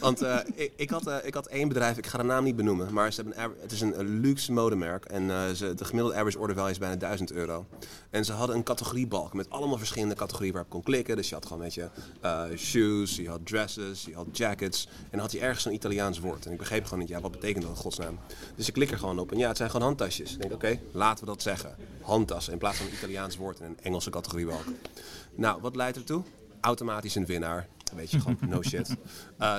Want 0.00 0.22
eh, 0.22 0.38
ik, 0.54 0.72
ik, 0.76 0.90
had, 0.90 1.10
ik 1.24 1.34
had 1.34 1.46
één 1.46 1.68
bedrijf, 1.68 1.98
ik 1.98 2.06
ga 2.06 2.18
de 2.18 2.24
naam 2.24 2.44
niet 2.44 2.56
benoemen, 2.56 2.92
maar 2.92 3.12
ze 3.12 3.22
hebben 3.22 3.42
een, 3.44 3.50
het 3.60 3.72
is 3.72 3.80
een, 3.80 4.20
luxe 4.20 4.52
modemerk. 4.52 5.04
En 5.04 5.56
ze, 5.56 5.74
de 5.74 5.84
gemiddelde 5.84 6.16
average 6.16 6.38
order 6.38 6.56
value 6.56 6.70
is 6.70 6.78
bijna 6.78 6.96
1000 6.96 7.32
euro. 7.32 7.66
En 8.10 8.24
ze 8.24 8.32
hadden 8.32 8.56
een 8.56 8.62
categoriebalk 8.62 9.34
met 9.34 9.50
allemaal 9.50 9.78
verschillende 9.78 10.14
categorieën 10.14 10.52
waarop 10.52 10.70
kon 10.70 10.82
klikken. 10.82 11.16
Dus 11.16 11.28
je 11.28 11.34
had 11.34 11.46
gewoon, 11.46 11.62
weet 11.62 11.74
je, 11.74 11.88
shoes, 12.56 13.16
je 13.16 13.28
had 13.28 13.46
dresses, 13.46 14.04
je 14.04 14.14
had 14.14 14.19
jackets. 14.32 14.88
En 15.10 15.18
had 15.18 15.32
je 15.32 15.40
ergens 15.40 15.64
een 15.64 15.72
Italiaans 15.72 16.18
woord. 16.18 16.46
En 16.46 16.52
ik 16.52 16.58
begreep 16.58 16.84
gewoon 16.84 16.98
niet, 16.98 17.08
ja, 17.08 17.20
wat 17.20 17.30
betekent 17.30 17.62
dat 17.62 17.72
in 17.72 17.78
godsnaam? 17.78 18.18
Dus 18.56 18.68
ik 18.68 18.74
klik 18.74 18.90
er 18.90 18.98
gewoon 18.98 19.18
op 19.18 19.32
en 19.32 19.38
ja, 19.38 19.48
het 19.48 19.56
zijn 19.56 19.70
gewoon 19.70 19.86
handtasjes. 19.86 20.32
Ik 20.32 20.40
denk, 20.40 20.52
oké, 20.52 20.78
laten 20.92 21.24
we 21.24 21.30
dat 21.30 21.42
zeggen. 21.42 21.76
Handtassen 22.00 22.52
in 22.52 22.58
plaats 22.58 22.76
van 22.76 22.86
een 22.86 22.92
Italiaans 22.92 23.36
woord 23.36 23.60
en 23.60 23.66
een 23.66 23.78
Engelse 23.82 24.10
categoriebalk. 24.10 24.64
Nou, 25.34 25.60
wat 25.60 25.76
leidt 25.76 25.96
ertoe? 25.96 26.22
Automatisch 26.60 27.14
een 27.14 27.26
winnaar. 27.26 27.68
Weet 27.94 28.10
je, 28.10 28.20
gewoon 28.20 28.38
no 28.40 28.62
shit. 28.62 28.96
Eh 29.38 29.56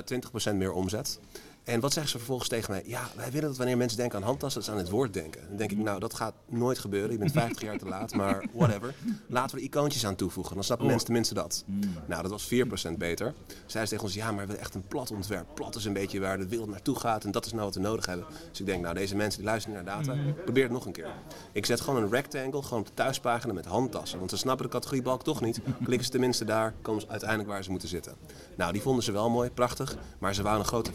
20% 0.51 0.55
meer 0.55 0.71
omzet. 0.71 1.19
En 1.63 1.79
wat 1.79 1.93
zeggen 1.93 2.11
ze 2.11 2.17
vervolgens 2.17 2.49
tegen 2.49 2.71
mij? 2.71 2.83
Ja, 2.85 3.09
wij 3.15 3.31
willen 3.31 3.47
dat 3.47 3.57
wanneer 3.57 3.77
mensen 3.77 3.97
denken 3.97 4.17
aan 4.17 4.23
handtassen, 4.23 4.61
dat 4.61 4.69
ze 4.69 4.75
aan 4.75 4.83
het 4.83 4.89
woord 4.89 5.13
denken. 5.13 5.41
Dan 5.47 5.57
denk 5.57 5.71
ik, 5.71 5.77
nou, 5.77 5.99
dat 5.99 6.13
gaat 6.13 6.33
nooit 6.49 6.79
gebeuren. 6.79 7.11
Je 7.11 7.17
bent 7.17 7.31
50 7.31 7.61
jaar 7.61 7.77
te 7.77 7.85
laat, 7.85 8.13
maar 8.13 8.45
whatever. 8.53 8.93
Laten 9.27 9.55
we 9.55 9.61
er 9.61 9.67
icoontjes 9.67 10.05
aan 10.05 10.15
toevoegen. 10.15 10.55
Dan 10.55 10.63
snappen 10.63 10.87
mensen 10.87 11.05
tenminste 11.05 11.33
dat. 11.33 11.63
Nou, 12.05 12.21
dat 12.21 12.31
was 12.31 12.53
4% 12.93 12.97
beter. 12.97 13.33
Zij 13.65 13.85
tegen 13.85 14.03
ons, 14.03 14.13
ja, 14.13 14.31
maar 14.31 14.39
we 14.39 14.45
willen 14.45 14.61
echt 14.61 14.75
een 14.75 14.87
plat 14.87 15.11
ontwerp. 15.11 15.47
Plat 15.53 15.75
is 15.75 15.85
een 15.85 15.93
beetje 15.93 16.19
waar 16.19 16.37
de 16.37 16.47
wereld 16.47 16.69
naartoe 16.69 16.99
gaat 16.99 17.23
en 17.23 17.31
dat 17.31 17.45
is 17.45 17.51
nou 17.51 17.63
wat 17.63 17.75
we 17.75 17.81
nodig 17.81 18.05
hebben. 18.05 18.25
Dus 18.49 18.59
ik 18.59 18.65
denk, 18.65 18.81
nou, 18.81 18.95
deze 18.95 19.15
mensen 19.15 19.39
die 19.39 19.49
luisteren 19.49 19.83
naar 19.83 19.97
data, 19.97 20.15
probeer 20.43 20.63
het 20.63 20.71
nog 20.71 20.85
een 20.85 20.91
keer. 20.91 21.13
Ik 21.51 21.65
zet 21.65 21.81
gewoon 21.81 22.03
een 22.03 22.09
rectangle, 22.09 22.61
gewoon 22.61 22.79
op 22.79 22.87
de 22.87 22.93
thuispagina 22.93 23.53
met 23.53 23.65
handtassen. 23.65 24.17
Want 24.17 24.29
ze 24.29 24.37
snappen 24.37 24.65
de 24.65 24.71
categoriebalk 24.71 25.23
toch 25.23 25.41
niet. 25.41 25.59
Klikken 25.83 26.05
ze 26.05 26.11
tenminste 26.11 26.45
daar, 26.45 26.73
komen 26.81 27.01
ze 27.01 27.07
uiteindelijk 27.07 27.49
waar 27.49 27.63
ze 27.63 27.71
moeten 27.71 27.89
zitten. 27.89 28.15
Nou, 28.57 28.71
die 28.71 28.81
vonden 28.81 29.03
ze 29.03 29.11
wel 29.11 29.29
mooi, 29.29 29.49
prachtig. 29.49 29.95
Maar 30.19 30.33
ze 30.33 30.41
wouden 30.41 30.63
een 30.63 30.69
grote 30.69 30.93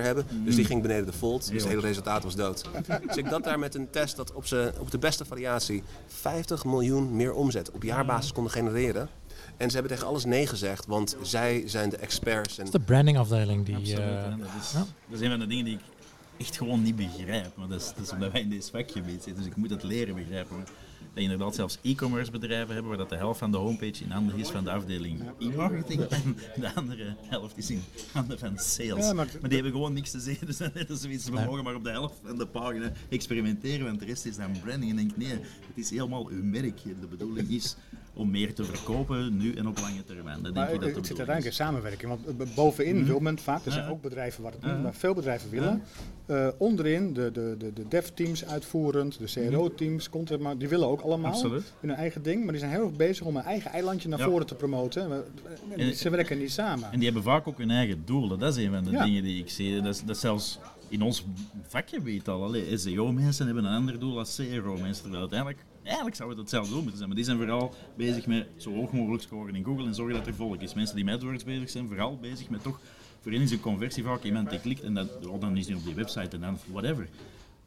hebben. 0.00 0.26
Dus 0.44 0.54
die 0.54 0.64
ging 0.64 0.82
beneden 0.82 1.06
de 1.06 1.12
fold. 1.12 1.50
Dus 1.50 1.62
het 1.62 1.70
hele 1.70 1.80
resultaat 1.86 2.22
was 2.22 2.34
dood. 2.34 2.64
Dus 3.06 3.16
ik 3.16 3.28
dat 3.30 3.44
daar 3.44 3.58
met 3.58 3.74
een 3.74 3.90
test 3.90 4.16
dat 4.16 4.32
op, 4.32 4.46
z'n- 4.46 4.72
op 4.78 4.90
de 4.90 4.98
beste 4.98 5.24
variatie 5.24 5.82
50 6.06 6.64
miljoen 6.64 7.16
meer 7.16 7.32
omzet 7.32 7.70
op 7.70 7.82
jaarbasis 7.82 8.32
konden 8.32 8.52
genereren. 8.52 9.08
En 9.56 9.68
ze 9.70 9.74
hebben 9.76 9.92
tegen 9.92 10.08
alles 10.08 10.24
nee 10.24 10.46
gezegd, 10.46 10.86
want 10.86 11.16
zij 11.22 11.62
zijn 11.66 11.90
de 11.90 11.96
experts. 11.96 12.58
En 12.58 12.64
Dat 12.64 12.74
is 12.74 12.80
de 12.80 12.86
brandingafdeling 12.86 13.64
die... 13.66 13.76
Absoluut. 13.76 13.98
eh, 13.98 14.22
hè. 14.24 14.36
dat, 14.36 14.48
is, 14.60 14.72
ja. 14.72 14.78
dat 15.08 15.20
is 15.20 15.20
een 15.20 15.30
van 15.30 15.38
de 15.40 15.46
dingen 15.46 15.64
die 15.64 15.74
ik 15.74 15.80
echt 16.36 16.56
gewoon 16.56 16.82
niet 16.82 16.96
begrijp. 16.96 17.56
Maar 17.56 17.68
dat 17.68 17.80
is, 17.80 17.86
dat 17.96 18.04
is 18.04 18.10
omdat 18.12 18.32
wij 18.32 18.40
in 18.40 18.48
deze 18.50 18.70
vakgebied 18.70 19.22
zitten, 19.22 19.34
dus 19.42 19.46
ik 19.46 19.56
moet 19.56 19.70
het 19.70 19.82
leren 19.82 20.14
begrijpen. 20.14 20.56
Maar 20.56 20.66
dat 21.14 21.22
je 21.24 21.30
inderdaad 21.30 21.54
zelfs 21.54 21.78
e-commerce 21.82 22.30
bedrijven 22.30 22.72
hebben 22.72 22.88
waar 22.88 22.98
dat 22.98 23.08
de 23.08 23.16
helft 23.16 23.38
van 23.38 23.50
de 23.50 23.56
homepage 23.56 24.04
in 24.04 24.10
handen 24.10 24.38
is 24.38 24.48
van 24.48 24.64
de 24.64 24.70
afdeling 24.70 25.20
e-marketing 25.38 26.00
en 26.24 26.36
de 26.56 26.74
andere 26.74 27.14
helft 27.20 27.58
is 27.58 27.70
in 27.70 27.82
handen 28.12 28.38
van 28.38 28.58
sales. 28.58 29.04
Ja, 29.04 29.12
maar, 29.12 29.26
maar- 29.40 29.48
die 29.48 29.52
hebben 29.52 29.72
gewoon 29.72 29.92
niks 29.92 30.10
te 30.10 30.20
zeggen. 30.20 30.46
Dus 30.52 30.56
dan 30.56 30.96
zoiets, 30.96 31.24
we 31.24 31.30
mogen 31.46 31.64
maar 31.64 31.74
op 31.74 31.84
de 31.84 31.90
helft 31.90 32.14
van 32.24 32.38
de 32.38 32.46
pagina 32.46 32.92
experimenteren, 33.08 33.86
want 33.86 33.98
de 34.00 34.04
rest 34.06 34.24
is 34.24 34.36
dan 34.36 34.60
branding. 34.64 34.90
En 34.90 34.96
denk, 34.96 35.16
nee, 35.16 35.28
het 35.30 35.74
is 35.74 35.90
helemaal 35.90 36.26
uw 36.28 36.42
merk. 36.42 36.82
De 37.00 37.06
bedoeling 37.10 37.48
is 37.48 37.76
om 38.14 38.30
meer 38.30 38.54
te 38.54 38.64
verkopen, 38.64 39.36
nu 39.36 39.54
en 39.54 39.66
op 39.68 39.78
lange 39.78 40.04
termijn. 40.04 40.34
Dat 40.42 40.42
denk 40.42 40.54
Maar 40.54 40.74
ik 40.74 40.80
dat 40.80 40.88
het 40.88 40.94
de 40.98 41.06
zit 41.06 41.16
uiteindelijk 41.18 41.46
in 41.58 41.64
samenwerking. 41.64 42.08
Want 42.10 42.48
eh, 42.48 42.54
bovenin 42.54 43.04
wil 43.04 43.18
men 43.20 43.38
vaak, 43.38 43.64
er 43.64 43.72
zijn 43.72 43.90
ook 43.90 44.02
bedrijven 44.02 44.42
waar 44.42 44.52
het 44.60 44.82
maar 44.82 44.94
veel 44.94 45.14
bedrijven 45.14 45.50
willen. 45.50 45.82
eh, 46.26 46.48
onderin 46.58 47.12
de, 47.12 47.30
de, 47.32 47.54
de, 47.58 47.72
de 47.72 47.88
dev-teams 47.88 48.44
uitvoerend, 48.46 49.18
de 49.18 49.48
CRO-teams, 49.48 50.10
content, 50.10 50.40
maar 50.40 50.58
die 50.58 50.68
willen 50.68 50.88
ook 50.88 51.00
allemaal 51.00 51.32
Absoluut. 51.32 51.72
hun 51.80 51.90
eigen 51.90 52.22
ding. 52.22 52.42
Maar 52.42 52.50
die 52.52 52.60
zijn 52.60 52.72
heel 52.72 52.84
erg 52.84 52.96
bezig 52.96 53.26
om 53.26 53.36
een 53.36 53.42
eigen 53.42 53.70
eilandje 53.70 54.08
naar 54.08 54.18
voren 54.20 54.46
te 54.46 54.54
promoten. 54.54 55.24
En- 55.76 55.94
Ze 55.94 56.10
werken 56.10 56.38
niet 56.38 56.52
samen. 56.52 56.84
En 56.92 56.96
die 56.96 57.04
hebben 57.04 57.22
vaak 57.22 57.48
ook 57.48 57.58
hun 57.58 57.70
eigen 57.70 58.02
doelen. 58.04 58.38
Dat 58.38 58.56
is 58.56 58.64
een 58.64 58.72
van 58.72 58.84
de 58.84 58.90
dingen 58.90 59.22
die 59.22 59.38
ik 59.42 59.50
zie. 59.50 59.80
Dat 59.82 60.02
is 60.08 60.20
zelfs 60.20 60.58
in 60.92 61.02
ons 61.02 61.24
vakgebied 61.68 62.28
al. 62.28 62.42
Allee, 62.42 62.78
SEO-mensen 62.78 63.46
hebben 63.46 63.64
een 63.64 63.74
ander 63.74 63.98
doel 63.98 64.18
als 64.18 64.36
CRO-mensen. 64.36 65.02
Terwijl 65.02 65.20
uiteindelijk, 65.20 65.64
eigenlijk 65.82 66.16
zouden 66.16 66.38
we 66.38 66.42
het 66.42 66.50
hetzelfde 66.50 66.70
doen 66.70 66.80
moeten 66.82 66.96
zijn. 66.96 67.08
Maar 67.08 67.16
die 67.16 67.26
zijn 67.26 67.36
vooral 67.36 67.74
bezig 67.96 68.26
met 68.26 68.46
zo 68.56 68.74
hoog 68.74 68.92
mogelijk 68.92 69.22
scoren 69.22 69.54
in 69.54 69.64
Google 69.64 69.86
en 69.86 69.94
zorgen 69.94 70.14
dat 70.14 70.26
er 70.26 70.34
volk 70.34 70.60
is. 70.60 70.74
Mensen 70.74 70.96
die 70.96 71.04
met 71.04 71.14
AdWords 71.14 71.44
bezig 71.44 71.70
zijn, 71.70 71.88
vooral 71.88 72.16
bezig 72.16 72.48
met 72.48 72.62
toch... 72.62 72.80
Voor 73.20 73.32
hen 73.32 73.40
is 73.40 73.50
een 73.50 73.60
conversie 73.60 74.02
vaak 74.02 74.22
iemand 74.22 74.50
die 74.50 74.60
klikt 74.60 74.82
en 74.82 74.94
dat, 74.94 75.26
oh, 75.26 75.40
dan 75.40 75.56
is 75.56 75.66
hij 75.66 75.76
op 75.76 75.84
die 75.84 75.94
website 75.94 76.36
en 76.36 76.40
dan 76.40 76.58
whatever. 76.72 77.08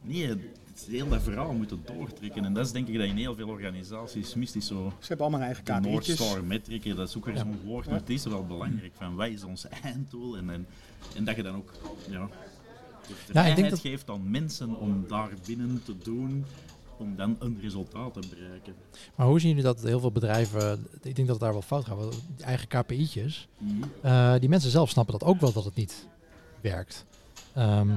Nee, 0.01 0.27
het 0.27 0.87
heel 0.89 1.07
dat 1.07 1.21
verhaal 1.21 1.53
moeten 1.53 1.83
doortrekken. 1.85 2.45
En 2.45 2.53
dat 2.53 2.65
is 2.65 2.71
denk 2.71 2.87
ik 2.87 2.97
dat 2.97 3.07
in 3.07 3.17
heel 3.17 3.35
veel 3.35 3.47
organisaties 3.47 4.35
mist. 4.35 4.55
Is 4.55 4.67
zo 4.67 4.93
Ze 4.99 5.07
hebben 5.07 5.25
allemaal 5.25 5.45
eigen 5.45 5.65
de 5.65 5.71
North 5.71 6.03
KPI'tjes. 6.03 6.15
Star 6.15 6.43
metric, 6.43 6.95
dat 6.95 7.07
is 7.09 7.17
ook 7.17 7.25
weer 7.25 7.37
zo'n 7.37 7.59
woord, 7.63 7.85
maar 7.85 7.99
het 7.99 8.09
is 8.09 8.25
wel 8.25 8.45
belangrijk. 8.45 8.91
Van 8.95 9.15
wat 9.15 9.27
is 9.27 9.43
ons 9.43 9.67
einddoel? 9.67 10.37
En, 10.37 10.49
en, 10.49 10.67
en 11.15 11.23
dat 11.23 11.35
je 11.35 11.43
dan 11.43 11.55
ook 11.55 11.71
ja, 12.09 12.29
de 13.07 13.13
vrijheid 13.15 13.69
dat- 13.69 13.79
geeft 13.79 14.09
aan 14.09 14.29
mensen 14.31 14.75
om 14.75 15.05
daar 15.07 15.29
binnen 15.45 15.81
te 15.85 15.97
doen, 15.97 16.45
om 16.97 17.15
dan 17.15 17.35
een 17.39 17.57
resultaat 17.61 18.13
te 18.13 18.27
bereiken. 18.29 18.73
Maar 19.15 19.27
hoe 19.27 19.39
zien 19.39 19.49
jullie 19.49 19.63
dat 19.63 19.81
heel 19.81 19.99
veel 19.99 20.11
bedrijven, 20.11 20.87
ik 21.01 21.15
denk 21.15 21.27
dat 21.27 21.35
het 21.35 21.39
daar 21.39 21.51
wel 21.53 21.61
fout 21.61 21.85
gaat, 21.85 21.97
die 22.35 22.45
eigen 22.45 22.67
KPI'tjes, 22.67 23.47
Mhm. 23.57 23.83
eh, 24.01 24.33
die 24.39 24.49
mensen 24.49 24.69
zelf 24.71 24.89
snappen 24.89 25.19
dat 25.19 25.27
ook 25.29 25.39
wel 25.39 25.53
dat 25.53 25.65
het 25.65 25.75
niet 25.75 26.07
werkt. 26.61 27.05
Ehm, 27.53 27.87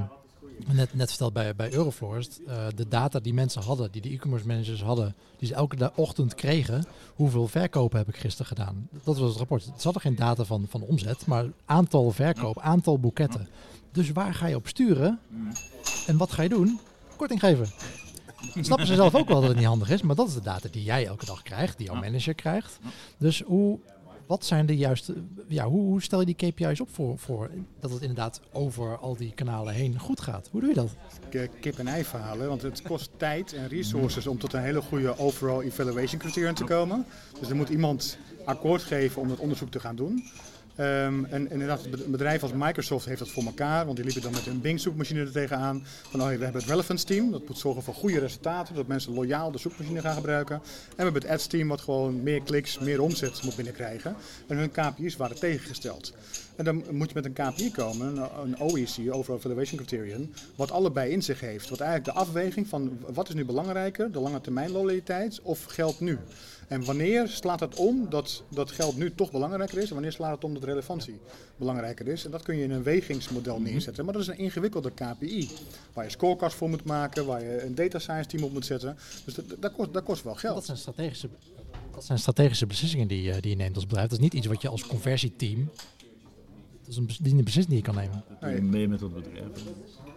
net, 0.67 0.93
net 0.93 1.09
verteld 1.09 1.33
bij, 1.33 1.55
bij 1.55 1.71
eh, 1.71 2.65
de 2.75 2.87
data 2.87 3.19
die 3.19 3.33
mensen 3.33 3.61
hadden, 3.61 3.91
die 3.91 4.01
de 4.01 4.09
e-commerce 4.09 4.47
managers 4.47 4.81
hadden, 4.83 5.15
die 5.37 5.47
ze 5.47 5.53
elke 5.53 5.91
ochtend 5.95 6.35
kregen, 6.35 6.85
hoeveel 7.15 7.47
verkopen 7.47 7.97
heb 7.97 8.07
ik 8.07 8.17
gisteren 8.17 8.47
gedaan? 8.47 8.87
Dat 9.03 9.17
was 9.17 9.29
het 9.29 9.37
rapport. 9.37 9.63
Ze 9.63 9.71
hadden 9.83 10.01
geen 10.01 10.15
data 10.15 10.43
van, 10.43 10.65
van 10.69 10.81
omzet, 10.81 11.25
maar 11.25 11.45
aantal 11.65 12.11
verkoop, 12.11 12.59
aantal 12.59 12.99
boeketten. 12.99 13.47
Dus 13.91 14.11
waar 14.11 14.33
ga 14.33 14.47
je 14.47 14.55
op 14.55 14.67
sturen 14.67 15.19
en 16.07 16.17
wat 16.17 16.31
ga 16.31 16.41
je 16.41 16.49
doen? 16.49 16.79
Korting 17.15 17.39
geven. 17.39 17.67
Snappen 18.61 18.87
ze 18.87 18.95
zelf 18.95 19.15
ook 19.15 19.27
wel 19.27 19.39
dat 19.39 19.49
het 19.49 19.57
niet 19.57 19.67
handig 19.67 19.89
is, 19.89 20.01
maar 20.01 20.15
dat 20.15 20.27
is 20.27 20.33
de 20.33 20.41
data 20.41 20.67
die 20.71 20.83
jij 20.83 21.05
elke 21.05 21.25
dag 21.25 21.41
krijgt, 21.41 21.77
die 21.77 21.85
jouw 21.85 21.95
Ja. 21.95 22.01
manager 22.01 22.33
krijgt. 22.33 22.79
Dus 23.17 23.41
hoe, 23.41 23.79
wat 24.25 24.45
zijn 24.45 24.65
de 24.65 24.77
juiste, 24.77 25.13
ja, 25.47 25.65
hoe, 25.67 25.81
hoe 25.81 26.01
stel 26.01 26.19
je 26.19 26.25
die 26.35 26.51
KPI's 26.51 26.79
op 26.81 26.89
voor, 26.93 27.17
voor 27.17 27.49
dat 27.79 27.91
het 27.91 28.01
inderdaad 28.01 28.41
over 28.51 28.97
al 28.97 29.15
die 29.15 29.31
kanalen 29.31 29.73
heen 29.73 29.99
goed 29.99 30.21
gaat? 30.21 30.47
Hoe 30.51 30.59
doe 30.61 30.69
je 30.69 30.75
dat? 30.75 30.95
Kip 31.59 31.77
en 31.79 31.87
ei 31.87 32.03
verhalen. 32.03 32.47
Want 32.47 32.61
het 32.61 32.81
kost 32.81 33.09
tijd 33.17 33.53
en 33.53 33.67
resources 33.67 34.27
om 34.27 34.37
tot 34.39 34.53
een 34.53 34.61
hele 34.61 34.81
goede 34.81 35.17
overall 35.17 35.61
evaluation 35.65 36.19
criterion 36.19 36.53
te 36.53 36.63
komen. 36.63 37.05
Dus 37.39 37.49
er 37.49 37.55
moet 37.55 37.69
iemand 37.69 38.17
akkoord 38.45 38.81
geven 38.83 39.21
om 39.21 39.27
dat 39.27 39.37
onderzoek 39.39 39.69
te 39.71 39.79
gaan 39.79 39.95
doen. 39.95 40.23
Ehm, 40.79 41.25
en 41.25 41.51
inderdaad, 41.51 41.85
een 41.85 42.11
bedrijf 42.11 42.41
als 42.41 42.51
Microsoft 42.53 43.05
heeft 43.05 43.19
dat 43.19 43.29
voor 43.29 43.43
elkaar, 43.43 43.85
want 43.85 43.95
die 43.95 44.05
liepen 44.05 44.21
dan 44.21 44.31
met 44.31 44.45
een 44.45 44.61
Bing 44.61 44.79
zoekmachine 44.79 45.19
er 45.19 45.31
tegenaan. 45.31 45.85
Van 46.09 46.21
oh, 46.21 46.27
we 46.27 46.31
hebben 46.31 46.61
het 46.61 46.69
relevance 46.69 47.05
team, 47.05 47.31
dat 47.31 47.47
moet 47.47 47.57
zorgen 47.57 47.83
voor 47.83 47.93
goede 47.93 48.19
resultaten, 48.19 48.75
dat 48.75 48.87
mensen 48.87 49.13
loyaal 49.13 49.51
de 49.51 49.57
zoekmachine 49.57 50.01
gaan 50.01 50.15
gebruiken. 50.15 50.55
En 50.55 50.95
we 50.95 51.03
hebben 51.03 51.21
het 51.21 51.31
ads 51.31 51.47
team, 51.47 51.67
wat 51.67 51.81
gewoon 51.81 52.23
meer 52.23 52.41
kliks, 52.41 52.79
meer 52.79 53.01
omzet 53.01 53.43
moet 53.43 53.55
binnenkrijgen. 53.55 54.15
En 54.47 54.57
hun 54.57 54.71
KPI's 54.71 55.15
waren 55.15 55.39
tegengesteld. 55.39 56.13
En 56.55 56.65
dan 56.65 56.83
moet 56.91 57.09
je 57.09 57.21
met 57.21 57.25
een 57.25 57.33
KPI 57.33 57.71
komen, 57.71 58.29
een, 58.43 58.61
OEC, 58.61 59.13
Overall 59.13 59.37
Evaluation 59.37 59.85
Criterion, 59.85 60.33
wat 60.55 60.71
allebei 60.71 61.11
in 61.11 61.21
zich 61.21 61.39
heeft. 61.39 61.69
Wat 61.69 61.79
eigenlijk 61.79 62.13
de 62.13 62.21
afweging 62.21 62.67
van 62.67 62.99
wat 63.13 63.27
is 63.27 63.33
nu 63.33 63.45
belangrijker, 63.45 64.11
de 64.11 64.19
lange 64.19 64.41
termijn 64.41 64.71
loyaliteit 64.71 65.39
of 65.41 65.63
geld 65.63 65.99
nu. 65.99 66.17
En 66.69 66.83
wanneer 66.85 67.27
slaat 67.27 67.59
het 67.59 67.75
om 67.75 68.07
dat, 68.09 68.43
dat 68.49 68.71
geld 68.71 68.97
nu 68.97 69.11
toch 69.15 69.31
belangrijker 69.31 69.77
is 69.77 69.87
en 69.87 69.93
wanneer 69.93 70.11
slaat 70.11 70.35
het 70.35 70.43
om 70.43 70.53
dat 70.53 70.63
relevantie 70.63 71.19
belangrijker 71.57 72.07
is. 72.07 72.25
En 72.25 72.31
dat 72.31 72.41
kun 72.43 72.55
je 72.57 72.63
in 72.63 72.71
een 72.71 72.83
wegingsmodel 72.83 73.59
neerzetten. 73.61 74.03
Maar 74.05 74.13
dat 74.13 74.21
is 74.21 74.27
een 74.27 74.37
ingewikkelde 74.37 74.91
KPI, 74.91 75.49
waar 75.93 76.03
je 76.03 76.09
scorecards 76.11 76.55
voor 76.55 76.69
moet 76.69 76.83
maken, 76.83 77.25
waar 77.25 77.43
je 77.43 77.63
een 77.63 77.75
data 77.75 77.99
science 77.99 78.29
team 78.29 78.43
op 78.43 78.53
moet 78.53 78.65
zetten. 78.65 78.97
Dus 79.25 79.33
dat, 79.33 79.45
dat, 79.59 79.71
kost, 79.71 79.93
dat 79.93 80.03
kost 80.03 80.23
wel 80.23 80.33
Dat 80.33 80.41
geld. 80.41 80.65
zijn 80.65 80.77
strategische, 80.77 81.29
dat 81.93 82.05
zijn 82.05 82.19
strategische 82.19 82.65
beslissingen 82.65 83.07
die, 83.07 83.21
je- 83.21 83.41
die 83.41 83.49
je 83.51 83.57
neemt 83.57 83.75
als 83.75 83.85
bedrijf. 83.87 84.07
Dat 84.09 84.17
is 84.17 84.23
niet 84.23 84.33
iets 84.33 84.47
wat 84.47 84.61
je 84.61 84.67
als 84.67 84.85
conversieteam, 84.87 85.69
dat 86.81 86.87
is 86.89 86.95
een, 86.97 87.05
beslissing 87.43 87.65
die 87.67 87.75
je 87.77 87.81
kan 87.81 87.95
nemen. 87.95 88.23
Dat 88.29 88.41
doe 88.41 88.51
je 88.51 88.61
mee 88.61 88.87
met 88.87 88.99
het 89.01 89.13
bedrijf. 89.13 89.47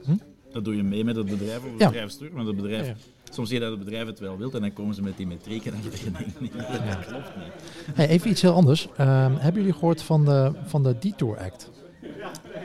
Hm? 0.04 0.16
Dat 0.52 0.64
doe 0.64 0.76
je 0.76 0.82
mee 0.82 1.04
met 1.04 1.16
het 1.16 1.26
bedrijf 1.26 1.58
of 1.64 1.70
het 1.70 1.80
Ja. 1.80 1.86
bedrijf 1.88 2.10
stuurt, 2.10 2.32
maar 2.32 2.44
het 2.44 2.56
bedrijf... 2.56 2.86
Ja, 2.86 2.94
Soms 3.32 3.48
zie 3.48 3.58
je 3.58 3.64
dat 3.64 3.70
het 3.76 3.84
bedrijf 3.84 4.06
het 4.06 4.18
wel 4.18 4.36
wil 4.36 4.52
en 4.52 4.60
dan 4.60 4.72
komen 4.72 4.94
ze 4.94 5.02
met 5.02 5.16
die 5.16 5.26
metrieken 5.26 5.74
en 5.74 5.80
dan 5.82 5.90
denk 5.90 6.02
je, 6.02 6.10
nee, 6.10 6.50
dat 6.94 7.06
klopt 7.06 7.36
niet. 7.36 7.94
Hey, 7.94 8.08
even 8.08 8.30
iets 8.30 8.42
heel 8.42 8.54
anders. 8.54 8.88
Ehm, 8.96 9.34
hebben 9.36 9.62
jullie 9.62 9.78
gehoord 9.78 10.02
van 10.02 10.24
de, 10.24 10.52
van 10.64 10.82
de 10.82 10.98
Detour 10.98 11.38
Act? 11.38 11.70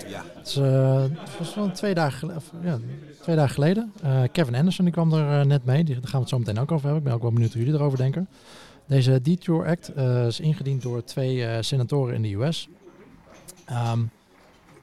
Ja. 0.08 0.24
Het, 0.36 0.48
is, 0.48 0.56
het 0.56 1.38
was 1.38 1.56
wel 1.56 1.72
twee 1.72 1.94
dagen, 1.94 2.32
ja, 2.64 2.80
twee 3.22 3.36
dagen 3.36 3.54
geleden. 3.54 3.94
Eh, 4.02 4.22
Kevin 4.32 4.56
Anderson 4.56 4.86
die 4.86 4.94
kwam 4.94 5.14
er 5.14 5.40
eh, 5.40 5.46
net 5.46 5.66
mee. 5.66 5.84
Die, 5.84 5.94
daar 5.94 6.04
gaan 6.04 6.12
we 6.12 6.20
het 6.20 6.30
zo 6.30 6.38
meteen 6.38 6.60
ook 6.60 6.72
over 6.72 6.84
hebben. 6.84 6.98
Ik 6.98 7.04
ben 7.04 7.14
ook 7.14 7.22
wel 7.22 7.32
benieuwd 7.32 7.54
hoe 7.54 7.62
jullie 7.62 7.80
erover 7.80 7.98
denken. 7.98 8.28
Deze 8.86 9.22
Detour 9.22 9.68
Act 9.68 9.96
is 10.28 10.40
ingediend 10.40 10.82
door 10.82 11.04
twee 11.04 11.64
senatoren 11.64 12.16
in 12.16 12.22
de 12.22 12.34
US. 12.34 12.68
Ehm, 13.66 14.00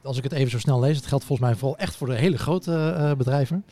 als 0.03 0.17
ik 0.17 0.23
het 0.23 0.33
even 0.33 0.51
zo 0.51 0.59
snel 0.59 0.81
lees, 0.81 0.97
het 0.97 1.07
geldt 1.07 1.25
volgens 1.25 1.49
mij 1.49 1.59
vooral 1.59 1.79
echt 1.79 1.97
voor 1.97 2.07
de 2.07 2.15
hele 2.15 2.39
grote 2.39 3.15
bedrijven. 3.19 3.65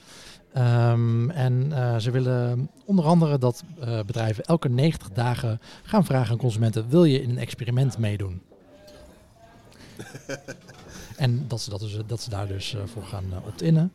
Ehm, 0.52 1.30
en 1.30 1.72
eh, 1.72 1.96
ze 1.96 2.10
willen 2.10 2.70
onder 2.84 3.04
andere 3.04 3.38
dat 3.38 3.62
eh, 3.80 4.00
bedrijven 4.06 4.44
elke 4.44 4.68
90 4.68 5.10
dagen 5.10 5.60
gaan 5.82 6.04
vragen 6.04 6.32
aan 6.32 6.38
consumenten: 6.38 6.88
wil 6.88 7.04
je 7.04 7.22
in 7.22 7.30
een 7.30 7.38
experiment 7.38 7.98
meedoen? 7.98 8.42
en 11.16 11.44
dat 11.48 11.60
ze, 11.60 11.70
dat, 11.70 11.80
dus, 11.80 11.98
dat 12.06 12.20
ze 12.20 12.30
daar 12.30 12.46
dus 12.46 12.74
eh, 12.74 12.80
voor 12.92 13.02
gaan 13.02 13.24
opt-innen. 13.46 13.92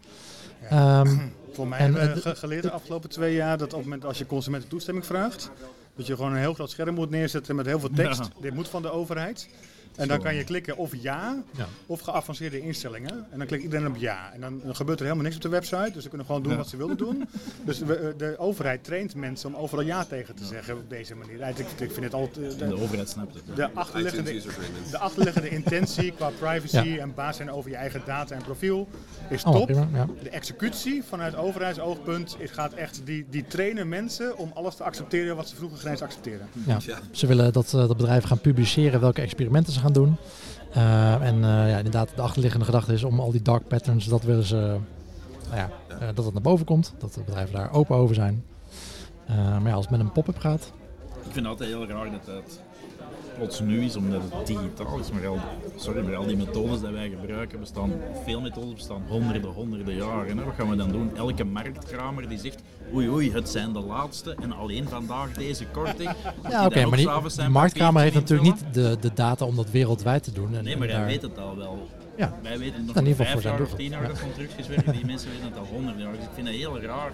Ehm, 0.70 1.18
Voor 1.54 1.68
mij 1.68 1.80
En, 1.80 1.94
hebben 1.94 2.16
we 2.16 2.22
ge- 2.22 2.36
geleerd 2.36 2.64
de 2.64 2.72
afgelopen 2.72 3.10
twee 3.10 3.34
jaar 3.36 3.58
dat 3.58 3.68
op 3.68 3.80
het 3.80 3.84
moment 3.84 4.06
als 4.06 4.18
je 4.18 4.26
consumenten 4.26 4.70
toestemming 4.70 5.06
vraagt, 5.06 5.52
dat 5.96 6.08
je 6.08 6.16
gewoon 6.16 6.32
een 6.32 6.38
heel 6.38 6.54
groot 6.54 6.70
scherm 6.70 6.96
moet 6.96 7.10
neerzetten 7.10 7.56
met 7.56 7.66
heel 7.66 7.80
veel 7.80 7.90
tekst. 7.96 8.20
Ja. 8.20 8.42
Dit 8.42 8.54
moet 8.54 8.68
van 8.68 8.82
de 8.82 8.92
overheid. 8.92 9.50
En 9.98 10.08
dan 10.08 10.22
kan 10.22 10.36
je 10.36 10.44
klikken 10.44 10.78
of 10.78 10.92
ja, 11.02 11.44
Ja. 11.58 11.66
of 11.86 12.00
geavanceerde 12.00 12.60
instellingen. 12.62 13.26
En 13.32 13.38
dan 13.38 13.48
klikt 13.48 13.64
iedereen 13.64 13.88
op 13.88 13.96
ja. 13.98 14.32
En 14.34 14.42
dan, 14.42 14.62
dan 14.64 14.76
gebeurt 14.76 14.98
er 15.00 15.04
helemaal 15.06 15.24
niks 15.26 15.36
op 15.36 15.42
de 15.42 15.50
website. 15.50 15.90
Dus 15.94 16.04
ze 16.04 16.10
kunnen 16.10 16.28
gewoon 16.28 16.42
doen 16.44 16.52
Ja. 16.52 16.58
wat 16.58 16.68
ze 16.70 16.78
willen 16.78 16.98
doen. 16.98 17.28
Dus 17.66 17.80
we, 17.80 17.96
eh, 17.96 18.08
de 18.18 18.36
overheid 18.38 18.84
traint 18.84 19.16
mensen 19.16 19.50
om 19.56 19.62
overal 19.62 19.86
ja 19.86 20.06
tegen 20.06 20.36
te 20.36 20.46
zeggen 20.46 20.76
op 20.78 20.90
deze 20.90 21.16
manier. 21.16 21.42
Eigenlijk, 21.42 21.80
ik 21.80 21.92
vind 21.92 22.06
het 22.06 22.14
altijd... 22.14 22.54
eh, 22.54 22.60
de 22.60 22.68
de, 22.68 22.82
overheid 22.82 23.10
snapt 23.10 23.34
het. 23.34 23.56
de 23.56 23.72
achterliggende, 23.74 24.42
de 24.92 24.98
achterliggende 24.98 25.50
intentie 25.50 26.12
qua 26.12 26.30
privacy 26.40 26.88
Ja. 26.88 26.98
en 27.02 27.14
baas 27.14 27.36
zijn 27.36 27.52
over 27.52 27.70
je 27.70 27.76
eigen 27.76 28.02
data 28.06 28.36
en 28.36 28.42
profiel 28.44 28.88
is 29.30 29.42
top. 29.44 29.66
prima, 29.66 29.88
ja. 29.94 30.08
De 30.24 30.30
executie 30.30 31.04
vanuit 31.04 31.36
overheidsoogpunt 31.36 32.36
is, 32.40 32.52
gaat 32.52 32.74
echt, 32.74 33.02
die, 33.06 33.26
die 33.30 33.46
trainen 33.48 33.90
mensen 33.90 34.38
om 34.38 34.52
alles 34.54 34.76
te 34.76 34.84
accepteren 34.84 35.36
wat 35.36 35.50
ze 35.50 35.56
vroeger 35.56 35.78
geen 35.78 35.92
eens 35.92 36.02
accepteren. 36.02 36.48
Ja. 36.66 36.78
Ja. 36.86 37.00
Ze 37.12 37.28
willen 37.28 37.54
dat, 37.54 37.66
eh, 37.66 37.72
dat 37.72 37.98
bedrijven 37.98 38.28
gaan 38.28 38.40
publiceren 38.40 39.00
welke 39.00 39.22
experimenten 39.22 39.74
ze 39.74 39.80
gaan 39.80 39.87
doen. 39.94 40.18
Eh, 40.74 41.22
en 41.22 41.36
eh, 41.36 41.70
ja, 41.70 41.78
inderdaad, 41.78 42.10
de 42.16 42.22
achterliggende 42.22 42.66
gedachte 42.66 42.94
is 42.94 43.04
om 43.04 43.20
al 43.20 43.32
die 43.32 43.42
dark 43.42 43.68
patterns, 43.68 44.06
dat 44.06 44.24
willen 44.24 44.44
ze, 44.44 44.56
nou 45.46 45.56
ja, 45.56 45.70
eh, 45.88 46.08
dat 46.14 46.26
het 46.26 46.34
naar 46.34 46.44
boven 46.44 46.66
komt. 46.66 46.94
Dat 47.00 47.14
de 47.14 47.22
bedrijven 47.26 47.56
daar 47.56 47.72
open 47.72 47.96
over 47.96 48.16
zijn. 48.16 48.44
Maar 49.28 49.68
ja, 49.68 49.74
als 49.74 49.86
het 49.86 49.98
met 49.98 50.00
een 50.00 50.12
pop-up 50.12 50.38
gaat, 50.38 50.72
Ik 51.28 51.34
vind 51.34 51.46
het 51.46 51.46
altijd 51.46 51.70
heel 51.70 51.88
raar 51.88 52.12
dat 52.12 52.26
dat 52.26 52.62
plots 53.38 53.60
nu 53.60 53.84
is, 53.84 53.96
omdat 53.96 54.22
het 54.32 54.48
digitaal 54.48 55.00
is. 55.00 55.12
Maar 55.12 55.28
al, 55.28 55.38
sorry, 55.76 56.04
maar 56.04 56.16
al 56.16 56.26
die 56.26 56.38
methodes 56.38 56.80
die 56.82 56.90
wij 56.90 57.10
gebruiken, 57.10 57.60
bestaan, 57.60 57.92
veel 58.26 58.42
methodes 58.42 58.74
bestaan 58.74 59.04
honderden, 59.08 59.52
honderden 59.52 59.96
jaren. 59.96 60.38
Hè. 60.38 60.44
Wat 60.44 60.54
gaan 60.58 60.70
we 60.70 60.76
dan 60.76 60.92
doen? 60.92 61.12
Elke 61.18 61.44
marktkramer 61.44 62.30
die 62.30 62.40
zegt, 62.40 62.62
oei 62.94 63.10
oei, 63.10 63.32
het 63.32 63.50
zijn 63.50 63.74
de 63.74 63.80
laatste 63.80 64.36
en 64.42 64.52
alleen 64.52 64.88
vandaag 64.88 65.34
deze 65.34 65.66
korting. 65.66 66.10
Ja, 66.50 66.66
oké, 66.66 66.86
maar 66.86 66.98
die, 66.98 67.50
marktkamer 67.50 68.02
heeft 68.02 68.16
natuurlijk 68.16 68.50
niet 68.50 68.74
de, 68.74 68.98
de 69.00 69.14
data 69.14 69.46
om 69.46 69.56
dat 69.56 69.72
wereldwijd 69.72 70.24
te 70.24 70.32
doen. 70.32 70.56
En, 70.56 70.64
Nee, 70.64 70.78
maar 70.78 70.88
hij 70.88 70.98
daar- 70.98 71.06
weet 71.06 71.22
het 71.22 71.40
al 71.40 71.58
wel. 71.58 71.88
Ja. 72.18 72.34
Wij 72.42 72.60
weten 72.60 72.86
nog 72.86 72.96
in 72.96 73.06
ieder 73.06 73.26
geval 73.26 73.42
vijf 73.42 73.44
jaar 73.58 73.62
of 73.62 73.74
tien 73.74 73.90
jaar 73.90 74.02
ja. 74.02 74.08
dat 74.08 74.22
constructies 74.22 74.68
werken. 74.68 74.92
Die 74.94 75.06
mensen 75.06 75.30
weten 75.30 75.46
het 75.46 75.58
al 75.58 75.66
honderd 75.66 76.00
jaar. 76.00 76.12
Dus 76.12 76.24
ik 76.24 76.30
vind 76.34 76.48
dat 76.48 76.56
heel 76.56 76.82
raar. 76.82 77.12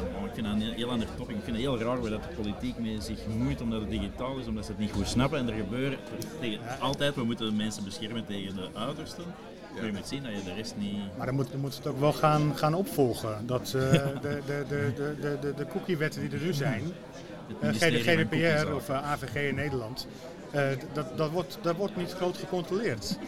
Ik 0.00 0.34
vind 0.34 0.46
dat 0.46 0.54
een 0.54 0.60
heel 0.60 0.90
ander 0.90 1.08
topic. 1.16 1.36
Ik 1.36 1.42
vind 1.42 1.56
het 1.56 1.64
heel 1.64 1.78
raar 1.78 2.00
waar 2.00 2.10
dat 2.10 2.22
de 2.22 2.42
politiek 2.42 2.78
mee 2.78 3.00
zich 3.00 3.18
moeit 3.38 3.60
omdat 3.60 3.80
het 3.80 3.90
digitaal 3.90 4.38
is, 4.38 4.46
omdat 4.46 4.64
ze 4.64 4.70
het 4.70 4.80
niet 4.80 4.92
goed 4.92 5.08
snappen. 5.08 5.38
En 5.38 5.48
er 5.48 5.54
gebeuren 5.54 5.98
tegen, 6.40 6.60
altijd, 6.80 7.14
we 7.14 7.24
moeten 7.24 7.46
de 7.46 7.52
mensen 7.52 7.84
beschermen 7.84 8.26
tegen 8.26 8.54
de 8.54 8.68
uitersten. 8.74 9.24
Maar 9.74 9.86
je 9.86 9.92
moet 9.92 10.08
zien 10.08 10.22
dat 10.22 10.32
je 10.32 10.44
de 10.44 10.54
rest 10.54 10.74
niet... 10.76 11.16
Maar 11.16 11.26
dan, 11.26 11.34
moet, 11.34 11.54
moeten 11.54 11.72
ze 11.82 11.88
het 11.88 11.92
ook 11.96 12.00
wel 12.00 12.12
gaan, 12.12 12.56
gaan 12.56 12.74
opvolgen. 12.74 13.46
Dat 13.46 13.66
eh, 13.66 13.72
de, 13.72 14.18
de, 14.20 14.40
de, 14.46 14.92
de, 14.96 15.14
de, 15.20 15.36
de, 15.40 15.54
de 15.54 15.66
cookie-wetten 15.66 16.20
die 16.20 16.38
er 16.38 16.44
nu 16.44 16.52
zijn, 16.52 16.82
Het 17.58 17.82
eh, 17.82 17.88
GDPR 17.88 18.74
of 18.74 18.88
eh, 18.88 19.10
AVG 19.12 19.48
in 19.48 19.54
Nederland, 19.54 20.06
eh, 20.50 20.62
dat, 20.92 21.16
dat, 21.16 21.30
wordt, 21.30 21.58
dat 21.62 21.76
wordt 21.76 21.96
niet 21.96 22.12
groot 22.12 22.36
gecontroleerd. 22.36 23.18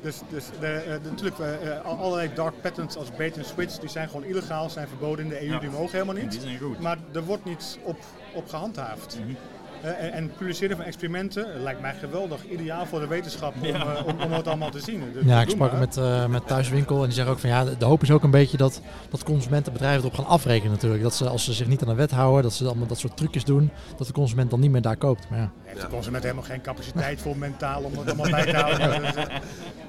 Dus, 0.00 0.20
dus 0.28 0.44
de, 0.60 0.66
eh, 0.66 0.92
de- 1.02 1.08
natuurlijk, 1.10 1.38
eh, 1.38 1.76
eh, 1.76 1.84
al- 1.84 1.96
allerlei 1.98 2.30
dark 2.34 2.60
patterns 2.60 2.96
als 2.96 3.10
bait 3.16 3.36
and 3.36 3.46
switch, 3.46 3.78
die 3.78 3.88
zijn 3.88 4.08
gewoon 4.08 4.24
illegaal, 4.24 4.70
zijn 4.70 4.88
verboden 4.88 5.24
in 5.24 5.30
de 5.30 5.42
EU, 5.42 5.52
Ja. 5.52 5.58
die 5.58 5.70
mogen 5.70 5.92
helemaal 5.92 6.14
Die 6.14 6.24
niet. 6.24 6.38
zijn 6.42 6.58
goed. 6.58 6.80
Maar 6.80 6.98
er 7.14 7.24
wordt 7.24 7.44
niet 7.44 7.78
op, 7.82 7.98
op 8.34 8.48
gehandhaafd. 8.48 9.18
Mhm. 9.20 9.28
Eh, 9.30 9.34
en, 9.82 10.12
en 10.12 10.30
publiceren 10.38 10.76
van 10.76 10.84
experimenten 10.86 11.54
eh, 11.54 11.60
lijkt 11.62 11.80
mij 11.80 11.94
geweldig, 11.94 12.44
ideaal 12.50 12.86
voor 12.86 13.00
de 13.00 13.06
wetenschap 13.06 13.54
om, 13.60 13.66
Ja. 13.66 13.96
eh, 13.96 14.06
om, 14.06 14.20
om 14.20 14.32
het 14.32 14.46
allemaal 14.46 14.70
te 14.70 14.80
zien. 14.80 15.02
Dus 15.12 15.24
Ja, 15.24 15.40
ik 15.40 15.50
sprak 15.50 15.70
maar. 15.70 15.80
met, 15.80 15.96
eh, 15.96 16.26
met 16.26 16.46
Thuiswinkel 16.46 16.96
en 16.98 17.04
die 17.04 17.12
zeggen 17.12 17.32
ook 17.32 17.38
van 17.40 17.50
ja, 17.50 17.64
de, 17.64 17.76
de 17.76 17.84
hoop 17.84 18.02
is 18.02 18.10
ook 18.10 18.22
een 18.22 18.30
beetje 18.30 18.56
dat, 18.56 18.80
dat 19.10 19.22
consumentenbedrijven 19.24 20.00
erop 20.00 20.14
gaan 20.14 20.26
afrekenen 20.26 20.72
natuurlijk. 20.72 21.02
Dat 21.02 21.14
ze 21.14 21.28
als 21.28 21.44
ze 21.44 21.52
zich 21.52 21.66
niet 21.66 21.82
aan 21.82 21.88
de 21.88 21.94
wet 21.94 22.10
houden, 22.10 22.42
dat 22.42 22.52
ze 22.52 22.64
allemaal 22.66 22.86
dat 22.86 22.98
soort 22.98 23.16
trucjes 23.16 23.44
doen, 23.44 23.70
dat 23.96 24.06
de 24.06 24.12
consument 24.12 24.50
dan 24.50 24.60
niet 24.60 24.70
meer 24.70 24.82
daar 24.82 24.96
koopt. 24.96 25.26
Maar 25.30 25.38
ja, 25.38 25.50
Heeft 25.64 25.80
de 25.80 25.86
consument 25.86 26.22
helemaal 26.22 26.44
geen 26.44 26.60
capaciteit 26.60 27.20
voor 27.20 27.36
mentaal 27.36 27.82
om 27.82 27.92
het 27.98 28.06
allemaal 28.06 28.30
bij 28.30 28.46
te 28.46 28.56
houden. 28.56 29.00
Dus, 29.02 29.14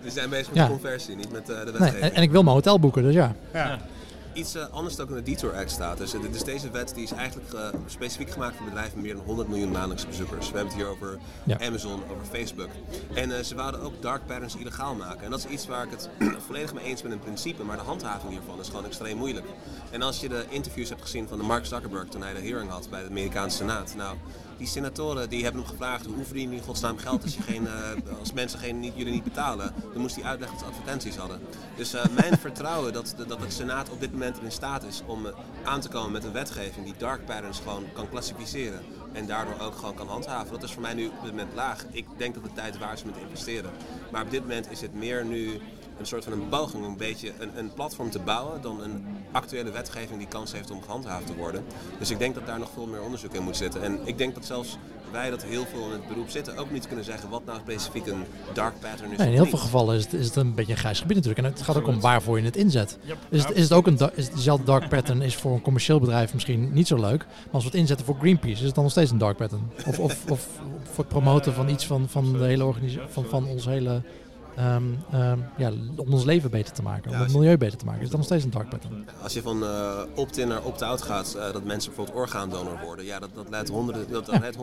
We 0.04 0.10
zijn 0.10 0.30
bezig 0.30 0.48
met 0.48 0.56
Ja. 0.56 0.64
de 0.66 0.70
conversie, 0.72 1.16
niet 1.16 1.32
met 1.32 1.46
de 1.46 1.54
nee, 1.54 1.64
wetgeving. 1.72 2.02
en, 2.04 2.14
en 2.14 2.22
ik 2.22 2.32
wil 2.32 2.44
mijn 2.44 2.56
hotel 2.56 2.80
boeken, 2.80 3.04
dus 3.04 3.14
ja. 3.14 3.36
Iets 4.34 4.56
eh, 4.56 4.70
anders 4.72 4.96
dan 4.96 5.06
ook 5.06 5.12
in 5.12 5.24
de 5.24 5.32
Detour 5.32 5.56
Act 5.56 5.72
staat. 5.72 5.98
Dus, 5.98 6.12
dus 6.32 6.44
deze 6.44 6.72
wet 6.72 6.92
die 6.96 7.04
is 7.04 7.12
eigenlijk 7.12 7.54
eh, 7.54 7.68
specifiek 7.86 8.30
gemaakt 8.30 8.56
voor 8.56 8.66
bedrijven 8.66 8.94
met 8.96 9.06
meer 9.06 9.16
dan 9.16 9.26
100 9.26 9.48
miljoen 9.48 9.72
maandelijkse 9.72 10.08
bezoekers. 10.08 10.52
We 10.52 10.58
hebben 10.58 10.74
het 10.74 10.84
hier 10.84 10.92
over 10.92 11.18
Ja. 11.44 11.60
Amazon, 11.62 12.04
over 12.12 12.26
Facebook. 12.32 12.70
En 13.14 13.46
ze 13.46 13.56
wouden 13.56 13.82
ook 13.82 14.02
dark 14.02 14.26
patterns 14.26 14.56
illegaal 14.56 14.96
maken. 14.96 15.24
En 15.24 15.30
dat 15.30 15.40
is 15.40 15.46
iets 15.46 15.68
waar 15.68 15.86
ik 15.86 15.92
het 15.92 16.10
volledig 16.46 16.74
mee 16.74 16.84
eens 16.84 17.02
ben 17.02 17.12
in 17.12 17.20
principe, 17.20 17.64
maar 17.64 17.78
de 17.78 17.84
handhaving 17.84 18.32
hiervan 18.32 18.60
is 18.60 18.68
gewoon 18.68 18.86
extreem 18.86 19.18
moeilijk. 19.18 19.46
En 19.92 20.02
als 20.02 20.20
je 20.20 20.30
de 20.30 20.46
interviews 20.50 20.90
hebt 20.90 21.02
gezien 21.02 21.28
van 21.28 21.38
de 21.38 21.44
Mark 21.44 21.66
Zuckerberg 21.66 22.08
toen 22.08 22.22
hij 22.22 22.34
de 22.34 22.48
hearing 22.48 22.70
had 22.70 22.90
bij 22.90 23.04
de 23.04 23.10
Amerikaanse 23.10 23.58
Senaat. 23.58 23.94
Nou, 23.96 24.18
die 24.60 24.68
senatoren 24.68 25.30
die 25.30 25.44
hebben 25.44 25.62
hem 25.62 25.70
gevraagd 25.72 26.06
hoe 26.06 26.24
verdien 26.24 26.50
je 26.50 26.56
in 26.56 26.64
godsnaam 26.64 26.98
geld 26.98 27.24
als, 27.24 27.36
je 27.36 27.42
geen, 27.42 27.68
eh, 27.68 28.20
als 28.20 28.34
mensen 28.34 28.60
geen, 28.60 28.80
niet, 28.80 28.94
jullie 28.96 29.14
niet 29.14 29.24
betalen. 29.24 29.74
Dan 29.94 30.02
moest 30.02 30.16
hij 30.16 30.24
uitleggen 30.24 30.58
dat 30.58 30.68
ze 30.68 30.72
advertenties 30.72 31.16
hadden. 31.16 31.40
Dus 31.76 31.94
eh, 31.94 32.06
mijn 32.16 32.38
vertrouwen 32.38 32.94
dat 32.94 33.16
dat 33.28 33.40
de 33.40 33.50
Senaat 33.50 33.90
op 33.90 34.00
dit 34.00 34.12
moment 34.12 34.42
in 34.42 34.52
staat 34.52 34.84
is 34.84 35.02
om 35.06 35.26
eh, 35.26 35.34
aan 35.64 35.82
te 35.82 35.88
komen 35.88 36.12
met 36.12 36.24
een 36.24 36.32
wetgeving 36.32 36.86
die 36.86 36.94
dark 36.98 37.26
patterns 37.26 37.60
gewoon 37.60 37.86
kan 37.94 38.10
klassificeren. 38.10 38.82
En 39.12 39.26
daardoor 39.28 39.60
ook 39.60 39.76
gewoon 39.76 39.96
kan 39.96 40.08
handhaven. 40.08 40.52
Dat 40.52 40.64
is 40.64 40.72
voor 40.72 40.82
mij 40.82 40.94
nu 40.94 41.06
op 41.06 41.22
dit 41.22 41.32
moment 41.32 41.54
laag. 41.54 41.86
Ik 41.92 42.06
denk 42.18 42.34
dat 42.34 42.44
de 42.44 42.54
tijd 42.54 42.78
waar 42.78 42.94
is 42.94 43.04
om 43.04 43.14
te 43.14 43.20
investeren. 43.20 43.72
Maar 44.12 44.24
op 44.24 44.32
dit 44.32 44.42
moment 44.42 44.72
is 44.72 44.82
het 44.82 44.94
meer 44.94 45.26
nu 45.26 45.60
een 46.00 46.06
soort 46.06 46.24
van 46.24 46.34
een 46.34 46.50
poging 46.50 46.84
om 46.84 46.92
een 46.92 46.98
beetje 46.98 47.32
een, 47.40 47.58
een 47.58 47.74
platform 47.74 48.10
te 48.10 48.20
bouwen 48.20 48.62
dan 48.62 48.82
een 48.82 49.06
actuele 49.32 49.72
wetgeving 49.72 50.18
die 50.18 50.28
kans 50.28 50.52
heeft 50.52 50.72
om 50.72 50.82
gehandhaafd 50.82 51.28
te 51.28 51.36
worden. 51.36 51.64
Dus 52.00 52.10
ik 52.10 52.20
denk 52.20 52.36
dat 52.36 52.46
daar 52.46 52.60
nog 52.60 52.70
veel 52.74 52.86
meer 52.86 53.02
onderzoek 53.02 53.34
in 53.34 53.44
moet 53.44 53.58
zitten. 53.58 53.84
En 53.84 54.00
ik 54.04 54.18
denk 54.18 54.34
dat 54.34 54.46
zelfs 54.46 54.78
wij 55.12 55.30
dat 55.30 55.44
heel 55.44 55.66
veel 55.66 55.86
in 55.86 55.92
het 55.92 56.08
beroep 56.08 56.30
zitten 56.30 56.58
ook 56.58 56.72
niet 56.72 56.88
kunnen 56.88 57.06
zeggen 57.06 57.30
wat 57.30 57.46
nou 57.46 57.60
specifiek 57.60 58.08
een 58.08 58.24
dark 58.54 58.80
pattern 58.80 59.12
is. 59.12 59.18
Nee, 59.18 59.28
in 59.28 59.34
heel 59.34 59.46
veel 59.46 59.60
gevallen 59.60 59.96
is 59.96 60.04
het, 60.04 60.14
is 60.14 60.26
het 60.26 60.36
een 60.36 60.54
beetje 60.54 60.72
een 60.72 60.78
grijs 60.78 61.00
gebied 61.00 61.16
natuurlijk. 61.16 61.46
En 61.46 61.54
het 61.54 61.62
gaat 61.62 61.78
ook 61.78 61.88
om 61.88 62.00
waarvoor 62.00 62.40
je 62.40 62.46
het 62.46 62.56
inzet. 62.56 62.98
Is 63.30 63.44
het, 63.44 63.56
is 63.56 63.64
het 63.64 63.74
ook 63.74 63.88
een 63.88 64.00
is 64.14 64.30
dezelfde 64.30 64.66
dark 64.66 64.90
pattern 64.90 65.22
is 65.22 65.36
voor 65.36 65.54
een 65.54 65.62
commercieel 65.62 66.00
bedrijf 66.00 66.34
misschien 66.34 66.74
niet 66.74 66.88
zo 66.88 66.96
leuk. 66.96 67.26
Maar 67.26 67.54
als 67.54 67.64
we 67.64 67.70
het 67.70 67.80
inzetten 67.80 68.06
voor 68.06 68.16
Greenpeace, 68.20 68.60
is 68.60 68.66
het 68.66 68.76
dan 68.76 68.84
nog 68.84 68.92
steeds 68.92 69.12
een 69.12 69.18
dark 69.18 69.38
pattern. 69.38 69.72
Of, 69.86 70.00
of, 70.00 70.26
of 70.30 70.48
voor 70.84 71.04
het 71.04 71.08
promoten 71.08 71.54
van 71.54 71.70
iets 71.70 71.86
van, 71.86 72.10
van 72.10 72.34
de 72.34 72.44
hele 72.44 72.66
organisatie, 72.66 73.10
van, 73.10 73.26
van 73.26 73.46
ons 73.46 73.66
hele, 73.66 74.02
ehm, 74.60 74.84
ehm, 75.12 75.40
ja, 75.58 75.72
om 75.96 76.14
ons 76.14 76.24
leven 76.24 76.50
beter 76.50 76.74
te 76.74 76.82
maken, 76.82 77.12
om 77.12 77.18
het 77.18 77.34
milieu 77.34 77.58
beter 77.58 77.78
te 77.78 77.86
maken, 77.86 78.02
is 78.02 78.08
het 78.08 78.12
dan 78.12 78.20
nog 78.20 78.30
steeds 78.30 78.44
een 78.44 78.60
dark 78.60 78.70
pattern. 78.70 79.08
Als 79.22 79.34
je 79.34 79.42
van 79.42 79.64
eh, 79.64 80.02
opt-in 80.16 80.48
naar 80.48 80.64
opt-out 80.64 81.02
gaat, 81.02 81.34
eh, 81.34 81.54
dat 81.54 81.64
mensen 81.64 81.94
bijvoorbeeld 81.94 82.18
orgaandonor 82.18 82.80
worden, 82.84 83.06
ja, 83.06 83.20
dat, 83.20 83.30
dat 83.34 83.50
leidt 83.50 83.70
honderden, 83.70 84.12
dat, 84.12 84.26
dat 84.26 84.40
leidt 84.40 84.58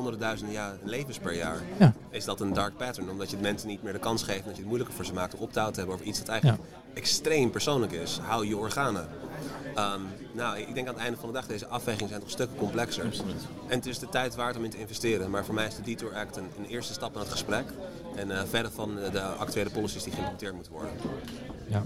jaar, 0.50 0.76
levens 0.84 1.18
per 1.18 1.34
jaar. 1.34 1.62
Ja. 1.78 1.94
Is 2.10 2.24
dat 2.24 2.40
een 2.40 2.52
dark 2.52 2.76
pattern? 2.76 3.10
Omdat 3.10 3.30
je 3.30 3.36
de 3.36 3.42
mensen 3.42 3.68
niet 3.68 3.82
meer 3.82 3.92
de 3.92 3.98
kans 3.98 4.22
geeft, 4.22 4.44
dat 4.44 4.52
je 4.52 4.58
het 4.58 4.66
moeilijker 4.66 4.94
voor 4.94 5.04
ze 5.04 5.12
maakt 5.12 5.34
om 5.34 5.40
opt-out 5.40 5.72
te 5.72 5.78
hebben 5.78 5.94
over 5.94 6.06
iets 6.06 6.18
dat 6.18 6.28
eigenlijk 6.28 6.62
extreem 6.94 7.50
persoonlijk 7.50 7.92
is. 7.92 8.18
Hou 8.22 8.46
je 8.46 8.56
organen. 8.56 9.08
Ehm, 9.74 10.00
nou, 10.32 10.58
ik 10.58 10.74
denk 10.74 10.88
aan 10.88 10.94
het 10.94 11.02
einde 11.02 11.18
van 11.18 11.28
de 11.28 11.34
dag, 11.34 11.46
deze 11.46 11.66
afwegingen 11.66 12.08
zijn 12.08 12.20
toch 12.20 12.30
stukken 12.30 12.56
complexer. 12.56 13.04
En 13.68 13.76
het 13.76 13.86
is 13.86 13.98
de 13.98 14.08
tijd 14.08 14.34
waard 14.34 14.56
om 14.56 14.64
in 14.64 14.70
te 14.70 14.78
investeren. 14.78 15.30
Maar 15.30 15.44
voor 15.44 15.54
mij 15.54 15.66
is 15.66 15.74
de 15.74 15.82
Detour 15.82 16.14
Act 16.14 16.36
een, 16.36 16.50
een 16.58 16.64
eerste 16.64 16.92
stap 16.92 17.14
in 17.14 17.20
het 17.20 17.28
gesprek. 17.28 17.64
En 18.16 18.30
eh, 18.30 18.42
verder 18.48 18.70
van 18.72 18.94
de 19.12 19.20
actuele 19.20 19.70
policies 19.70 20.02
die 20.02 20.12
geïmplementeerd 20.12 20.54
moeten 20.54 20.72
worden. 20.72 20.90
Ja. 21.68 21.82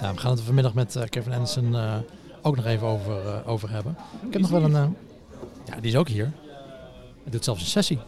Ja, 0.00 0.12
we 0.14 0.18
gaan 0.20 0.30
het 0.30 0.40
vanmiddag 0.40 0.74
met 0.74 0.96
eh, 0.96 1.02
Kevin 1.08 1.32
Anderson 1.32 1.74
eh, 1.76 1.94
ook 2.42 2.56
nog 2.56 2.64
even 2.64 2.86
over, 2.86 3.26
eh, 3.26 3.48
over 3.48 3.70
hebben. 3.70 3.96
Ik 4.26 4.32
heb 4.32 4.40
nog 4.42 4.50
wel 4.50 4.62
een... 4.64 4.74
eh, 4.74 4.86
ja, 5.64 5.74
die 5.80 5.90
is 5.90 5.96
ook 5.96 6.08
hier. 6.08 6.32
Hij 7.22 7.30
doet 7.32 7.44
zelfs 7.44 7.60
een 7.60 7.66
sessie. 7.66 7.98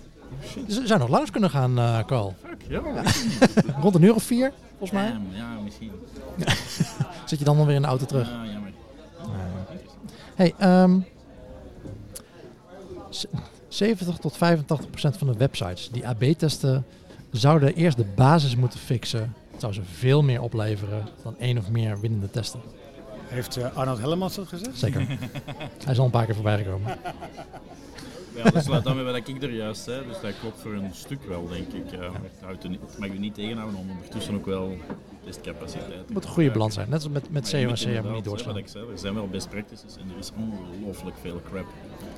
Dus 0.66 0.78
we 0.78 0.86
zou 0.86 0.98
nog 1.00 1.08
langs 1.08 1.30
kunnen 1.30 1.50
gaan, 1.50 1.78
eh 1.78 2.04
Carl. 2.04 2.34
Fuck, 2.44 2.62
ja. 2.68 2.80
Rond 3.82 3.94
een 3.94 4.02
uur 4.02 4.14
of 4.14 4.22
vier, 4.22 4.52
volgens 4.68 4.90
mij. 4.90 5.08
Damn, 5.10 5.26
ja, 5.34 5.48
misschien. 5.64 5.90
Zit 7.28 7.38
je 7.38 7.44
dan 7.44 7.58
alweer 7.58 7.74
in 7.74 7.82
de 7.82 7.88
auto 7.88 8.04
terug. 8.06 8.28
Ja, 8.28 8.44
jammer. 8.44 8.72
Hey, 10.34 10.54
ehm, 10.58 10.98
z- 13.10 13.24
70 13.68 14.16
tot 14.18 14.36
85 14.36 14.90
procent 14.90 15.16
van 15.16 15.26
de 15.26 15.36
websites 15.38 15.90
die 15.90 16.06
AB 16.08 16.22
testen, 16.22 16.84
zouden 17.30 17.74
eerst 17.74 17.96
de 17.96 18.06
basis 18.14 18.56
moeten 18.56 18.78
fixen. 18.78 19.34
Het 19.50 19.60
zou 19.60 19.72
ze 19.72 19.82
veel 19.82 20.22
meer 20.22 20.42
opleveren 20.42 21.08
dan 21.22 21.38
één 21.38 21.58
of 21.58 21.70
meer 21.70 22.00
winnende 22.00 22.30
testen. 22.30 22.60
Heeft 23.26 23.56
eh, 23.56 23.76
Arnold 23.76 23.98
Hellemans 23.98 24.34
dat 24.34 24.48
gezegd? 24.48 24.78
Zeker. 24.78 25.06
Hij 25.84 25.92
is 25.92 25.98
al 25.98 26.04
een 26.04 26.10
paar 26.10 26.24
keer 26.24 26.34
voorbij 26.34 26.58
gekomen. 26.58 26.96
Ja, 28.34 28.50
dat 28.50 28.64
sluit 28.64 28.84
dan 28.84 28.94
bij 28.94 29.04
wat 29.04 29.16
ik 29.16 29.42
er 29.42 29.50
juist 29.52 29.82
zei. 29.84 30.06
Dus 30.06 30.20
dat 30.20 30.32
klopt 30.40 30.60
voor 30.60 30.72
een 30.72 30.90
stuk 30.94 31.22
wel, 31.28 31.48
denk 31.48 31.72
ik. 31.72 31.90
Ja. 31.90 32.02
Het, 32.12 32.40
houdt 32.40 32.62
er 32.64 32.70
niet- 32.70 32.80
het 32.80 32.98
mag 32.98 33.08
je 33.12 33.18
niet 33.18 33.34
tegenhouden 33.34 33.78
om 33.80 33.90
ondertussen 33.90 34.34
ook 34.34 34.46
wel 34.46 34.76
testcapaciteit 35.32 35.98
Het 35.98 36.10
moet 36.12 36.24
een 36.24 36.30
goede 36.30 36.50
balans 36.50 36.74
zijn. 36.74 36.86
Net 36.90 37.02
als 37.04 37.12
met, 37.12 37.30
met 37.30 37.50
CO 37.50 37.56
en 37.58 37.66
moet 37.66 37.74
C 37.74 37.78
hebben 37.82 37.86
we 37.86 37.96
inderdaad, 37.96 38.14
niet 38.14 38.24
doorslaan. 38.24 38.54
Wat 38.54 38.62
ik 38.62 38.68
zei, 38.68 38.84
er 38.92 38.98
zijn 38.98 39.14
wel 39.14 39.28
best 39.28 39.48
practices 39.48 39.96
en 39.96 40.10
er 40.12 40.18
is 40.18 40.30
ongelooflijk 40.36 41.16
veel 41.22 41.40
crap. 41.50 41.66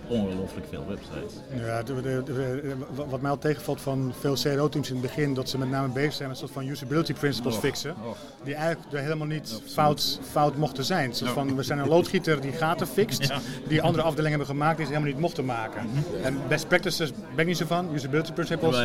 Ongelooflijk 0.08 0.66
veel 0.70 0.84
websites. 0.88 1.32
Ja, 1.66 1.82
de- 1.82 2.00
de- 2.02 2.22
de- 2.24 2.74
wat- 2.94 3.06
wat 3.10 3.20
mij 3.20 3.30
al 3.30 3.38
tegenvalt 3.38 3.80
van 3.80 4.12
veel 4.20 4.34
CRO-teams 4.34 4.88
in 4.88 4.94
het 4.96 5.02
begin, 5.02 5.34
dat 5.34 5.48
ze 5.48 5.58
met 5.58 5.70
name 5.70 5.88
bezig 5.92 6.12
zijn 6.12 6.28
met 6.28 6.40
een 6.40 6.46
soort 6.48 6.58
van 6.58 6.68
usability 6.72 7.12
principles 7.12 7.54
Oh, 7.54 7.60
fixen. 7.60 7.94
oh. 8.04 8.10
Die 8.44 8.54
eigenlijk 8.54 8.92
er 8.92 8.98
helemaal 9.00 9.26
niet 9.26 9.60
fout, 9.66 10.20
fout 10.30 10.56
mochten 10.56 10.84
zijn. 10.84 11.14
Zoals 11.14 11.32
van, 11.32 11.56
we 11.56 11.62
zijn 11.62 11.78
een 11.78 11.88
loodgieter 11.88 12.40
die 12.40 12.52
gaten 12.52 12.86
fixt, 12.86 13.26
Ja. 13.28 13.38
die 13.68 13.82
andere 13.82 14.02
afdelingen 14.04 14.30
hebben 14.38 14.46
gemaakt 14.56 14.76
die 14.76 14.86
ze 14.86 14.92
helemaal 14.92 15.12
niet 15.12 15.22
mochten 15.22 15.44
maken. 15.44 15.88
En 16.22 16.38
best 16.48 16.68
practices 16.68 17.10
ben 17.12 17.38
ik 17.38 17.46
niet 17.46 17.56
zo 17.56 17.66
van, 17.66 17.94
usability 17.94 18.32
principles. 18.32 18.76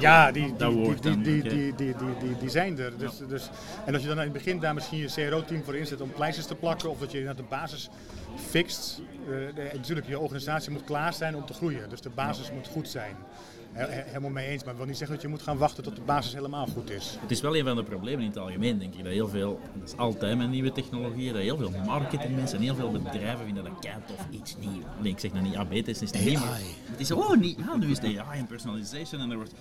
Ja, 0.00 0.32
die, 0.32 0.54
die, 0.56 1.74
die, 1.76 1.94
die 2.40 2.50
zijn 2.50 2.78
er. 2.78 2.92
Dus, 2.98 3.12
dus, 3.28 3.50
en 3.86 3.92
als 3.94 4.02
je 4.02 4.08
dan 4.08 4.16
in 4.16 4.22
het 4.24 4.32
begin 4.32 4.60
daar 4.60 4.74
misschien 4.74 4.98
je 4.98 5.06
CRO-team 5.28 5.62
voor 5.64 5.76
inzet 5.76 6.00
om 6.00 6.12
pleisters 6.12 6.46
te 6.46 6.54
plakken, 6.54 6.90
of 6.90 6.98
dat 6.98 7.12
je 7.12 7.20
naar 7.24 7.36
de 7.36 7.44
basis 7.48 7.88
fixt. 8.36 9.00
eh, 9.26 9.28
de- 9.54 9.70
natuurlijk, 9.74 10.06
je 10.08 10.18
organisatie 10.18 10.70
moet 10.70 10.84
klaar 10.84 11.12
zijn 11.12 11.36
om 11.36 11.46
te 11.46 11.52
groeien. 11.52 11.88
Dus 11.90 12.00
de 12.00 12.10
basis 12.10 12.50
moet 12.52 12.66
goed 12.68 12.88
zijn. 12.88 13.16
He- 13.72 13.86
he- 13.86 14.02
helemaal 14.06 14.30
mee 14.30 14.46
eens, 14.46 14.58
maar 14.64 14.68
dat 14.68 14.76
wil 14.76 14.86
niet 14.86 14.96
zeggen 14.96 15.14
dat 15.16 15.24
je 15.24 15.30
moet 15.30 15.42
gaan 15.42 15.56
wachten 15.58 15.82
tot 15.82 15.96
de 15.96 16.02
basis 16.02 16.32
helemaal 16.34 16.66
goed 16.66 16.90
is. 16.90 17.16
Het 17.20 17.30
is 17.30 17.40
wel 17.40 17.56
een 17.56 17.64
van 17.64 17.76
de 17.76 17.82
problemen 17.82 18.20
in 18.20 18.26
het 18.28 18.38
algemeen, 18.38 18.78
denk 18.78 18.94
ik. 18.94 19.04
Dat 19.04 19.12
heel 19.12 19.28
veel, 19.28 19.60
dat 19.74 19.88
is 19.88 19.96
altijd 19.96 20.38
met 20.38 20.48
nieuwe 20.50 20.72
technologieën, 20.72 21.32
dat 21.32 21.42
heel 21.42 21.56
veel 21.56 21.70
marketingmensen 21.86 22.58
en 22.58 22.64
heel 22.64 22.74
veel 22.74 22.90
bedrijven 22.92 23.44
vinden 23.44 23.64
dat 23.64 23.72
kei 23.80 23.94
tof 24.06 24.26
iets 24.30 24.56
nieuws. 24.56 24.84
Nee, 25.00 25.12
ik 25.12 25.18
zeg 25.18 25.32
nou 25.32 25.44
niet 25.44 25.56
AB-test, 25.56 26.02
is 26.02 26.10
het 26.12 26.24
niet, 26.24 26.38
maar 26.40 26.58
het 26.90 27.00
is 27.00 27.10
oh, 27.10 27.36
niet, 27.36 27.58
ja, 27.58 27.76
nu 27.76 27.90
is 27.90 27.98
het 27.98 28.16
AI 28.18 28.38
en 28.38 28.46
personalization 28.46 29.20
en 29.20 29.30
er 29.30 29.36
wordt 29.36 29.54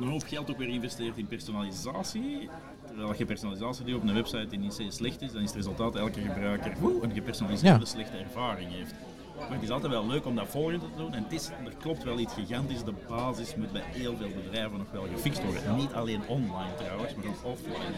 een 0.00 0.08
hoop 0.08 0.22
geld 0.26 0.50
ook 0.50 0.58
weer 0.58 0.68
geïnvesteerd 0.68 1.16
in 1.18 1.26
personalisatie. 1.26 2.48
Terwijl 2.94 3.18
je 3.18 3.24
personalisatie 3.24 3.84
doet 3.84 3.94
op 3.94 4.02
een 4.08 4.14
website 4.14 4.46
die 4.46 4.58
niet 4.58 4.82
slecht 4.88 5.22
is, 5.22 5.32
dan 5.32 5.42
is 5.42 5.46
het 5.46 5.56
resultaat 5.56 5.96
elke 5.96 6.20
gebruiker 6.20 6.72
een 7.02 7.12
gepersonaliseerde 7.12 7.78
Ja. 7.78 7.84
slechte 7.84 8.16
ervaring 8.16 8.70
heeft. 8.70 8.94
Maar 9.38 9.52
het 9.52 9.62
is 9.62 9.70
altijd 9.70 9.92
wel 9.92 10.06
leuk 10.06 10.26
om 10.26 10.34
dat 10.34 10.46
volgende 10.48 10.78
te 10.78 10.96
doen. 10.96 11.14
En 11.14 11.22
het 11.22 11.32
is, 11.32 11.46
er 11.48 11.74
klopt 11.78 12.04
wel 12.04 12.18
iets 12.18 12.32
gigantisch. 12.34 12.84
De 12.84 12.92
basis 13.08 13.54
moet 13.56 13.72
bij 13.72 13.82
heel 13.86 14.16
veel 14.16 14.28
bedrijven 14.44 14.78
nog 14.78 14.86
wel 14.92 15.06
gefixt 15.14 15.42
worden. 15.44 15.76
Niet 15.76 15.92
alleen 15.92 16.22
online 16.26 16.74
trouwens, 16.78 17.14
maar 17.14 17.24
ook 17.26 17.52
offline. 17.52 17.96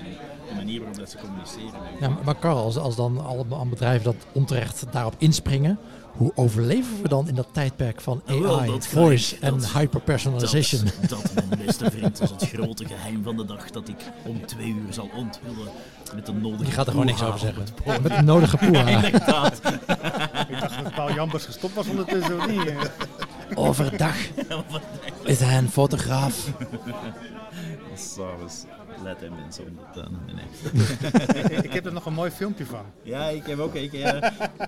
En 0.49 0.49
de 0.49 0.55
manier 0.55 0.79
waarop 0.79 0.99
dat 0.99 1.11
ze 1.11 1.19
communiceren. 1.19 1.81
Ja, 2.01 2.09
maar- 2.25 2.39
Carl, 2.39 2.57
als, 2.57 2.77
als 2.77 2.97
dan 2.97 3.25
alle 3.27 3.67
bedrijven 3.69 4.05
dat 4.05 4.27
onterecht 4.33 4.87
daarop 4.91 5.15
inspringen, 5.19 5.79
hoe 6.13 6.33
overleven 6.35 7.03
we 7.03 7.09
dan 7.09 7.29
in 7.29 7.35
dat 7.35 7.49
tijdperk 7.53 8.01
van 8.01 8.23
Wel, 8.25 8.61
AI, 8.61 8.81
voice 8.81 9.37
en 9.41 9.61
hyperpersonalization? 9.75 10.85
Dat, 11.09 11.09
dat, 11.09 11.35
mijn 11.49 11.61
beste 11.67 11.91
vriend, 11.91 12.21
is 12.21 12.31
het 12.31 12.49
grote 12.49 12.87
geheim 12.87 13.23
van 13.23 13.37
de 13.37 13.45
dag 13.45 13.71
dat 13.71 13.89
ik 13.89 13.97
om 14.27 14.47
twee 14.47 14.69
uur 14.69 14.93
zal 14.93 15.11
onthullen 15.15 15.69
met 16.15 16.27
de 16.27 16.33
nodige 16.33 16.65
Je 16.65 16.71
gaat 16.71 16.87
er 16.87 16.91
gewoon 16.91 17.07
niks 17.07 17.23
over 17.23 17.39
zeggen. 17.39 17.65
Met 18.03 18.17
de 18.17 18.23
nodige 18.23 18.57
poeha. 18.57 18.89
Inderdaad. 19.05 19.61
Ik 20.57 20.61
dacht 20.61 20.83
dat 20.85 20.95
Paul 20.95 21.13
Jambers 21.13 21.45
gestopt 21.45 21.75
was 21.75 21.87
ondertussen 21.89 22.37
of 22.39 22.47
niet. 22.49 22.67
eh. 22.67 22.77
Overdag 23.67 24.15
is 25.23 25.41
hij 25.41 25.59
een 25.59 25.71
fotograaf. 25.71 26.49
S'avonds 27.95 28.65
hij 29.21 29.29
mensen 29.41 29.65
om 29.65 29.77
de 29.77 30.01
tuin. 30.01 30.17
Nee, 30.27 30.35
nee. 31.45 31.63
Ik- 31.63 31.73
heb 31.73 31.87
er 31.87 31.93
nog 31.93 32.07
een 32.07 32.13
mooi 32.13 32.31
filmpje 32.31 32.67
van. 32.67 32.83
Ja, 33.03 33.25
ik 33.25 33.47
heb 33.47 33.59
ook. 33.59 33.75
Ik, 33.75 33.93
eh, 33.93 34.17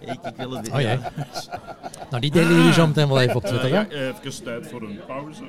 ik, 0.00 0.18
ik 0.22 0.36
wil 0.36 0.50
het. 0.50 0.70
Oh 0.70 0.80
jee. 0.80 0.98
Nou, 2.10 2.20
die 2.20 2.30
delen 2.30 2.54
jullie 2.56 2.72
zo 2.72 2.86
meteen 2.86 3.08
wel 3.08 3.20
even 3.20 3.36
op 3.36 3.44
Twitter, 3.44 3.68
ja? 3.68 3.86
ja, 3.90 3.96
even 3.96 4.42
tijd 4.44 4.66
voor 4.68 4.82
een 4.82 5.00
pauze. 5.06 5.42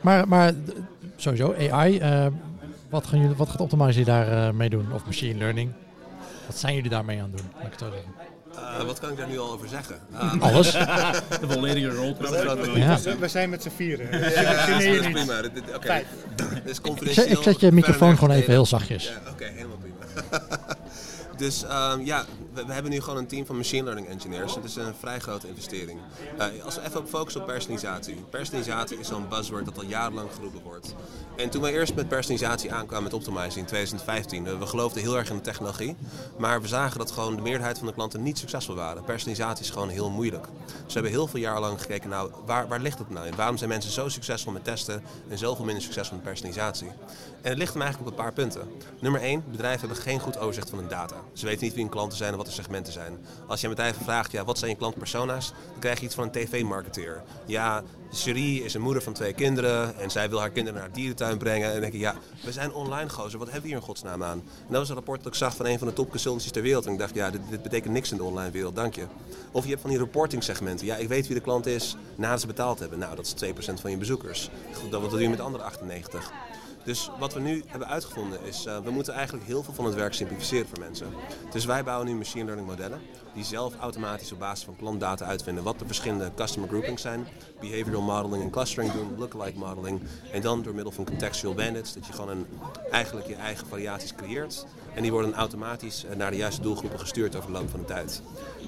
Maar, 0.00 0.28
maar 0.28 0.52
d- 0.52 0.72
sowieso, 1.16 1.54
AI, 1.70 1.98
eh, 1.98 2.26
wat, 2.90 3.06
gaan 3.06 3.20
jullie, 3.20 3.36
wat 3.36 3.48
gaat 3.48 3.60
Optimize 3.60 4.04
daar 4.04 4.46
eh, 4.46 4.52
mee 4.52 4.70
doen? 4.70 4.92
Of 4.92 5.04
machine 5.04 5.38
learning? 5.38 5.72
Wat 6.46 6.58
zijn 6.58 6.74
jullie 6.74 6.90
daarmee 6.90 7.22
aan 7.22 7.30
het 7.32 7.36
doen? 7.36 7.46
Laat 7.54 7.64
ik 7.64 7.70
het 7.70 7.80
zo 7.80 7.90
zeggen. 7.90 8.10
Eh, 8.56 8.84
wat 8.84 8.98
kan 9.00 9.10
ik 9.10 9.16
daar 9.16 9.28
nu 9.28 9.38
al 9.38 9.52
over 9.52 9.68
zeggen? 9.68 9.96
Ah, 10.12 10.40
Alles? 10.42 10.70
De 11.40 11.48
volledige 11.48 11.88
roadmap. 11.88 12.76
Ja. 12.76 13.00
We, 13.00 13.16
we 13.18 13.28
zijn 13.28 13.50
met 13.50 13.62
z'n 13.62 13.70
vieren. 13.76 14.10
Dus 14.10 14.34
Ja, 14.34 14.66
dat 14.66 14.68
is 14.78 14.84
je 14.84 14.90
niet. 15.00 15.12
prima. 15.12 15.42
Dit. 15.42 15.54
Dit 15.54 15.64
is 16.64 16.76
Ik 16.76 16.82
confidentieel. 16.82 17.26
zet, 17.28 17.36
ik 17.36 17.42
zet 17.42 17.60
je 17.60 17.72
microfoon 17.72 18.18
gewoon 18.18 18.36
even 18.36 18.50
heel 18.52 18.66
zachtjes. 18.66 19.04
Ja, 19.24 19.30
oké, 19.30 19.44
helemaal 19.44 19.76
prima. 19.76 20.40
Dus 21.40 21.62
ehm, 21.64 22.00
ja, 22.04 22.24
we, 22.52 22.72
hebben 22.72 22.92
nu 22.92 23.00
gewoon 23.00 23.18
een 23.18 23.26
team 23.26 23.46
van 23.46 23.56
machine 23.56 23.84
learning 23.84 24.08
engineers. 24.08 24.54
Het 24.54 24.64
is 24.64 24.76
een 24.76 24.94
vrij 24.98 25.18
grote 25.18 25.48
investering. 25.48 26.00
Eh, 26.38 26.64
als 26.64 26.74
we 26.74 26.80
even 26.86 27.08
focussen 27.08 27.40
op 27.40 27.46
personalisatie. 27.46 28.14
Personalisatie 28.14 28.98
is 28.98 29.06
zo'n 29.06 29.28
buzzword 29.28 29.64
dat 29.64 29.76
al 29.76 29.84
jarenlang 29.84 30.28
geroepen 30.34 30.62
wordt. 30.62 30.94
En 31.36 31.50
toen 31.50 31.62
we 31.62 31.72
eerst 31.72 31.94
met 31.94 32.08
personalisatie 32.08 32.72
aankwamen 32.72 33.04
met 33.04 33.12
Optimize 33.12 33.58
in 33.58 33.64
2015, 33.64 34.46
eh, 34.46 34.58
we 34.58 34.66
geloofden 34.66 35.02
heel 35.02 35.16
erg 35.16 35.30
in 35.30 35.36
de 35.36 35.42
technologie. 35.42 35.96
Maar 36.38 36.62
we 36.62 36.68
zagen 36.68 36.98
dat 36.98 37.10
gewoon 37.10 37.36
de 37.36 37.42
meerderheid 37.42 37.78
van 37.78 37.86
de 37.86 37.92
klanten 37.92 38.22
niet 38.22 38.38
succesvol 38.38 38.74
waren. 38.74 39.04
Personalisatie 39.04 39.64
is 39.64 39.70
gewoon 39.70 39.88
heel 39.88 40.10
moeilijk. 40.10 40.44
Dus 40.66 40.72
we 40.86 40.92
hebben 40.92 41.10
heel 41.10 41.26
veel 41.26 41.40
jaar 41.40 41.60
lang 41.60 41.80
gekeken, 41.80 42.10
nou, 42.10 42.30
waar, 42.46 42.68
waar 42.68 42.80
ligt 42.80 42.98
het 42.98 43.10
nou 43.10 43.26
in? 43.26 43.36
Waarom 43.36 43.56
zijn 43.56 43.70
mensen 43.70 43.90
zo 43.90 44.08
succesvol 44.08 44.52
met 44.52 44.64
testen 44.64 45.02
en 45.28 45.38
zoveel 45.38 45.64
minder 45.64 45.82
succesvol 45.82 46.16
met 46.16 46.24
personalisatie? 46.24 46.88
En 47.42 47.48
het 47.48 47.58
ligt 47.58 47.72
hem 47.72 47.82
eigenlijk 47.82 48.12
op 48.12 48.18
een 48.18 48.24
paar 48.24 48.34
punten. 48.34 48.70
Nummer 49.00 49.20
1, 49.20 49.44
bedrijven 49.50 49.80
hebben 49.80 50.04
geen 50.04 50.20
goed 50.20 50.38
overzicht 50.38 50.70
van 50.70 50.78
hun 50.78 50.88
data. 50.88 51.16
Ze 51.32 51.46
weten 51.46 51.64
niet 51.64 51.72
wie 51.72 51.82
hun 51.82 51.92
klanten 51.92 52.18
zijn 52.18 52.30
en 52.30 52.36
wat 52.36 52.46
de 52.46 52.52
segmenten 52.52 52.92
zijn. 52.92 53.18
Als 53.46 53.60
je 53.60 53.66
een 53.66 53.74
bedrijf 53.74 53.96
vraagt, 54.02 54.32
ja, 54.32 54.44
wat 54.44 54.58
zijn 54.58 54.70
je 54.70 54.76
klantpersona's? 54.76 55.52
Dan 55.70 55.80
krijg 55.80 55.98
je 55.98 56.06
iets 56.06 56.14
van 56.14 56.24
een 56.24 56.30
tv-marketeer. 56.30 57.22
Ja, 57.46 57.82
Cherie 58.12 58.64
is 58.64 58.74
een 58.74 58.80
moeder 58.80 59.02
van 59.02 59.12
twee 59.12 59.32
kinderen 59.32 59.98
en 59.98 60.10
zij 60.10 60.28
wil 60.28 60.38
haar 60.38 60.50
kinderen 60.50 60.80
naar 60.80 60.92
dierentuin 60.92 61.38
brengen. 61.38 61.66
En 61.66 61.72
dan 61.72 61.80
denk 61.80 61.92
je, 61.92 61.98
ja, 61.98 62.14
we 62.44 62.52
zijn 62.52 62.72
online 62.72 63.08
gozer, 63.08 63.38
wat 63.38 63.46
hebben 63.46 63.62
we 63.62 63.68
hier 63.68 63.76
in 63.76 63.82
godsnaam 63.82 64.22
aan? 64.22 64.38
En 64.38 64.66
dat 64.68 64.78
was 64.78 64.88
een 64.88 64.94
rapport 64.94 65.22
dat 65.22 65.32
ik 65.32 65.38
zag 65.38 65.56
van 65.56 65.66
een 65.66 65.78
van 65.78 65.88
de 65.88 65.92
top 65.92 66.10
consultancies 66.10 66.52
ter 66.52 66.62
wereld. 66.62 66.86
En 66.86 66.92
ik 66.92 66.98
dacht, 66.98 67.14
ja, 67.14 67.30
dit, 67.30 67.40
dit 67.50 67.62
betekent 67.62 67.92
niks 67.92 68.10
in 68.10 68.16
de 68.16 68.24
online 68.24 68.50
wereld, 68.50 68.76
dank 68.76 68.94
je. 68.94 69.06
Of 69.52 69.62
je 69.62 69.68
hebt 69.68 69.80
van 69.80 69.90
die 69.90 69.98
reporting 69.98 70.42
segmenten. 70.42 70.86
Ja, 70.86 70.96
ik 70.96 71.08
weet 71.08 71.26
wie 71.26 71.36
de 71.36 71.42
klant 71.42 71.66
is 71.66 71.96
nadat 72.16 72.40
ze 72.40 72.46
betaald 72.46 72.78
hebben. 72.78 72.98
Nou, 72.98 73.16
dat 73.16 73.26
is 73.26 73.34
2% 73.34 73.80
van 73.80 73.90
je 73.90 73.96
bezoekers. 73.96 74.50
Goed, 74.72 74.90
wat 74.90 75.10
doe 75.10 75.20
je 75.20 75.28
met 75.28 75.38
de 75.38 75.44
andere 75.44 75.64
98? 75.64 76.32
Dus 76.84 77.10
wat 77.18 77.34
we 77.34 77.40
nu 77.40 77.62
hebben 77.66 77.88
uitgevonden 77.88 78.38
is, 78.42 78.66
uh, 78.66 78.78
we 78.78 78.90
moeten 78.90 79.14
eigenlijk 79.14 79.46
heel 79.46 79.62
veel 79.62 79.74
van 79.74 79.84
het 79.84 79.94
werk 79.94 80.14
simplificeren 80.14 80.68
voor 80.68 80.78
mensen. 80.78 81.06
Dus 81.50 81.64
wij 81.64 81.84
bouwen 81.84 82.06
nu 82.06 82.14
machine 82.14 82.44
learning 82.44 82.68
modellen 82.68 83.00
die 83.34 83.44
zelf 83.44 83.74
automatisch 83.80 84.32
op 84.32 84.38
basis 84.38 84.64
van 84.64 84.76
klantdata 84.76 85.24
uitvinden 85.24 85.64
wat 85.64 85.78
de 85.78 85.86
verschillende 85.86 86.30
customer 86.34 86.68
groupings 86.68 87.02
zijn, 87.02 87.26
behavioral 87.60 88.02
modeling 88.02 88.42
en 88.42 88.50
clustering 88.50 88.92
doen, 88.92 89.14
lookalike 89.18 89.58
modeling 89.58 90.00
en 90.32 90.40
dan 90.40 90.62
door 90.62 90.74
middel 90.74 90.92
van 90.92 91.04
contextual 91.04 91.54
bandits 91.54 91.94
dat 91.94 92.06
je 92.06 92.12
gewoon 92.12 92.30
een, 92.30 92.46
eigenlijk 92.90 93.26
je 93.26 93.34
eigen 93.34 93.66
variaties 93.66 94.14
creëert 94.14 94.66
en 94.94 95.02
die 95.02 95.12
worden 95.12 95.34
automatisch 95.34 96.04
naar 96.16 96.30
de 96.30 96.36
juiste 96.36 96.60
doelgroepen 96.60 96.98
gestuurd 96.98 97.36
over 97.36 97.52
de 97.52 97.58
loop 97.58 97.70
van 97.70 97.80
de 97.80 97.86
tijd. 97.86 98.22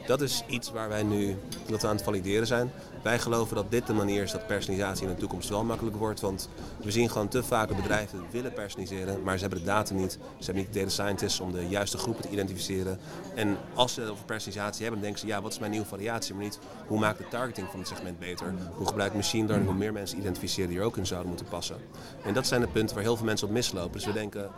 Dat 0.07 0.21
is 0.21 0.43
iets 0.47 0.71
waar 0.71 0.89
wij 0.89 1.03
nu 1.03 1.37
dat 1.67 1.83
we 1.83 1.89
aan 1.89 1.95
het 1.95 2.05
valideren 2.05 2.47
zijn. 2.47 2.73
Wij 3.03 3.19
geloven 3.19 3.57
dat 3.57 3.71
dit 3.71 3.87
de 3.87 3.93
manier 3.93 4.23
is 4.23 4.33
dat 4.33 4.47
personalisatie 4.47 5.07
in 5.07 5.15
de 5.15 5.21
toekomst 5.21 5.49
wel 5.49 5.65
makkelijk 5.65 5.97
wordt. 5.97 6.21
Want 6.21 6.49
we 6.83 6.91
zien 6.91 7.11
gewoon 7.11 7.29
te 7.29 7.43
vaak 7.43 7.77
bedrijven 7.77 8.25
willen 8.31 8.53
personaliseren, 8.53 9.23
maar 9.23 9.35
ze 9.35 9.41
hebben 9.41 9.59
de 9.59 9.65
data 9.65 9.95
niet. 9.95 10.13
Ze 10.13 10.45
hebben 10.45 10.63
niet 10.63 10.75
data 10.75 10.89
scientists 10.89 11.41
om 11.41 11.53
de 11.53 11.69
juiste 11.69 11.99
groepen 11.99 12.23
te 12.23 12.31
identificeren. 12.31 12.99
En 13.35 13.57
als 13.75 13.95
ze 13.95 14.03
over 14.03 14.25
personalisatie 14.25 14.83
hebben, 14.83 15.01
dan 15.01 15.11
denken 15.11 15.21
ze, 15.21 15.35
ja, 15.35 15.43
wat 15.43 15.53
is 15.53 15.59
mijn 15.59 15.71
nieuwe 15.71 15.87
variatie? 15.87 16.35
Maar 16.35 16.45
niet, 16.45 16.59
hoe 16.87 16.99
maakt 16.99 17.19
de 17.19 17.29
targeting 17.29 17.69
van 17.71 17.79
het 17.79 17.89
segment 17.89 18.19
beter? 18.19 18.55
Hoe 18.75 18.87
gebruikt 18.87 19.15
machine 19.15 19.47
learning 19.47 19.71
om 19.71 19.77
meer 19.77 19.93
mensen 19.93 20.19
identificeren 20.19 20.71
die 20.71 20.79
er 20.79 20.85
ook 20.85 20.97
in 20.97 21.07
zouden 21.07 21.29
moeten 21.29 21.49
passen? 21.49 21.77
En 22.25 22.35
dat 22.35 22.47
zijn 22.47 22.61
de 22.61 22.69
punten 22.69 22.95
waar 22.95 23.05
heel 23.05 23.17
veel 23.17 23.27
mensen 23.27 23.47
op 23.47 23.53
mislopen. 23.53 23.93
Dus 23.93 24.05
we 24.05 24.13
denken, 24.13 24.51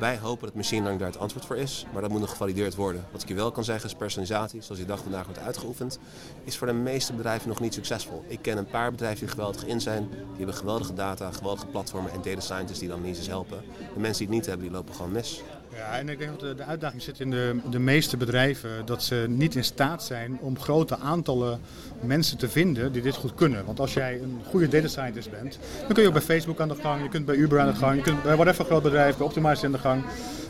wij 0.00 0.18
hopen 0.18 0.46
dat 0.46 0.54
machine 0.54 0.80
learning 0.80 1.02
daar 1.02 1.10
het 1.10 1.20
antwoord 1.20 1.44
voor 1.44 1.56
is, 1.56 1.86
maar 1.92 2.02
dat 2.02 2.10
moet 2.10 2.20
nog 2.20 2.30
gevalideerd 2.30 2.74
worden. 2.74 3.04
Wat 3.12 3.22
ik 3.22 3.28
je 3.28 3.34
wel 3.34 3.50
kan 3.50 3.64
zeggen 3.64 3.88
is 3.88 3.94
personalisatie, 3.94 4.62
zoals 4.62 4.78
die 4.78 4.88
dag 4.88 5.02
vandaag 5.02 5.24
wordt 5.24 5.40
uitgeoefend, 5.40 5.98
is 6.44 6.56
voor 6.56 6.66
de 6.66 6.72
meeste 6.72 7.12
bedrijven 7.12 7.48
nog 7.48 7.60
niet 7.60 7.74
succesvol. 7.74 8.24
Ik 8.26 8.42
ken 8.42 8.58
een 8.58 8.66
paar 8.66 8.90
bedrijven 8.90 9.20
die 9.20 9.28
geweldig 9.28 9.66
in 9.66 9.80
zijn, 9.80 10.08
die 10.10 10.36
hebben 10.36 10.54
geweldige 10.54 10.94
data, 10.94 11.32
geweldige 11.32 11.66
platformen 11.66 12.12
en 12.12 12.22
data 12.22 12.40
scientists 12.40 12.78
die 12.78 12.88
dan 12.88 13.02
niet 13.02 13.16
eens 13.16 13.26
helpen. 13.26 13.60
De 13.94 14.00
mensen 14.00 14.18
die 14.18 14.26
het 14.26 14.36
niet 14.36 14.46
hebben, 14.46 14.66
die 14.66 14.76
lopen 14.76 14.94
gewoon 14.94 15.12
mis. 15.12 15.42
Ja, 15.80 15.98
en 15.98 16.08
ik 16.08 16.18
denk 16.18 16.30
dat 16.30 16.40
de, 16.40 16.54
de 16.54 16.64
uitdaging 16.64 17.02
zit 17.02 17.20
in 17.20 17.30
de, 17.30 17.56
de 17.70 17.78
meeste 17.78 18.16
bedrijven 18.16 18.70
dat 18.84 19.02
ze 19.02 19.24
niet 19.28 19.54
in 19.54 19.64
staat 19.64 20.02
zijn 20.02 20.38
om 20.40 20.58
grote 20.58 20.98
aantallen 20.98 21.60
mensen 22.00 22.38
te 22.38 22.48
vinden 22.48 22.92
die 22.92 23.02
dit 23.02 23.14
goed 23.14 23.34
kunnen. 23.34 23.64
Want 23.64 23.80
als 23.80 23.94
jij 23.94 24.20
een 24.22 24.40
goede 24.48 24.68
data 24.68 24.88
scientist 24.88 25.30
bent, 25.30 25.58
dan 25.80 25.92
kun 25.92 26.02
je 26.02 26.08
ook 26.08 26.14
bij 26.14 26.22
Facebook 26.22 26.60
aan 26.60 26.68
de 26.68 26.74
gang, 26.74 27.02
je 27.02 27.08
kunt 27.08 27.24
bij 27.24 27.34
Uber 27.34 27.60
aan 27.60 27.66
de 27.66 27.74
gang, 27.74 27.96
je 27.96 28.02
kunt 28.02 28.22
bij 28.22 28.36
whatever 28.36 28.64
groot 28.64 28.82
bedrijf, 28.82 29.16
bij 29.16 29.26
Optimize 29.26 29.66
aan 29.66 29.72
de 29.72 29.78
gang. 29.78 30.02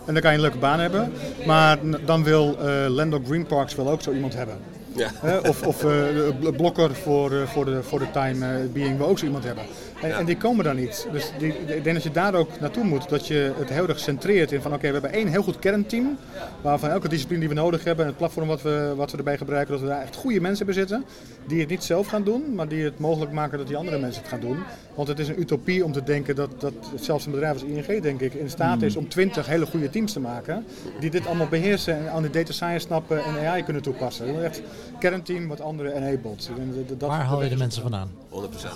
En 0.07 0.13
dan 0.13 0.23
kan 0.23 0.31
je 0.31 0.37
een 0.37 0.43
leuke 0.43 0.59
baan 0.59 0.81
hebben. 0.81 1.13
Maar 1.47 1.79
dan 2.05 2.25
wil 2.25 2.57
uh, 2.63 2.87
Lando 2.89 3.23
Green 3.27 3.47
Parks 3.47 3.75
wel 3.75 3.91
ook 3.91 4.03
zo 4.03 4.13
iemand 4.13 4.35
hebben. 4.35 4.59
Ja. 4.95 5.11
of 5.49 5.63
of 5.63 5.85
uh, 5.85 6.51
blokker 6.57 6.95
voor, 6.95 7.33
uh, 7.33 7.43
voor, 7.43 7.65
de, 7.65 7.83
voor 7.83 7.99
de 7.99 8.11
time 8.11 8.69
being 8.73 8.97
wil 8.97 9.07
ook 9.07 9.19
zo 9.19 9.25
iemand 9.25 9.45
hebben. 9.45 9.65
En, 10.03 10.17
en, 10.17 10.25
die 10.27 10.37
komen 10.37 10.65
dan 10.65 10.77
niet. 10.77 11.09
Dus 11.13 11.33
die, 11.39 11.49
ik 11.49 11.85
denk 11.85 11.95
dat 11.95 12.03
je 12.03 12.11
daar 12.11 12.35
ook 12.35 12.61
naartoe 12.61 12.85
moet. 12.85 13.09
Dat 13.09 13.27
je 13.27 13.53
het 13.59 13.69
heel 13.69 13.89
erg 13.89 13.99
centreert 13.99 14.53
in 14.53 14.63
van 14.63 14.73
oké, 14.73 14.87
okay, 14.87 14.93
we 14.93 15.01
hebben 15.01 15.19
één 15.19 15.29
heel 15.29 15.43
goed 15.43 15.59
kernteam. 15.59 16.19
Waarvan 16.61 16.91
elke 16.91 17.09
discipline 17.09 17.41
die 17.41 17.49
we 17.49 17.55
nodig 17.55 17.85
hebben 17.85 18.05
en 18.05 18.11
het 18.11 18.19
platform 18.19 18.47
wat 18.47 18.63
we, 18.63 18.93
wat 18.97 19.11
we 19.11 19.19
erbij 19.19 19.37
gebruiken, 19.37 19.73
dat 19.73 19.83
we 19.83 19.89
daar 19.89 20.03
echt 20.03 20.17
goede 20.17 20.41
mensen 20.41 20.67
hebben 20.67 20.75
zitten. 20.75 21.05
Die 21.47 21.61
het 21.61 21.69
niet 21.69 21.85
zelf 21.85 22.07
gaan 22.07 22.25
doen, 22.25 22.55
maar 22.55 22.69
die 22.69 22.85
het 22.85 22.99
mogelijk 22.99 23.33
maken 23.33 23.59
dat 23.59 23.67
die 23.67 23.77
andere 23.77 23.99
mensen 23.99 24.23
het 24.23 24.31
gaan 24.31 24.41
doen. 24.41 24.59
Want 24.95 25.09
het 25.09 25.19
is 25.19 25.29
een 25.29 25.41
utopie 25.41 25.85
om 25.85 25.93
te 25.93 26.03
denken 26.03 26.35
dat, 26.35 26.61
dat 26.61 26.75
zelfs 26.95 27.27
een 27.27 27.33
bedrijf 27.33 27.53
als 27.53 27.63
ING 27.63 28.03
denk 28.03 28.21
ik 28.21 28.35
in 28.35 28.51
staat 28.51 28.83
is 28.83 28.97
om 28.97 29.09
twintig 29.09 29.47
hele 29.47 29.67
goede 29.67 29.91
teams 29.91 30.13
te 30.13 30.21
maken. 30.21 30.65
Die 31.01 31.11
dit 31.11 31.27
allemaal 31.27 31.49
beheersen 31.49 31.99
en 31.99 32.11
aan 32.11 32.23
de 32.23 32.31
data 32.31 32.53
science 32.53 32.87
snappen 32.87 33.25
en 33.25 33.47
AI 33.47 33.63
kunnen 33.63 33.83
toepassen. 33.83 34.35
Dat 34.35 34.43
echt 34.43 34.63
kernteam 34.99 35.49
wat 35.49 35.61
andere 35.61 35.93
enabled. 35.95 36.51
Waar 36.99 37.25
haal 37.25 37.43
je 37.43 37.49
de 37.49 37.57
mensen 37.57 37.83
vandaan? 37.83 38.20
100 38.31 38.51
procent. 38.51 38.75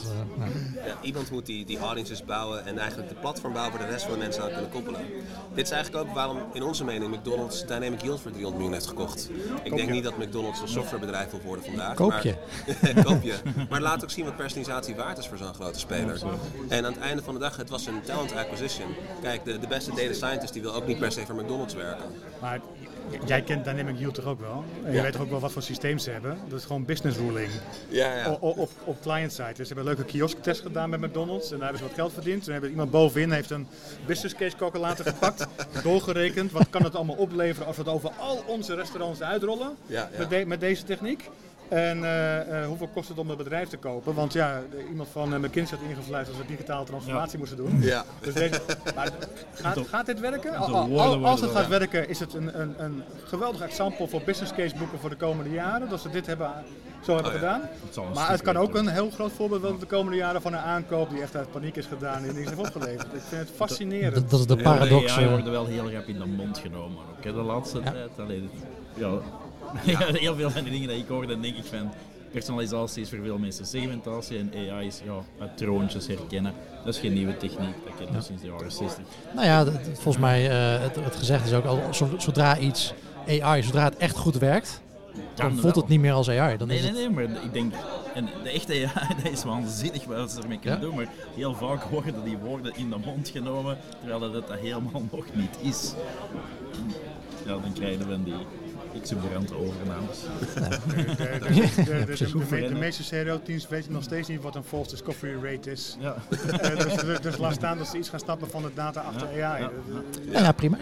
Ja, 0.86 0.96
iemand 1.02 1.30
moet 1.30 1.46
die, 1.46 1.64
die 1.64 1.78
audiences 1.78 2.24
bouwen 2.24 2.66
en 2.66 2.78
eigenlijk 2.78 3.08
de 3.08 3.14
platform 3.14 3.52
bouwen 3.52 3.78
waar 3.78 3.86
de 3.86 3.92
rest 3.92 4.04
van 4.04 4.12
de 4.12 4.18
mensen 4.18 4.42
aan 4.42 4.50
kunnen 4.50 4.70
koppelen. 4.70 5.00
Dit 5.54 5.64
is 5.64 5.70
eigenlijk 5.70 6.06
ook 6.06 6.14
waarom 6.14 6.38
in 6.52 6.62
onze 6.62 6.84
mening 6.84 7.16
McDonald's 7.16 7.66
Dynamic 7.66 8.02
Yield 8.02 8.20
voor 8.20 8.30
300 8.30 8.54
miljoen 8.54 8.72
heeft 8.72 8.86
gekocht. 8.86 9.30
Ik 9.62 9.76
denk 9.76 9.90
niet 9.90 10.04
dat 10.04 10.18
McDonald's 10.18 10.60
een 10.60 10.68
softwarebedrijf 10.68 11.30
wil 11.30 11.40
worden 11.40 11.64
vandaag. 11.64 11.94
Koop 11.94 12.18
je. 12.22 12.34
Maar, 12.94 13.04
koop 13.10 13.22
je. 13.22 13.34
Maar 13.70 13.80
laat 13.80 14.02
ook 14.02 14.10
zien 14.10 14.24
wat 14.24 14.36
personalisatie 14.36 14.94
waard 14.94 15.18
is 15.18 15.26
voor 15.26 15.38
zo'n 15.38 15.54
grote 15.54 15.78
speler. 15.78 16.22
En 16.68 16.84
aan 16.84 16.92
het 16.92 17.02
einde 17.02 17.22
van 17.22 17.34
de 17.34 17.40
dag, 17.40 17.56
het 17.56 17.68
was 17.68 17.86
een 17.86 18.02
talent 18.02 18.36
acquisition. 18.36 18.88
Kijk, 19.22 19.44
de, 19.44 19.58
de 19.58 19.66
beste 19.66 19.90
data 19.90 20.12
scientist 20.12 20.52
die 20.52 20.62
wil 20.62 20.74
ook 20.74 20.86
niet 20.86 20.98
per 20.98 21.12
se 21.12 21.26
voor 21.26 21.34
McDonald's 21.34 21.74
werken. 21.74 22.04
Maar 22.40 22.60
jij 23.26 23.42
kent 23.42 23.64
Dynamic 23.64 23.98
Yield 23.98 24.14
toch 24.14 24.24
ook 24.24 24.40
wel? 24.40 24.64
En 24.84 24.90
je 24.90 24.96
ja. 24.96 25.02
weet 25.02 25.12
toch 25.12 25.22
ook 25.22 25.30
wel 25.30 25.40
wat 25.40 25.52
voor 25.52 25.62
systeem 25.62 25.98
ze 25.98 26.10
hebben? 26.10 26.38
Dat 26.48 26.58
is 26.58 26.64
gewoon 26.64 26.84
business 26.84 27.18
ruling. 27.18 27.50
Ja, 27.88 28.16
ja. 28.16 28.30
Op, 28.40 28.58
op, 28.58 28.70
op 28.84 29.00
client 29.02 29.32
side. 29.32 29.52
Dus 29.54 29.68
ze 29.68 29.74
hebben 29.74 29.92
een 29.92 29.96
leuke 29.96 30.12
kiosktest 30.12 30.60
gedaan 30.60 30.90
met 30.90 31.00
McDonald's. 31.00 31.50
En 31.50 31.58
daar 31.58 31.68
hebben 31.68 31.78
ze 31.78 31.84
wat 31.84 31.94
geld 31.94 32.12
verdiend. 32.12 32.44
Toen 32.44 32.52
hebben 32.52 32.70
iemand 32.70 32.90
bovenin 32.90 33.32
heeft 33.32 33.50
een 33.50 33.66
business 34.06 34.34
case 34.34 34.56
calculator 34.56 35.06
gepakt. 35.06 35.46
doorgerekend. 35.82 36.52
Wat 36.52 36.70
kan 36.70 36.82
het 36.84 36.94
allemaal 36.94 37.16
opleveren 37.16 37.66
als 37.66 37.76
we 37.76 37.82
het 37.82 37.92
over 37.92 38.10
al 38.18 38.44
onze 38.46 38.74
restaurants 38.74 39.22
uitrollen? 39.22 39.76
Ja, 39.86 40.08
ja. 40.12 40.18
Met, 40.18 40.30
de, 40.30 40.44
met 40.46 40.60
deze 40.60 40.84
techniek. 40.84 41.30
En 41.74 41.98
uh, 41.98 42.60
uh, 42.60 42.66
hoeveel 42.66 42.88
kost 42.88 43.08
het 43.08 43.18
om 43.18 43.28
het 43.28 43.38
bedrijf 43.38 43.68
te 43.68 43.76
kopen? 43.76 44.14
Want 44.14 44.32
ja, 44.32 44.62
iemand 44.90 45.08
van 45.12 45.34
uh, 45.34 45.38
McKinsey 45.38 45.78
had 45.78 45.88
ingevleid 45.88 46.28
als 46.28 46.36
we 46.36 46.46
digitale 46.46 46.84
transformatie 46.84 47.32
ja. 47.32 47.38
moesten 47.38 47.56
doen. 47.56 47.82
Ja. 47.82 48.04
Dus 48.20 48.34
deze, 48.34 48.60
maar 48.94 49.10
gaat, 49.54 49.78
gaat 49.88 50.06
dit 50.06 50.20
werken? 50.20 50.56
Al, 50.56 51.26
als 51.26 51.40
het 51.40 51.50
gaat 51.50 51.68
werken, 51.68 52.08
is 52.08 52.20
het 52.20 52.34
een, 52.34 52.60
een, 52.60 52.84
een 52.84 53.02
geweldig 53.24 53.60
example 53.60 54.08
voor 54.08 54.22
business 54.24 54.52
case 54.52 54.76
boeken 54.76 54.98
voor 54.98 55.10
de 55.10 55.16
komende 55.16 55.50
jaren. 55.50 55.88
Dat 55.88 56.00
ze 56.00 56.10
dit 56.10 56.26
hebben, 56.26 56.50
zo 57.04 57.14
hebben 57.14 57.32
Oh, 57.32 57.38
gedaan. 57.38 57.60
Maar 58.14 58.30
het 58.30 58.42
kan 58.42 58.56
ook 58.56 58.74
een 58.74 58.88
heel 58.88 59.10
groot 59.10 59.32
voorbeeld 59.32 59.60
worden 59.60 59.80
de 59.80 59.86
komende 59.86 60.16
jaren 60.18 60.42
van 60.42 60.52
een 60.52 60.58
aankoop 60.58 61.10
die 61.10 61.22
echt 61.22 61.36
uit 61.36 61.50
paniek 61.50 61.76
is 61.76 61.86
gedaan 61.86 62.24
en 62.24 62.34
niks 62.34 62.48
heeft 62.48 62.58
opgeleverd. 62.58 63.02
Ik 63.14 63.20
vind 63.28 63.40
het 63.40 63.50
fascinerend. 63.56 64.14
Dat, 64.14 64.30
dat 64.30 64.40
is 64.40 64.46
de 64.46 64.56
paradox. 64.56 65.14
Ja, 65.14 65.28
worden 65.28 65.52
wel 65.52 65.66
heel 65.66 65.92
rap 65.92 66.06
in 66.06 66.18
de 66.18 66.26
mond 66.26 66.58
genomen. 66.58 66.98
Ook, 67.18 67.24
hè, 67.24 67.32
de 67.32 67.42
laatste 67.42 67.80
tijd. 67.80 68.10
Alleen, 68.18 68.50
ja, 68.94 69.10
ja. 69.84 69.98
heel 70.12 70.34
veel 70.34 70.50
van 70.50 70.62
die 70.62 70.72
dingen 70.72 70.88
die 70.88 70.98
ik 70.98 71.08
hoor, 71.08 71.26
dan 71.26 71.40
denk 71.40 71.56
ik 71.56 71.64
van 71.64 71.92
personalisatie 72.32 73.02
is 73.02 73.08
voor 73.08 73.18
veel 73.22 73.38
mensen 73.38 73.66
segmentatie 73.66 74.38
en 74.38 74.52
AI 74.70 74.86
is 74.86 75.00
ja, 75.04 75.12
uit 75.40 75.56
troontjes 75.56 76.06
herkennen. 76.06 76.52
Dat 76.84 76.94
is 76.94 77.00
geen 77.00 77.12
nieuwe 77.12 77.36
techniek, 77.36 77.74
dat 77.84 77.94
kennen 77.98 78.14
we 78.14 78.20
sinds 78.22 78.42
de 78.42 78.48
jaren 78.48 78.72
60. 78.72 78.98
Nou 79.34 79.46
ja, 79.46 79.64
volgens 79.92 80.16
mij, 80.18 80.50
eh, 80.50 80.82
het, 80.82 80.96
het 80.96 81.16
gezegd 81.16 81.46
is 81.46 81.52
ook 81.52 81.64
al, 81.64 81.80
zo- 81.90 82.14
zodra 82.18 82.58
iets 82.58 82.92
AI, 83.28 83.62
zodra 83.62 83.84
het 83.84 83.96
echt 83.96 84.16
goed 84.16 84.38
werkt, 84.38 84.80
dan 85.34 85.56
voelt 85.58 85.74
het 85.76 85.88
niet 85.88 86.00
meer 86.00 86.12
als 86.12 86.28
AI. 86.30 86.56
Dan 86.56 86.68
Nee, 86.68 86.76
is 86.78 86.82
nee, 86.82 86.92
het, 86.92 87.00
nee, 87.14 87.26
maar 87.28 87.42
ik 87.44 87.52
denk, 87.52 87.74
en 88.14 88.28
de 88.42 88.48
echte 88.50 88.72
AI, 88.94 89.08
dat 89.22 89.32
is 89.32 89.44
waanzinnig 89.44 90.04
wat 90.04 90.30
ze 90.32 90.40
ermee 90.42 90.58
kunnen 90.58 90.80
Ja. 90.80 90.84
doen, 90.86 90.94
maar 90.94 91.06
heel 91.34 91.54
vaak 91.54 91.82
worden 91.84 92.24
die 92.24 92.36
woorden 92.36 92.76
in 92.76 92.90
de 92.90 92.96
mond 93.04 93.28
genomen, 93.28 93.78
terwijl 93.98 94.20
dat 94.20 94.34
het 94.34 94.46
dat 94.48 94.58
helemaal 94.58 95.02
nog 95.12 95.24
niet 95.32 95.56
is. 95.60 95.94
Ja, 97.46 97.50
dan 97.50 97.72
krijgen 97.74 98.08
we 98.08 98.22
die 98.22 98.34
exuberante 99.00 99.54
overnames. 99.56 100.18
De, 100.54 100.60
de, 100.60 101.04
de, 101.04 101.14
de, 101.14 102.04
de, 102.16 102.28
de, 102.38 102.44
me- 102.50 102.68
de 102.68 102.74
meeste 102.74 103.22
CRO-teams 103.24 103.68
weten 103.68 103.92
nog 103.92 104.02
steeds 104.02 104.28
niet 104.28 104.42
wat 104.42 104.54
een 104.54 104.64
false 104.64 104.90
discovery 104.90 105.34
rate 105.44 105.70
is. 105.70 105.96
Ja. 106.00 106.14
Eh, 106.60 106.76
dus, 106.78 106.94
dus, 106.94 107.20
dus 107.20 107.36
laat 107.36 107.54
staan 107.54 107.78
dat 107.78 107.86
ze 107.88 107.98
iets 107.98 108.08
gaan 108.08 108.18
snappen 108.20 108.50
van 108.50 108.62
de 108.62 108.70
data 108.74 109.00
achter 109.00 109.26
AI. 109.28 109.38
ja. 109.38 109.58
Eh, 109.58 110.32
ja, 110.32 110.40
ja, 110.40 110.52
prima. 110.52 110.76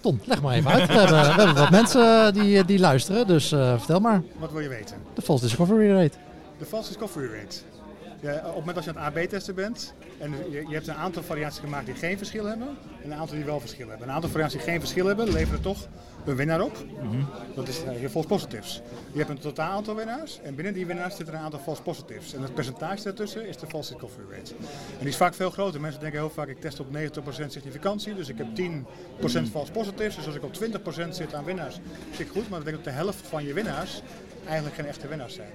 Ton, 0.00 0.20
leg 0.24 0.42
maar 0.42 0.54
even 0.54 0.70
uit. 0.70 0.86
We 0.86 0.92
hebben, 0.92 1.20
we 1.20 1.42
hebben 1.42 1.54
wat 1.54 1.70
mensen 1.70 2.34
die, 2.34 2.64
die 2.64 2.78
luisteren, 2.78 3.26
dus 3.26 3.52
eh, 3.52 3.76
vertel 3.76 4.00
maar. 4.00 4.22
Wat 4.38 4.52
wil 4.52 4.60
je 4.60 4.68
weten? 4.68 4.96
De 5.14 5.22
false 5.22 5.44
discovery 5.44 5.90
rate. 5.90 6.16
De 6.58 6.64
false 6.64 6.88
discovery 6.88 7.26
rate. 7.26 7.56
Ja, 8.20 8.36
op 8.36 8.44
het 8.44 8.54
moment 8.54 8.76
als 8.76 8.84
je 8.84 8.94
aan 8.94 9.12
het 9.12 9.16
AB-testen 9.16 9.54
bent 9.54 9.94
en 10.18 10.34
je, 10.50 10.64
je 10.68 10.74
hebt 10.74 10.86
een 10.86 10.94
aantal 10.94 11.22
variaties 11.22 11.60
gemaakt 11.60 11.86
die 11.86 11.94
geen 11.94 12.16
verschil 12.16 12.44
hebben 12.44 12.68
en 13.02 13.10
een 13.10 13.18
aantal 13.18 13.36
die 13.36 13.44
wel 13.44 13.60
verschil 13.60 13.88
hebben. 13.88 14.08
Een 14.08 14.14
aantal 14.14 14.30
variaties 14.30 14.58
die 14.58 14.68
geen 14.70 14.80
verschil 14.80 15.06
hebben 15.06 15.32
leveren 15.32 15.60
toch 15.60 15.88
een 16.28 16.36
winnaar 16.36 16.60
op. 16.60 16.76
Dat 17.54 17.68
is 17.68 17.84
uh, 17.84 18.00
je 18.00 18.10
false 18.10 18.28
positives. 18.28 18.80
Je 19.12 19.18
hebt 19.18 19.30
een 19.30 19.38
totaal 19.38 19.70
aantal 19.70 19.94
winnaars 19.94 20.40
en 20.42 20.54
binnen 20.54 20.74
die 20.74 20.86
winnaars 20.86 21.16
zitten 21.16 21.34
een 21.34 21.40
aantal 21.40 21.60
false 21.60 21.82
positives. 21.82 22.34
En 22.34 22.42
het 22.42 22.54
percentage 22.54 23.02
daartussen 23.02 23.48
is 23.48 23.56
de 23.56 23.66
false 23.66 23.92
discovery 23.92 24.26
rate. 24.30 24.54
En 24.92 24.98
die 24.98 25.08
is 25.08 25.16
vaak 25.16 25.34
veel 25.34 25.50
groter. 25.50 25.80
Mensen 25.80 26.00
denken 26.00 26.18
heel 26.18 26.30
vaak 26.30 26.48
ik 26.48 26.60
test 26.60 26.80
op 26.80 26.86
90% 26.86 27.46
significantie, 27.46 28.14
dus 28.14 28.28
ik 28.28 28.38
heb 28.38 28.46
10% 28.46 29.50
false 29.50 29.72
positives. 29.72 30.16
Dus 30.16 30.26
als 30.26 30.34
ik 30.34 30.44
op 30.44 30.54
20% 31.06 31.08
zit 31.08 31.34
aan 31.34 31.44
winnaars, 31.44 31.78
zit 32.10 32.26
ik 32.26 32.32
goed. 32.32 32.48
Maar 32.48 32.58
dat 32.58 32.64
betekent 32.64 32.84
dat 32.84 32.94
de 32.94 33.00
helft 33.00 33.26
van 33.26 33.44
je 33.44 33.52
winnaars 33.52 34.02
eigenlijk 34.44 34.76
geen 34.76 34.86
echte 34.86 35.08
winnaars 35.08 35.34
zijn. 35.34 35.50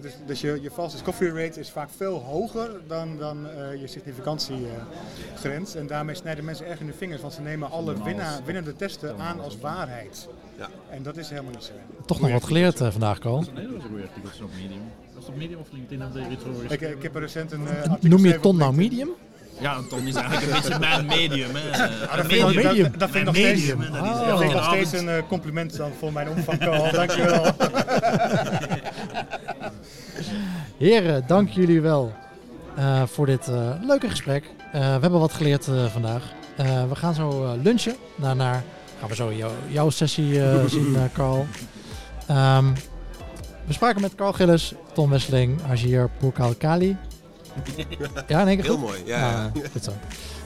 Dus, 0.00 0.12
dus 0.26 0.40
je, 0.40 0.58
je 0.62 0.70
false 0.70 0.96
discovery 0.96 1.44
rate 1.44 1.60
is 1.60 1.70
vaak 1.70 1.88
veel 1.96 2.18
hoger 2.18 2.70
dan, 2.86 3.16
dan 3.18 3.46
uh, 3.46 3.80
je 3.80 3.86
significantiegrens. 3.86 5.74
En 5.74 5.86
daarmee 5.86 6.14
snijden 6.14 6.44
mensen 6.44 6.66
erg 6.66 6.80
in 6.80 6.86
de 6.86 6.92
vingers, 6.92 7.20
want 7.20 7.32
ze 7.32 7.40
nemen 7.40 7.70
alle 7.70 8.02
winna, 8.02 8.40
winnende 8.44 8.76
testen 8.76 9.18
aan 9.18 9.40
als 9.40 9.58
waarheid. 9.58 10.28
Ja. 10.58 10.68
En 10.90 11.02
dat 11.02 11.16
is 11.16 11.30
helemaal 11.30 11.52
niet 11.52 11.62
zo. 11.62 11.72
Toch 12.06 12.20
nog 12.20 12.30
wat 12.30 12.44
geleerd 12.44 12.80
uh, 12.80 12.90
vandaag, 12.90 13.18
Carl. 13.18 13.44
Nee, 13.54 13.64
dat 13.64 13.74
was 13.74 13.82
een 13.82 13.88
goede 13.88 14.02
artikel 14.02 14.44
op 14.44 14.50
Medium. 14.54 14.82
Was 15.14 15.24
het 15.24 15.34
op 15.34 15.38
Medium 15.38 15.58
of 15.58 15.72
LinkedIn 15.72 16.04
of 16.04 16.30
iets 16.30 16.44
over 16.44 16.72
ik, 16.72 16.80
ik 16.80 17.02
heb 17.02 17.14
er 17.14 17.20
recent 17.20 17.52
een 17.52 17.68
artikel 17.68 18.08
Noem 18.08 18.26
je 18.26 18.40
Ton 18.40 18.56
nou 18.56 18.74
Medium? 18.74 19.10
Ja, 19.60 19.80
Ton 19.88 20.06
is 20.06 20.14
eigenlijk 20.14 20.46
een 20.46 20.60
beetje 20.62 20.78
mijn 20.78 21.06
medium. 21.06 21.50
Hè. 21.54 21.84
Ah, 22.06 22.16
dat, 22.16 22.26
vind 22.26 22.48
ik, 22.48 22.54
medium. 22.54 22.90
dat, 22.90 23.00
dat 23.00 23.10
vind 23.10 23.14
ik 23.14 23.24
nog 23.24 23.34
steeds, 23.36 23.72
oh. 23.72 24.28
dat 24.28 24.38
vind 24.38 24.50
ik 24.50 24.56
nog 24.56 24.64
steeds 24.64 24.92
een 24.92 25.06
uh, 25.06 25.14
compliment 25.28 25.76
dan 25.76 25.92
voor 25.98 26.12
mijn 26.12 26.28
omvang, 26.28 26.58
Carl. 26.58 26.92
Dankjewel. 26.92 27.44
Heren, 30.78 31.24
dank 31.26 31.48
jullie 31.48 31.80
wel 31.80 32.12
uh, 32.78 33.02
voor 33.06 33.26
dit 33.26 33.48
uh, 33.48 33.70
leuke 33.82 34.08
gesprek. 34.08 34.44
Uh, 34.44 34.72
we 34.72 34.78
hebben 34.78 35.20
wat 35.20 35.32
geleerd 35.32 35.68
vandaag. 35.88 36.22
we 36.88 36.94
gaan 36.94 37.14
zo 37.14 37.56
lunchen. 37.62 37.96
Daarna 38.16 38.62
gaan 39.00 39.08
we 39.08 39.14
zo 39.14 39.32
jou, 39.32 39.52
jouw 39.68 39.90
sessie 39.90 40.40
zien, 40.74 40.96
Carl. 41.12 41.46
Um, 42.30 42.74
we 43.66 43.72
spraken 43.72 44.00
met 44.00 44.14
Carl 44.14 44.32
Gillis, 44.32 44.74
Tom 44.92 45.10
Wesseling, 45.10 45.62
Hajier 45.62 46.10
Pourkalkali. 46.18 46.96
Ja, 48.28 48.40
in 48.40 48.48
één 48.48 48.56
keer 48.56 48.64
Heel 48.64 48.76
goed? 48.76 48.86
mooi, 48.86 48.98
ja. 49.04 49.30
ja. 49.30 49.50
goed 49.72 49.84
zo. 49.84 49.92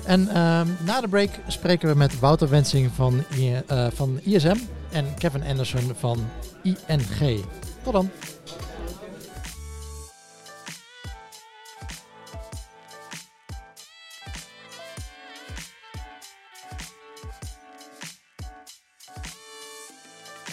En 0.05 0.21
um, 0.21 0.77
na 0.85 1.01
de 1.01 1.09
break 1.09 1.31
spreken 1.47 1.89
we 1.89 1.95
met 1.95 2.19
Wouter 2.19 2.49
Wensing 2.49 2.91
van, 2.95 3.25
I, 3.35 3.61
van 3.95 4.21
ISM 4.23 4.57
en 4.91 5.15
Kevin 5.19 5.43
Anderson 5.43 5.93
van 5.99 6.29
ING. 6.63 7.45
Tot 7.83 7.93
dan. 7.93 8.11